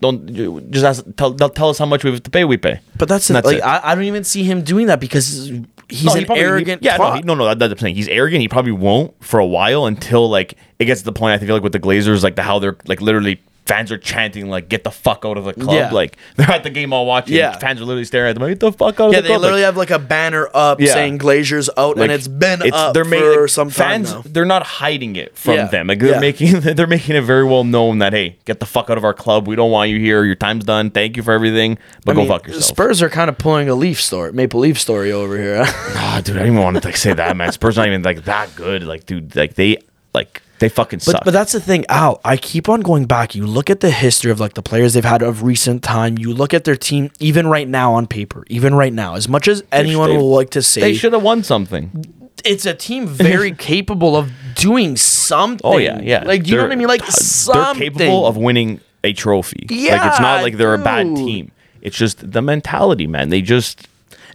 Don't 0.00 0.70
just 0.70 0.84
ask, 0.84 1.04
tell 1.16 1.32
they'll 1.32 1.50
tell 1.50 1.68
us 1.68 1.78
how 1.78 1.84
much 1.86 2.04
we 2.04 2.10
have 2.12 2.22
to 2.22 2.30
pay. 2.30 2.44
We 2.46 2.56
pay. 2.56 2.80
but 2.96 3.06
that's, 3.08 3.28
it. 3.28 3.44
like. 3.44 3.62
I, 3.62 3.80
I 3.84 3.94
don't 3.94 4.04
even 4.04 4.24
see 4.24 4.44
him 4.44 4.62
doing 4.62 4.86
that 4.86 4.98
because 5.00 5.50
he's 5.90 6.04
No, 6.04 6.14
he 6.14 6.20
an 6.20 6.24
probably- 6.26 6.42
he- 6.42 6.48
arrogant. 6.48 6.82
yeah, 6.82 6.96
no, 6.96 7.12
he, 7.14 7.20
no, 7.22 7.34
no. 7.34 7.44
That, 7.46 7.58
that's 7.58 7.72
the 7.74 7.76
thing. 7.76 7.94
He's 7.94 8.08
arrogant. 8.08 8.40
He 8.40 8.48
probably 8.48 8.72
won't 8.72 9.12
for 9.22 9.40
a 9.40 9.46
while 9.46 9.84
until 9.86 10.28
like 10.30 10.54
it 10.78 10.86
gets 10.86 11.00
to 11.02 11.04
the 11.04 11.12
point. 11.12 11.32
I 11.40 11.44
feel 11.44 11.54
like 11.54 11.62
with 11.62 11.72
the 11.72 11.80
Glazers, 11.80 12.22
like 12.22 12.36
the 12.36 12.42
how 12.42 12.58
they're 12.58 12.76
like 12.86 13.00
literally 13.02 13.42
fans 13.68 13.92
are 13.92 13.98
chanting 13.98 14.48
like 14.48 14.68
"Get 14.68 14.82
the 14.82 14.90
fuck 14.90 15.24
out 15.24 15.36
of 15.38 15.44
the 15.44 15.52
club!" 15.52 15.76
Yeah. 15.76 15.90
Like 15.92 16.16
they're 16.36 16.50
at 16.50 16.62
the 16.64 16.70
game 16.70 16.92
all 16.92 17.06
watching. 17.06 17.36
Yeah. 17.36 17.56
fans 17.58 17.80
are 17.80 17.84
literally 17.84 18.04
staring 18.04 18.30
at 18.30 18.32
them. 18.34 18.42
Like, 18.42 18.52
Get 18.52 18.60
the 18.60 18.72
fuck 18.72 18.98
out 18.98 19.08
of 19.08 19.12
Yeah, 19.12 19.20
they 19.20 19.36
literally 19.36 19.60
like, 19.62 19.66
have 19.66 19.76
like 19.76 19.90
a 19.90 19.98
banner 19.98 20.48
up 20.54 20.80
Yeah. 20.80 20.92
saying 20.94 21.18
Glazers 21.18 21.68
out, 21.76 21.96
like, 21.96 22.04
and 22.04 22.12
it's 22.12 22.26
been 22.26 22.62
up 22.72 22.94
they're 22.94 23.04
for 23.04 23.40
like, 23.42 23.48
some 23.50 23.70
time 23.70 24.04
fans. 24.04 24.12
now. 24.12 24.22
They're 24.24 24.44
not 24.44 24.64
hiding 24.64 25.14
it 25.16 25.36
from 25.36 25.54
Yeah. 25.54 25.66
them. 25.68 25.86
Like 25.86 26.00
they're 26.00 26.14
Yeah. 26.14 26.20
making 26.20 26.60
they're 26.60 26.86
making 26.86 27.14
it 27.14 27.22
very 27.22 27.44
well 27.44 27.64
known 27.64 27.98
that 27.98 28.12
hey, 28.12 28.38
get 28.46 28.58
the 28.58 28.66
fuck 28.66 28.90
out 28.90 28.98
of 28.98 29.04
our 29.04 29.14
club. 29.14 29.46
We 29.46 29.54
don't 29.54 29.70
want 29.70 29.90
you 29.90 29.98
here. 30.00 30.24
Your 30.24 30.34
time's 30.34 30.64
done. 30.64 30.90
Thank 30.90 31.16
you 31.16 31.22
for 31.22 31.32
everything, 31.32 31.78
but 32.04 32.12
I 32.12 32.14
go 32.14 32.20
mean, 32.22 32.28
fuck 32.28 32.46
yourself. 32.46 32.64
Spurs 32.64 33.02
are 33.02 33.10
kind 33.10 33.28
of 33.28 33.36
pulling 33.38 33.68
a 33.68 33.74
Leaf 33.74 34.00
story, 34.00 34.32
Maple 34.32 34.60
Leaf 34.60 34.78
story 34.80 35.12
over 35.12 35.36
here. 35.36 35.64
Ah, 36.00 36.20
dude, 36.24 36.36
I 36.36 36.40
didn't 36.40 36.52
even 36.54 36.62
want 36.64 36.76
to 36.80 36.86
like 36.88 36.96
say 36.96 37.12
that, 37.12 37.36
man. 37.36 37.52
Spurs 37.52 37.76
not 37.76 37.86
even 37.86 38.02
like 38.02 38.24
that 38.24 38.54
good. 38.56 38.82
Like, 38.82 39.04
dude, 39.04 39.34
like 39.36 39.54
they 39.54 39.78
like 40.14 40.42
they 40.58 40.68
fucking 40.68 41.00
suck. 41.00 41.14
But, 41.14 41.24
but 41.26 41.30
that's 41.32 41.52
the 41.52 41.60
thing, 41.60 41.84
Al. 41.88 42.20
I 42.24 42.36
keep 42.36 42.68
on 42.68 42.80
going 42.80 43.06
back. 43.06 43.34
You 43.34 43.46
look 43.46 43.70
at 43.70 43.80
the 43.80 43.90
history 43.90 44.30
of 44.30 44.40
like 44.40 44.54
the 44.54 44.62
players 44.62 44.94
they've 44.94 45.04
had 45.04 45.22
of 45.22 45.42
recent 45.42 45.82
time. 45.82 46.18
You 46.18 46.32
look 46.34 46.52
at 46.54 46.64
their 46.64 46.76
team, 46.76 47.10
even 47.20 47.46
right 47.46 47.68
now 47.68 47.92
on 47.94 48.06
paper, 48.06 48.44
even 48.48 48.74
right 48.74 48.92
now. 48.92 49.14
As 49.14 49.28
much 49.28 49.48
as 49.48 49.62
anyone 49.72 50.10
will 50.16 50.30
like 50.30 50.50
to 50.50 50.62
say, 50.62 50.80
they 50.80 50.94
should 50.94 51.12
have 51.12 51.22
won 51.22 51.42
something. 51.42 52.04
it's 52.44 52.66
a 52.66 52.74
team 52.74 53.06
very 53.06 53.52
capable 53.72 54.16
of 54.16 54.30
doing 54.54 54.96
something. 54.96 55.60
Oh 55.64 55.78
yeah, 55.78 56.00
yeah. 56.00 56.24
Like 56.24 56.46
you 56.46 56.54
know 56.56 56.62
They're- 56.62 56.68
what 56.68 56.72
I 56.72 56.76
mean? 56.76 56.88
Like 56.88 57.02
they're 57.06 57.74
capable 57.74 58.26
of 58.26 58.36
winning 58.36 58.80
a 59.04 59.12
trophy. 59.12 59.66
like 59.70 60.06
it's 60.10 60.20
not 60.20 60.42
like 60.42 60.56
they're 60.56 60.74
a 60.74 60.78
bad 60.78 61.14
team. 61.16 61.52
It's 61.80 61.96
just 61.96 62.32
the 62.32 62.42
mentality, 62.42 63.06
man. 63.06 63.28
They 63.28 63.40
just 63.40 63.86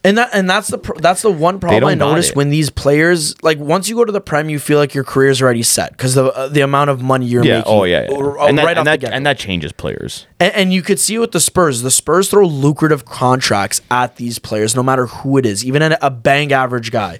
And 0.05 0.17
that 0.17 0.31
and 0.33 0.49
that's 0.49 0.67
the 0.67 0.77
pr- 0.77 0.99
that's 0.99 1.21
the 1.21 1.31
one 1.31 1.61
problem 1.61 1.85
I 1.85 1.95
noticed 1.95 2.35
when 2.35 2.49
these 2.49 2.69
players 2.69 3.41
like 3.41 3.57
once 3.57 3.87
you 3.87 3.95
go 3.95 4.03
to 4.03 4.11
the 4.11 4.19
prem, 4.19 4.49
you 4.49 4.59
feel 4.59 4.77
like 4.77 4.93
your 4.93 5.05
career's 5.05 5.41
already 5.41 5.63
set 5.63 5.91
because 5.91 6.13
the 6.13 6.25
uh, 6.25 6.49
the 6.49 6.59
amount 6.59 6.89
of 6.89 7.01
money 7.01 7.25
you're 7.25 7.45
yeah. 7.45 7.59
making. 7.59 7.71
Oh 7.71 7.85
yeah. 7.85 8.07
yeah. 8.09 8.17
uh, 8.17 8.45
and 8.47 8.57
that, 8.57 8.65
right 8.65 8.77
and 8.77 8.85
that, 8.85 9.03
and 9.05 9.25
that 9.25 9.37
changes 9.37 9.71
players. 9.71 10.27
And, 10.41 10.53
and 10.55 10.73
you 10.73 10.81
could 10.81 10.99
see 10.99 11.17
with 11.17 11.31
the 11.31 11.39
Spurs, 11.39 11.83
the 11.83 11.91
Spurs 11.91 12.29
throw 12.29 12.45
lucrative 12.45 13.05
contracts 13.05 13.81
at 13.89 14.17
these 14.17 14.39
players, 14.39 14.75
no 14.75 14.83
matter 14.83 15.05
who 15.05 15.37
it 15.37 15.45
is, 15.45 15.63
even 15.63 15.81
a 15.81 16.09
bang 16.11 16.51
average 16.51 16.91
guy. 16.91 17.19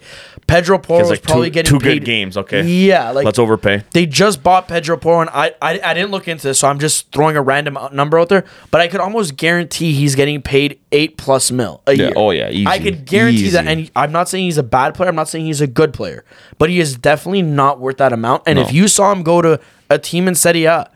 Pedro 0.54 0.78
Porro 0.78 1.02
It's 1.02 1.10
was 1.10 1.20
probably 1.20 1.50
two, 1.50 1.54
getting 1.54 1.70
two 1.72 1.80
paid. 1.80 2.00
good 2.00 2.06
games. 2.06 2.38
Okay. 2.38 2.62
Yeah, 2.64 3.10
like 3.12 3.26
let's 3.26 3.40
overpay. 3.40 3.84
they 3.92 4.06
just 4.06 4.44
bought 4.44 4.68
Pedro 4.68 4.98
Porro, 4.98 5.22
and 5.22 5.30
I, 5.32 5.56
I 5.62 5.80
I 5.84 5.94
didn't 5.94 6.12
look 6.12 6.28
into 6.28 6.46
this, 6.48 6.60
so 6.60 6.68
I'm 6.68 6.78
just 6.80 7.12
throwing 7.12 7.36
a 7.38 7.42
random 7.42 7.76
uh, 7.76 7.90
number 7.90 8.20
out 8.20 8.30
there. 8.30 8.46
But 8.70 8.82
I 8.82 8.88
could 8.88 9.00
almost 9.00 9.36
guarantee 9.36 9.94
he's 9.94 10.14
getting 10.16 10.42
paid 10.42 10.80
eight 10.92 11.18
plus 11.18 11.50
mil 11.52 11.82
a 11.88 11.94
Yeah, 11.96 12.04
year. 12.06 12.14
oh, 12.16 12.30
yeah, 12.32 12.50
easy, 12.50 12.68
I 12.68 12.78
could 12.80 13.06
guarantee 13.06 13.50
that, 13.50 13.66
and 13.66 13.90
I'm 13.96 14.12
not 14.12 14.30
saying 14.30 14.46
he's 14.46 14.60
a 14.60 14.64
bad 14.64 14.94
player. 14.94 15.10
I'm 15.10 15.16
not 15.16 15.28
saying 15.28 15.46
he's 15.46 15.62
a 15.62 15.68
good 15.68 15.92
player, 15.94 16.24
but 16.60 16.70
he 16.70 16.80
is 16.80 16.96
definitely 16.98 17.42
not 17.42 17.80
worth 17.80 17.98
that 17.98 18.14
amount. 18.14 18.44
And 18.46 18.58
No. 18.58 18.62
if 18.64 18.72
you 18.72 18.88
saw 18.88 19.12
him 19.12 19.24
go 19.24 19.42
to 19.42 19.60
a 19.90 19.98
team 19.98 20.28
in 20.28 20.36
Serie 20.36 20.66
A, 20.66 20.88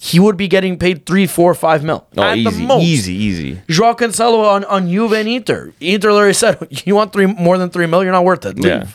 he 0.00 0.18
would 0.18 0.36
be 0.36 0.48
getting 0.48 0.78
paid 0.78 1.06
three, 1.06 1.26
four, 1.26 1.54
five 1.54 1.84
mil 1.84 2.06
Oh, 2.16 2.22
at 2.22 2.34
the 2.34 2.40
easy, 2.40 2.66
most. 2.66 2.82
easy, 2.82 3.12
easy. 3.14 3.60
Joao 3.68 3.92
Cancelo 3.94 4.44
on, 4.50 4.64
on 4.64 4.88
Juve 4.88 5.12
and 5.12 5.28
Inter. 5.28 5.72
Inter 5.80 6.10
literally 6.12 6.32
said, 6.32 6.56
you 6.86 6.94
want 6.96 7.12
three 7.12 7.26
more 7.26 7.58
than 7.58 7.68
three 7.70 7.86
mil, 7.86 8.02
you're 8.02 8.10
not 8.12 8.24
worth 8.24 8.44
it. 8.46 8.56
Leave. 8.56 8.64
Yeah. 8.64 8.86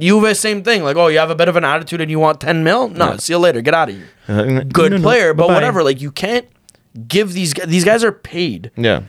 Juve, 0.00 0.36
same 0.36 0.62
thing. 0.62 0.82
Like, 0.82 0.96
oh, 0.96 1.08
you 1.08 1.18
have 1.18 1.30
a 1.30 1.34
bit 1.34 1.48
of 1.48 1.56
an 1.56 1.64
attitude 1.64 2.00
and 2.00 2.10
you 2.10 2.18
want 2.18 2.40
10 2.40 2.64
mil? 2.64 2.88
No, 2.88 3.16
see 3.18 3.32
you 3.32 3.38
later. 3.38 3.60
Get 3.60 3.74
out 3.74 3.90
of 3.90 3.96
here. 3.96 4.08
Uh, 4.28 4.62
Good 4.64 4.92
no, 4.92 4.96
no, 4.98 5.02
player, 5.02 5.34
but 5.34 5.44
bye-bye. 5.44 5.54
whatever. 5.54 5.82
Like, 5.84 6.00
you 6.00 6.10
can't 6.10 6.46
give 7.06 7.32
these 7.34 7.52
guys, 7.54 7.66
these 7.68 7.84
guys 7.84 8.02
are 8.02 8.12
paid 8.12 8.70
Yeah. 8.76 9.02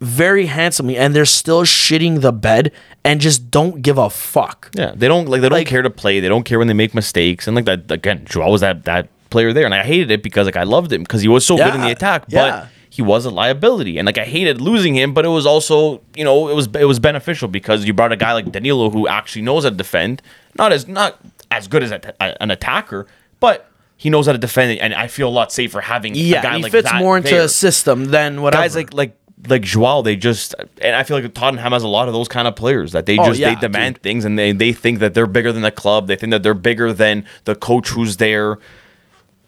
very 0.00 0.46
handsomely 0.46 0.96
and 0.96 1.14
they're 1.14 1.24
still 1.24 1.62
shitting 1.62 2.20
the 2.20 2.32
bed 2.32 2.72
and 3.04 3.20
just 3.20 3.50
don't 3.50 3.82
give 3.82 3.98
a 3.98 4.10
fuck. 4.10 4.70
Yeah, 4.74 4.92
they 4.94 5.08
don't 5.08 5.28
like 5.28 5.40
they 5.40 5.48
don't 5.48 5.58
Like- 5.58 5.66
care 5.68 5.82
to 5.82 5.90
play. 5.90 6.20
They 6.20 6.28
don't 6.28 6.44
care 6.44 6.58
when 6.58 6.68
they 6.68 6.74
make 6.74 6.94
mistakes. 6.94 7.46
And 7.46 7.54
like 7.54 7.64
that 7.66 7.90
again, 7.90 8.22
Joao 8.28 8.50
was 8.50 8.60
that 8.62 8.84
that 8.84 9.08
player 9.30 9.52
there, 9.52 9.64
and 9.64 9.74
I 9.74 9.82
hated 9.82 10.10
it 10.10 10.22
because 10.22 10.44
like 10.46 10.56
I 10.56 10.64
loved 10.64 10.92
him 10.92 11.02
because 11.02 11.22
he 11.22 11.28
was 11.28 11.46
so 11.46 11.56
good 11.56 11.74
in 11.74 11.80
the 11.80 11.86
Yeah, 11.86 11.92
attack, 11.92 12.24
yeah. 12.28 12.66
He 12.92 13.00
was 13.00 13.24
a 13.24 13.30
liability, 13.30 13.96
and 13.96 14.04
like 14.04 14.18
I 14.18 14.24
hated 14.24 14.60
losing 14.60 14.94
him. 14.94 15.14
But 15.14 15.24
it 15.24 15.28
was 15.30 15.46
also 15.46 16.02
you 16.14 16.24
know 16.24 16.48
it 16.48 16.54
was 16.54 16.66
it 16.78 16.84
was 16.84 16.98
beneficial 16.98 17.48
because 17.48 17.86
you 17.86 17.94
brought 17.94 18.12
a 18.12 18.16
guy 18.16 18.34
like 18.34 18.52
Danilo 18.52 18.90
who 18.90 19.08
actually 19.08 19.40
knows 19.42 19.64
how 19.64 19.70
to 19.70 19.76
defend, 19.76 20.20
not 20.58 20.72
as 20.72 20.86
not 20.86 21.18
as 21.50 21.68
good 21.68 21.82
as 21.82 21.90
a, 21.90 22.42
an 22.42 22.50
attacker, 22.50 23.06
but. 23.40 23.68
He 23.98 24.10
knows 24.10 24.26
how 24.26 24.32
to 24.32 24.38
defend, 24.38 24.80
and 24.80 24.92
I 24.94 25.06
feel 25.06 25.28
a 25.28 25.30
lot 25.30 25.52
safer 25.52 25.80
having 25.80 26.16
a 26.16 26.18
Yeah, 26.18 26.56
he 26.56 26.62
like 26.64 26.72
fits 26.72 26.92
more 26.94 27.16
into 27.18 27.30
there 27.30 27.44
a 27.44 27.48
system 27.48 28.06
than 28.06 28.42
whatever. 28.42 28.60
guys 28.64 28.74
like 28.74 28.92
like 28.92 29.16
like 29.46 29.62
Joao, 29.62 30.02
they 30.02 30.16
just 30.16 30.56
and 30.80 30.96
I 30.96 31.04
feel 31.04 31.16
like 31.20 31.32
Tottenham 31.34 31.70
has 31.72 31.84
a 31.84 31.88
lot 31.88 32.08
of 32.08 32.14
those 32.14 32.26
kind 32.26 32.48
of 32.48 32.56
players 32.56 32.90
that 32.92 33.06
they 33.06 33.16
Oh, 33.16 33.26
just 33.26 33.38
yeah, 33.38 33.54
they 33.54 33.60
demand 33.60 34.02
things 34.02 34.24
and 34.24 34.36
they 34.36 34.50
they 34.50 34.72
think 34.72 34.98
that 34.98 35.14
they're 35.14 35.28
bigger 35.28 35.52
than 35.52 35.62
the 35.62 35.70
club. 35.70 36.08
They 36.08 36.16
think 36.16 36.32
that 36.32 36.42
they're 36.42 36.52
bigger 36.52 36.92
than 36.92 37.24
the 37.44 37.54
coach 37.54 37.90
who's 37.90 38.16
there. 38.16 38.58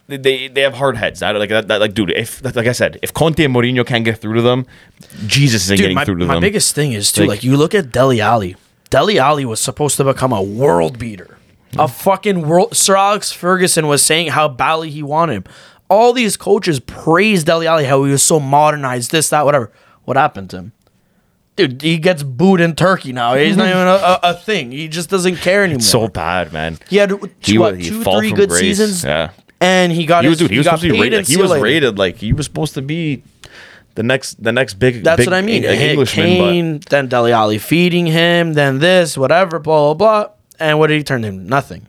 They 0.06 0.48
they, 0.48 0.60
have 0.60 0.74
hard 0.74 0.98
heads. 0.98 1.22
Like 1.22 1.48
that, 1.48 1.68
that 1.68 1.80
like 1.80 1.94
dude, 1.94 2.10
if 2.10 2.44
like 2.44 2.66
I 2.66 2.72
said, 2.72 2.98
if 3.02 3.14
Conte 3.14 3.42
and 3.42 3.54
Mourinho 3.54 3.86
can't 3.86 4.04
get 4.04 4.18
through 4.18 4.34
to 4.34 4.42
them, 4.42 4.66
Jesus 5.26 5.62
isn't 5.64 5.76
Dude, 5.76 5.84
getting 5.84 5.94
my, 5.94 6.04
through 6.04 6.16
to 6.16 6.26
my 6.26 6.34
them. 6.34 6.42
My 6.42 6.46
biggest 6.46 6.74
thing 6.74 6.92
is 6.92 7.10
too 7.10 7.22
Like- 7.22 7.28
like, 7.30 7.44
you 7.44 7.56
look 7.56 7.74
at 7.74 7.90
Dele 7.90 8.20
Alli. 8.20 8.56
Dele 8.90 9.18
Alli 9.18 9.44
was 9.46 9.60
supposed 9.60 9.96
to 9.96 10.04
become 10.04 10.30
a 10.32 10.42
world 10.42 10.98
beater, 10.98 11.38
a 11.78 11.88
fucking 11.88 12.46
world. 12.46 12.76
Sir 12.76 12.94
Alex 12.96 13.32
Ferguson 13.32 13.86
was 13.86 14.02
saying 14.04 14.28
how 14.32 14.46
badly 14.46 14.90
he 14.90 15.02
wanted 15.02 15.32
him. 15.36 15.44
All 15.88 16.12
these 16.12 16.36
coaches 16.36 16.80
praised 16.80 17.46
Dele 17.46 17.66
Alli 17.66 17.84
how 17.86 18.04
he 18.04 18.12
was 18.12 18.22
so 18.22 18.38
modernized, 18.38 19.10
this 19.10 19.30
that 19.30 19.44
whatever. 19.46 19.72
What 20.04 20.16
happened 20.18 20.50
to 20.50 20.56
him? 20.58 20.72
Dude, 21.56 21.80
he 21.82 21.98
gets 21.98 22.22
booed 22.22 22.60
in 22.60 22.74
Turkey 22.74 23.12
now. 23.12 23.34
He's 23.36 23.56
not 23.56 23.68
even 23.68 23.78
a, 23.86 23.90
a, 23.90 24.20
a 24.22 24.34
thing. 24.34 24.70
He 24.72 24.88
just 24.88 25.08
doesn't 25.08 25.36
care 25.36 25.62
anymore. 25.64 25.80
so 25.82 26.08
bad, 26.08 26.52
man. 26.52 26.78
he 26.90 26.96
had 26.96 27.10
He 27.40 27.54
two, 27.54 27.60
what, 27.60 27.78
he 27.78 27.88
two 27.88 28.02
fall 28.02 28.18
three 28.18 28.30
from 28.30 28.36
good 28.38 28.48
grace. 28.50 28.60
seasons, 28.60 29.04
Yeah. 29.04 29.30
And 29.60 29.92
he 29.92 30.04
got 30.06 30.24
He 30.24 30.28
was 30.30 30.38
his, 30.38 30.48
dude. 30.48 30.52
He 30.52 30.58
was 30.58 30.66
supposed 30.66 30.82
to 30.82 30.92
be 30.92 31.00
rated. 31.00 31.26
He 31.26 31.36
was 31.36 31.58
rated 31.58 31.98
like 31.98 32.16
he 32.16 32.32
was 32.32 32.46
supposed 32.46 32.74
to 32.74 32.82
be 32.82 33.22
the 33.94 34.02
next 34.02 34.42
the 34.42 34.52
next 34.52 34.74
big. 34.74 35.02
That's 35.04 35.18
big 35.18 35.26
what 35.28 35.34
I 35.34 35.40
mean. 35.42 35.62
Like, 35.62 35.78
Englishman, 35.78 36.26
Kane, 36.26 36.80
then 36.90 37.08
Dele 37.08 37.32
Alli 37.32 37.58
feeding 37.58 38.06
him, 38.06 38.52
then 38.54 38.78
this, 38.80 39.16
whatever, 39.16 39.58
blah 39.58 39.94
blah 39.94 40.24
blah. 40.24 40.34
And 40.58 40.78
what 40.78 40.88
did 40.88 40.98
he 40.98 41.04
turn 41.04 41.24
into? 41.24 41.42
Nothing. 41.44 41.86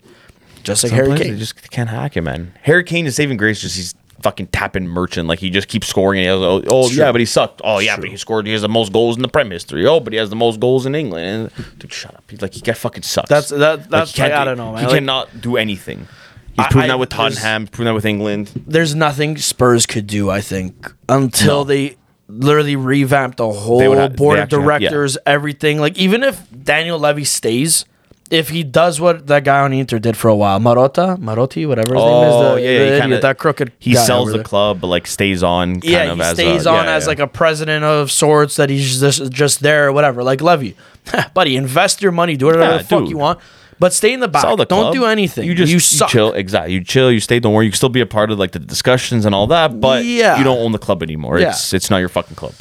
Just 0.63 0.84
like 0.84 0.91
but 0.91 0.95
Harry 0.95 1.17
Kane. 1.17 1.34
They 1.34 1.39
just 1.39 1.69
can't 1.69 1.89
hack 1.89 2.15
him, 2.17 2.23
man. 2.23 2.54
Harry 2.62 2.84
Kane 2.84 3.06
is 3.06 3.15
saving 3.15 3.38
grace. 3.38 3.60
Just 3.62 3.75
he's 3.75 3.93
fucking 4.21 4.47
tapping 4.47 4.88
merchant. 4.88 5.28
Like 5.28 5.38
he 5.39 5.49
just 5.51 5.67
keeps 5.67 5.88
scoring. 5.88 6.19
And 6.19 6.23
he 6.23 6.28
has, 6.30 6.39
oh, 6.41 6.63
oh, 6.69 6.89
yeah, 6.89 7.12
but 7.12 7.19
he 7.21 7.25
sucked. 7.25 7.62
Oh 7.63 7.80
yeah, 7.80 7.97
but 7.97 8.10
he 8.10 8.17
scored. 8.17 8.45
He 8.47 8.54
has 8.54 8.62
the 8.63 8.69
most 8.69 8.91
goals 8.93 9.15
in 9.17 9.21
the 9.21 9.28
Prem 9.28 9.51
history. 9.51 9.86
Oh, 9.86 9.99
but 9.99 10.13
he 10.13 10.17
has 10.17 10.30
the 10.30 10.36
most 10.36 10.60
goals 10.60 10.86
in 10.86 10.95
England. 10.95 11.51
And, 11.58 11.80
dude, 11.80 11.93
shut 11.93 12.15
up. 12.15 12.23
He's 12.30 12.41
like 12.41 12.54
he 12.54 12.62
got 12.62 12.78
fucking 12.78 13.04
sucks. 13.04 13.30
That's- 13.30 13.49
that- 13.49 13.89
that's 13.89 14.12
can't 14.13 14.32
like, 14.32 14.39
I 14.39 14.43
do- 14.45 14.49
don't 14.51 14.58
know, 14.58 14.71
man. 14.73 14.82
He 14.82 14.86
Like- 14.88 14.95
cannot 14.95 15.41
do 15.41 15.58
anything. 15.58 16.08
He's 16.55 16.65
proven 16.67 16.83
I- 16.89 16.93
that 16.93 16.99
with 16.99 17.09
Tottenham. 17.09 17.67
Proven 17.67 17.85
that 17.85 17.93
with 17.93 18.05
England. 18.05 18.51
There's 18.67 18.95
nothing 18.95 19.37
Spurs 19.37 19.85
could 19.85 20.07
do, 20.07 20.29
I 20.29 20.41
think, 20.41 20.93
until 21.09 21.65
they 21.65 21.97
literally 22.27 22.75
revamp 22.75 23.35
the 23.35 23.49
whole 23.51 23.79
have- 23.95 24.15
board 24.15 24.39
of 24.39 24.43
actually 24.43 24.59
have- 24.63 24.81
yeah. 24.81 24.89
directors, 24.89 25.17
everything. 25.25 25.79
Like 25.79 25.97
even 25.97 26.23
if 26.23 26.41
Daniel 26.63 26.97
Levy 26.97 27.23
stays, 27.25 27.85
if 28.31 28.49
he 28.49 28.63
does 28.63 28.99
what 28.99 29.27
that 29.27 29.43
guy 29.43 29.59
on 29.59 29.71
Inter 29.73 29.99
did 29.99 30.17
for 30.17 30.29
a 30.29 30.35
while, 30.35 30.59
Marotta, 30.59 31.17
Marotti, 31.19 31.67
whatever 31.67 31.93
his 31.93 32.03
name 32.03 32.23
is, 32.23 32.33
Oh 32.33 32.55
the, 32.55 32.61
yeah, 32.61 32.79
the 32.79 32.85
yeah. 32.85 32.95
He 32.95 33.01
kinda, 33.01 33.19
that 33.21 33.37
crooked. 33.37 33.71
He 33.77 33.93
sells 33.93 34.31
the 34.31 34.43
club, 34.43 34.81
but 34.81 34.87
like 34.87 35.05
stays 35.05 35.43
on. 35.43 35.73
Kind 35.73 35.83
yeah, 35.83 36.12
of 36.12 36.17
he 36.17 36.23
as 36.23 36.33
stays 36.33 36.65
a, 36.65 36.69
on 36.71 36.85
yeah, 36.85 36.93
as 36.95 37.03
yeah. 37.03 37.08
like 37.10 37.19
a 37.19 37.27
president 37.27 37.85
of 37.85 38.12
sorts 38.12 38.56
that 38.56 38.71
he's 38.71 38.99
just 38.99 39.31
just 39.31 39.60
there 39.62 39.87
or 39.87 39.91
whatever. 39.91 40.23
Like 40.23 40.41
Levy, 40.41 40.75
buddy, 41.35 41.56
invest 41.56 42.01
your 42.01 42.12
money, 42.12 42.35
do 42.35 42.47
whatever 42.47 42.79
the 42.79 42.83
fuck 42.83 43.01
dude. 43.01 43.10
you 43.12 43.17
want, 43.19 43.39
but 43.80 43.94
stay 43.94 44.13
in 44.13 44.19
the 44.19 44.28
back. 44.28 44.44
The 44.44 44.65
Don't 44.65 44.82
club. 44.82 44.94
do 44.94 45.06
anything. 45.06 45.46
You 45.48 45.54
just 45.56 45.69
you 45.71 45.76
you 46.06 46.08
chill. 46.10 46.34
Exactly. 46.34 46.73
You 46.73 46.84
chill. 46.84 47.12
You 47.12 47.19
stay. 47.19 47.40
Don't 47.40 47.54
worry. 47.54 47.65
You 47.65 47.71
can 47.71 47.78
still 47.78 47.90
be 47.90 48.02
a 48.02 48.06
part 48.06 48.32
of 48.32 48.40
like 48.40 48.52
the 48.52 48.60
discussions 48.60 49.26
and 49.26 49.34
all 49.36 49.48
that. 49.48 49.80
But 49.80 50.06
Yeah. 50.06 50.38
you 50.38 50.44
don't 50.44 50.60
own 50.60 50.71
the 50.71 50.80
club 50.80 51.04
anymore. 51.04 51.40
Yeah. 51.40 51.50
It's 51.50 51.73
it's 51.73 51.90
not 51.90 51.98
your 51.98 52.10
fucking 52.10 52.36
club. 52.36 52.54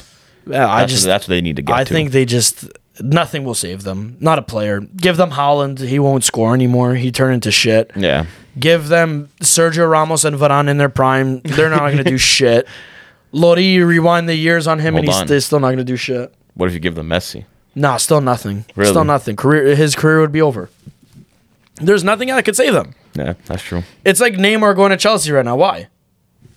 Yeah, 0.47 0.71
I 0.71 0.85
just 0.85 1.05
what, 1.05 1.09
that's 1.09 1.25
what 1.27 1.29
they 1.33 1.41
need 1.41 1.55
to 1.55 1.61
get 1.63 1.75
I 1.75 1.83
to. 1.83 1.91
think 1.93 2.11
they 2.11 2.23
just 2.25 2.67
nothing 3.01 3.43
will 3.43 3.55
save 3.55 3.83
them. 3.83 4.15
Not 4.19 4.37
a 4.39 4.43
player. 4.43 4.79
Give 4.81 5.17
them 5.17 5.31
Haaland. 5.31 5.79
He 5.79 5.97
won't 5.99 6.23
score 6.23 6.53
anymore. 6.53 6.95
He 6.95 7.11
turned 7.11 7.33
into 7.35 7.51
shit. 7.51 7.89
Yeah. 7.95 8.25
Give 8.59 8.87
them 8.87 9.29
Sergio 9.41 9.89
Ramos 9.89 10.23
and 10.23 10.37
Varane 10.37 10.69
in 10.69 10.77
their 10.77 10.87
prime. 10.89 11.41
They're 11.41 11.69
not 11.69 11.79
going 11.91 11.97
to 11.97 12.03
do 12.03 12.17
shit. 12.35 12.67
Lodi, 13.33 13.79
rewind 13.79 14.29
the 14.29 14.35
years 14.35 14.65
on 14.65 14.79
him, 14.79 14.95
and 14.95 15.05
he's 15.05 15.15
on. 15.29 15.41
still 15.41 15.59
not 15.59 15.67
going 15.67 15.77
to 15.79 15.83
do 15.83 15.97
shit. 15.97 16.33
What 16.53 16.67
if 16.67 16.73
you 16.73 16.79
give 16.79 16.95
them 16.95 17.09
Messi? 17.09 17.43
Nah, 17.75 17.97
still 17.97 18.21
nothing. 18.21 18.63
Really? 18.77 18.91
Still 18.91 19.03
nothing. 19.03 19.35
Career 19.35 19.75
his 19.75 19.93
career 19.95 20.21
would 20.21 20.31
be 20.31 20.41
over. 20.41 20.69
There's 21.81 22.03
nothing 22.03 22.29
that 22.29 22.45
could 22.45 22.55
save 22.55 22.73
them. 22.73 22.93
Yeah, 23.15 23.33
that's 23.45 23.61
true. 23.63 23.83
It's 24.03 24.21
like 24.21 24.33
Neymar 24.33 24.75
going 24.75 24.91
to 24.91 24.97
Chelsea 24.97 25.31
right 25.31 25.45
now. 25.45 25.55
Why? 25.55 25.87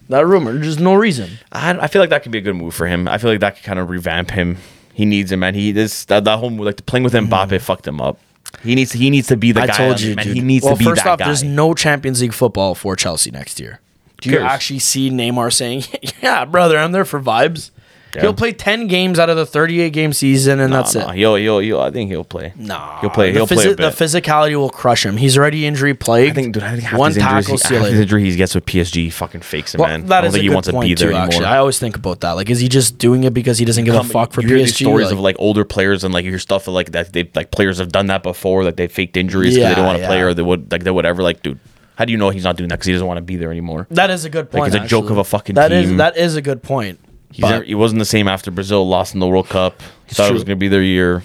That 0.09 0.27
rumor. 0.27 0.53
There's 0.59 0.79
no 0.79 0.95
reason. 0.95 1.39
I, 1.53 1.71
I 1.79 1.87
feel 1.89 2.01
like 2.01 2.11
that 2.11 2.23
could 2.23 2.33
be 2.33 2.39
a 2.39 2.43
good 2.43 2.57
move 2.57 2.75
for 2.75 2.87
him. 2.87 3.07
I 3.09 3.19
feel 3.19 3.31
like 3.31 3.41
that 3.41 3.57
could 3.57 3.65
kind 3.65 3.79
of 3.79 3.91
revamp 3.91 4.31
him. 4.31 4.57
He 4.95 5.05
needs 5.05 5.31
him, 5.31 5.41
man. 5.41 5.55
He 5.55 5.71
this 5.73 6.05
that, 6.07 6.25
that 6.25 6.39
whole 6.39 6.51
like 6.51 6.85
playing 6.87 7.05
with 7.05 7.13
Mbappe 7.13 7.61
fucked 7.61 7.87
him 7.87 8.01
up. 8.01 8.19
He 8.63 8.75
needs 8.75 8.93
he 8.93 9.11
needs 9.11 9.29
to 9.29 9.37
be 9.37 9.53
the 9.53 9.61
Mm. 9.61 9.65
I 9.65 9.67
guy. 9.67 9.77
told 9.77 10.01
you, 10.01 10.15
dude. 10.17 10.35
He 10.35 10.41
needs 10.41 10.65
well, 10.65 10.75
to 10.75 10.79
be 10.79 10.85
first 10.87 11.05
that 11.05 11.11
off, 11.11 11.19
guy. 11.19 11.27
there's 11.27 11.45
no 11.45 11.75
Champions 11.75 12.21
League 12.23 12.33
football 12.33 12.75
for 12.75 12.97
Chelsea 12.97 13.31
next 13.31 13.61
year. 13.61 13.81
Do 14.21 14.31
you 14.31 14.39
cares? 14.39 14.51
actually 14.51 14.79
see 14.81 15.11
Neymar 15.11 15.53
saying, 15.53 15.85
"Yeah, 16.23 16.45
brother, 16.47 16.79
I'm 16.79 16.91
there 16.93 17.05
for 17.05 17.21
vibes"? 17.21 17.71
Yeah. 18.15 18.23
He'll 18.23 18.35
play 18.35 18.53
10 18.53 18.87
games 18.87 19.19
out 19.19 19.29
of 19.29 19.37
the 19.37 19.45
38 19.45 19.93
game 19.93 20.15
season, 20.15 20.61
and 20.61 20.73
that's 20.73 20.95
No, 20.95 21.01
it. 21.03 21.07
no, 21.09 21.13
He'll, 21.13 21.35
he'll, 21.37 21.59
he'll, 21.59 21.81
I 21.81 21.91
think 21.91 22.11
he'll 22.11 22.25
play. 22.25 22.55
Nah, 22.57 23.01
he'll 23.03 23.11
play. 23.11 23.31
The, 23.33 23.39
He'll 23.41 23.47
play 23.47 23.67
a 23.67 23.75
the 23.75 23.83
physicality 23.91 24.57
will 24.57 24.71
crush 24.71 25.05
him. 25.05 25.19
He's 25.19 25.37
already 25.37 25.67
injury 25.67 25.93
plagued. 25.93 26.33
I 26.33 26.35
think, 26.41 26.55
dude, 26.55 26.63
I 26.63 26.71
think 26.73 26.85
half 26.85 26.99
one 26.99 27.13
tackle, 27.13 27.59
he, 27.59 27.75
half 27.75 27.85
his 27.87 28.01
injury 28.01 28.25
he 28.25 28.35
gets 28.35 28.55
with 28.55 28.65
PSG, 28.65 29.13
fucking 29.13 29.43
fakes 29.43 29.75
it, 29.75 29.81
Well, 29.81 29.89
man. 29.91 30.07
that 30.07 30.19
I 30.19 30.21
don't 30.23 30.29
is 30.29 30.33
think 30.35 30.41
a 30.41 30.49
he 30.49 30.51
wants 30.55 30.69
to 30.69 30.81
be 30.81 30.95
there 30.95 30.97
too. 30.97 31.05
anymore. 31.09 31.25
Actually, 31.27 31.45
I 31.45 31.59
always 31.59 31.79
think 31.79 31.97
about 31.97 32.21
that. 32.21 32.33
Like, 32.33 32.49
is 32.49 32.61
he 32.61 32.69
just 32.69 32.97
doing 32.97 33.25
it 33.25 33.35
because 33.35 33.59
he 33.59 33.67
doesn't 33.67 33.85
give 33.85 33.95
a 33.95 34.03
fuck 34.05 34.33
for 34.33 34.41
you 34.41 34.49
hear 34.49 34.57
PSG? 34.59 34.61
these 34.65 34.77
stories 34.77 35.07
Like- 35.09 35.13
of 35.13 35.21
like 35.21 35.37
older 35.39 35.65
players 35.67 36.03
and 36.03 36.15
like 36.15 36.25
your 36.25 36.39
stuff 36.39 36.67
of, 36.67 36.73
like 36.75 36.93
that 36.93 37.13
they 37.13 37.29
like 37.35 37.51
players 37.51 37.79
have 37.79 37.93
done 37.93 38.07
that 38.07 38.23
before, 38.23 38.65
like 38.65 38.77
they 38.77 38.89
faked 38.89 39.19
injuries 39.19 39.55
because 39.55 39.63
Yeah, 39.63 39.69
they 39.69 39.75
don't 39.75 39.87
want 39.87 39.99
to 39.99 40.07
play 40.07 40.23
or 40.23 40.33
they 40.33 40.43
would 40.43 40.73
like 40.73 40.83
they 40.83 40.91
whatever. 40.91 41.23
Like, 41.23 41.43
dude, 41.43 41.59
how 41.97 42.07
do 42.07 42.13
you 42.13 42.17
know 42.19 42.31
he's 42.31 42.45
not 42.45 42.57
doing 42.57 42.69
that 42.71 42.77
because 42.77 42.87
he 42.87 42.93
doesn't 42.93 43.07
want 43.07 43.19
to 43.19 43.23
be 43.23 43.37
there 43.37 43.51
anymore? 43.51 43.87
that 43.91 44.09
is 44.09 44.25
a 44.25 44.31
good 44.31 44.51
point. 44.51 44.73
Like, 44.73 44.75
it's 44.75 44.85
a 44.87 44.89
joke 44.89 45.11
of 45.11 45.19
a 45.19 45.25
fucking 45.25 45.57
That 45.57 45.73
is- 45.73 45.89
team. 45.89 45.99
that 45.99 46.17
is 46.17 46.37
a 46.37 46.41
good 46.43 46.63
point. 46.63 46.99
He's 47.31 47.43
never- 47.45 47.65
he 47.65 47.75
wasn't 47.75 47.99
the 47.99 48.05
same 48.05 48.29
after 48.29 48.51
Brazil 48.51 48.87
lost 48.89 49.15
in 49.15 49.21
the 49.21 49.27
World 49.27 49.49
Cup. 49.49 49.83
He 50.07 50.15
thought 50.15 50.31
it 50.31 50.35
was 50.35 50.45
going 50.45 50.57
to 50.57 50.61
be 50.61 50.69
their 50.69 50.83
year. 50.83 51.23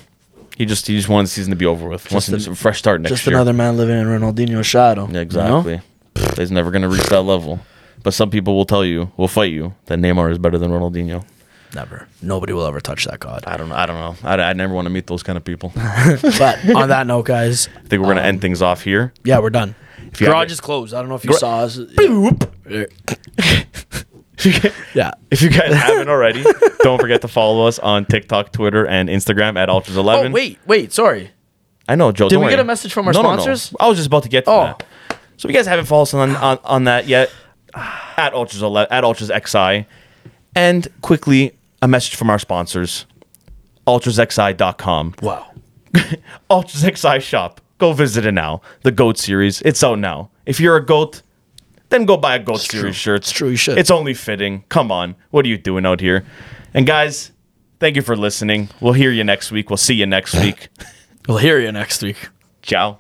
He 0.58 0.66
just 0.66 0.86
he 0.86 0.96
just 0.96 1.10
wanted 1.10 1.28
the 1.28 1.32
season 1.32 1.50
to 1.52 1.56
be 1.58 1.66
over 1.66 1.88
with. 1.90 2.12
Wants 2.12 2.28
Just 2.28 2.48
a, 2.48 2.52
a- 2.52 2.56
fresh 2.56 2.78
start 2.78 3.02
next 3.02 3.12
just 3.14 3.26
year. 3.26 3.36
another 3.36 3.54
man 3.54 3.76
living 3.78 3.98
in 3.98 4.06
Ronaldinho's 4.06 4.68
shadow. 4.68 5.04
Yeah, 5.04 5.08
you 5.08 5.14
know? 5.14 5.22
exactly. 5.22 5.82
He's 6.38 6.52
never 6.52 6.70
going 6.70 6.84
to 6.84 6.90
reach 6.90 7.08
that 7.08 7.24
level. 7.24 7.60
But 8.04 8.14
some 8.14 8.30
people 8.30 8.56
will 8.56 8.66
tell 8.66 8.86
you, 8.86 9.12
will 9.18 9.28
fight 9.30 9.52
you, 9.52 9.74
that 9.86 9.98
Neymar 9.98 10.32
is 10.32 10.38
better 10.38 10.58
than 10.60 10.70
Ronaldinho. 10.72 11.26
Never. 11.74 12.08
Nobody 12.22 12.54
will 12.54 12.66
ever 12.68 12.80
touch 12.80 13.06
that 13.06 13.20
god. 13.20 13.46
I 13.48 13.58
don't 13.58 13.70
know. 13.70 13.76
I 13.76 13.86
don't 13.88 13.96
know. 13.96 14.16
I, 14.30 14.36
I 14.50 14.54
never 14.54 14.76
want 14.76 14.86
to 14.86 14.92
meet 14.92 15.08
those 15.08 15.24
kind 15.24 15.38
of 15.38 15.44
people. 15.44 15.72
but 15.76 16.70
on 16.76 16.90
that 16.90 17.08
note, 17.08 17.26
guys, 17.26 17.68
I 17.76 17.80
think 17.88 18.02
we're 18.02 18.08
going 18.08 18.18
to 18.18 18.24
um, 18.24 18.28
end 18.30 18.42
things 18.42 18.62
off 18.62 18.84
here. 18.84 19.12
yeah, 19.24 19.40
we're 19.40 19.50
done. 19.50 19.74
you 20.20 20.28
Garage 20.28 20.52
is 20.52 20.62
closed. 20.62 20.94
I 20.94 21.00
don't 21.00 21.10
know 21.10 21.16
if 21.16 21.24
you 21.24 21.32
Gar- 21.32 21.40
saw 21.40 21.60
us. 21.62 21.80
yeah. 24.94 25.12
If 25.32 25.42
you 25.42 25.50
guys 25.50 25.74
haven't 25.74 26.10
already, 26.10 26.44
don't 26.82 27.00
forget 27.00 27.22
to 27.22 27.28
follow 27.28 27.68
us 27.68 27.78
on 27.80 28.06
TikTok, 28.06 28.52
Twitter, 28.52 28.86
and 28.88 29.10
Instagram 29.10 29.58
at 29.58 29.70
Ultras11. 29.70 30.30
Oh 30.30 30.32
wait, 30.32 30.60
wait. 30.66 30.92
Sorry. 30.94 31.32
I 31.88 31.96
know, 31.96 32.12
Joe. 32.12 32.30
Did 32.30 32.36
don't 32.36 32.42
we 32.42 32.46
worry. 32.46 32.54
get 32.54 32.60
a 32.60 32.64
message 32.64 32.94
from 32.94 33.08
our 33.08 33.14
No, 33.14 33.22
no, 33.22 33.30
no. 33.36 33.42
sponsors? 33.44 33.76
I 33.80 33.88
was 33.88 33.98
just 33.98 34.08
about 34.08 34.24
to 34.24 34.30
get 34.30 34.46
to 34.46 34.52
Oh. 34.52 34.64
that. 34.66 34.86
So 35.38 35.48
if 35.48 35.52
you 35.52 35.58
guys 35.58 35.68
haven't 35.68 35.86
followed 35.86 36.04
us 36.04 36.14
on, 36.14 36.36
on, 36.38 36.60
on 36.64 36.84
that 36.86 37.08
yet, 37.08 37.32
at 37.76 38.34
Ultras 38.34 38.62
11, 38.62 38.92
at 38.92 39.04
Ultras 39.04 39.30
XI, 39.30 39.86
and 40.56 40.88
quickly 41.02 41.52
a 41.82 41.88
message 41.88 42.16
from 42.16 42.30
our 42.30 42.40
sponsors, 42.40 43.06
ultrasxi.com. 43.88 45.16
Wow. 45.22 45.52
Ultras 46.50 46.82
XI 46.98 47.20
shop. 47.20 47.62
Go 47.78 47.94
visit 47.94 48.26
it 48.26 48.32
now. 48.32 48.62
The 48.84 48.92
Goat 48.92 49.18
series. 49.18 49.62
It's 49.64 49.84
out 49.84 50.00
now. 50.00 50.30
If 50.46 50.60
you're 50.60 50.78
a 50.78 50.86
goat, 50.86 51.22
then 51.94 52.06
go 52.06 52.18
buy 52.18 52.36
a 52.36 52.40
Goat 52.40 52.62
series 52.62 52.96
shirt. 52.96 53.22
It's 53.22 53.32
true, 53.32 53.50
you 53.50 53.56
should. 53.56 53.78
It's 53.78 53.92
only 53.92 54.14
fitting. 54.14 54.64
Come 54.70 54.92
on. 54.92 55.16
What 55.30 55.46
are 55.46 55.50
you 55.50 55.58
doing 55.58 55.86
out 55.86 56.00
here? 56.00 56.26
And 56.74 56.88
guys, 56.88 57.32
thank 57.80 57.96
you 57.96 58.02
for 58.02 58.16
listening. 58.16 58.70
We'll 58.82 58.94
hear 58.94 59.12
you 59.12 59.24
next 59.24 59.52
week. 59.52 59.70
We'll 59.70 59.78
see 59.78 59.94
you 59.96 60.06
next 60.06 60.34
week. 60.36 60.70
We'll 61.26 61.38
hear 61.38 61.58
you 61.58 61.72
next 61.72 62.02
week. 62.04 62.18
Ciao. 62.62 63.00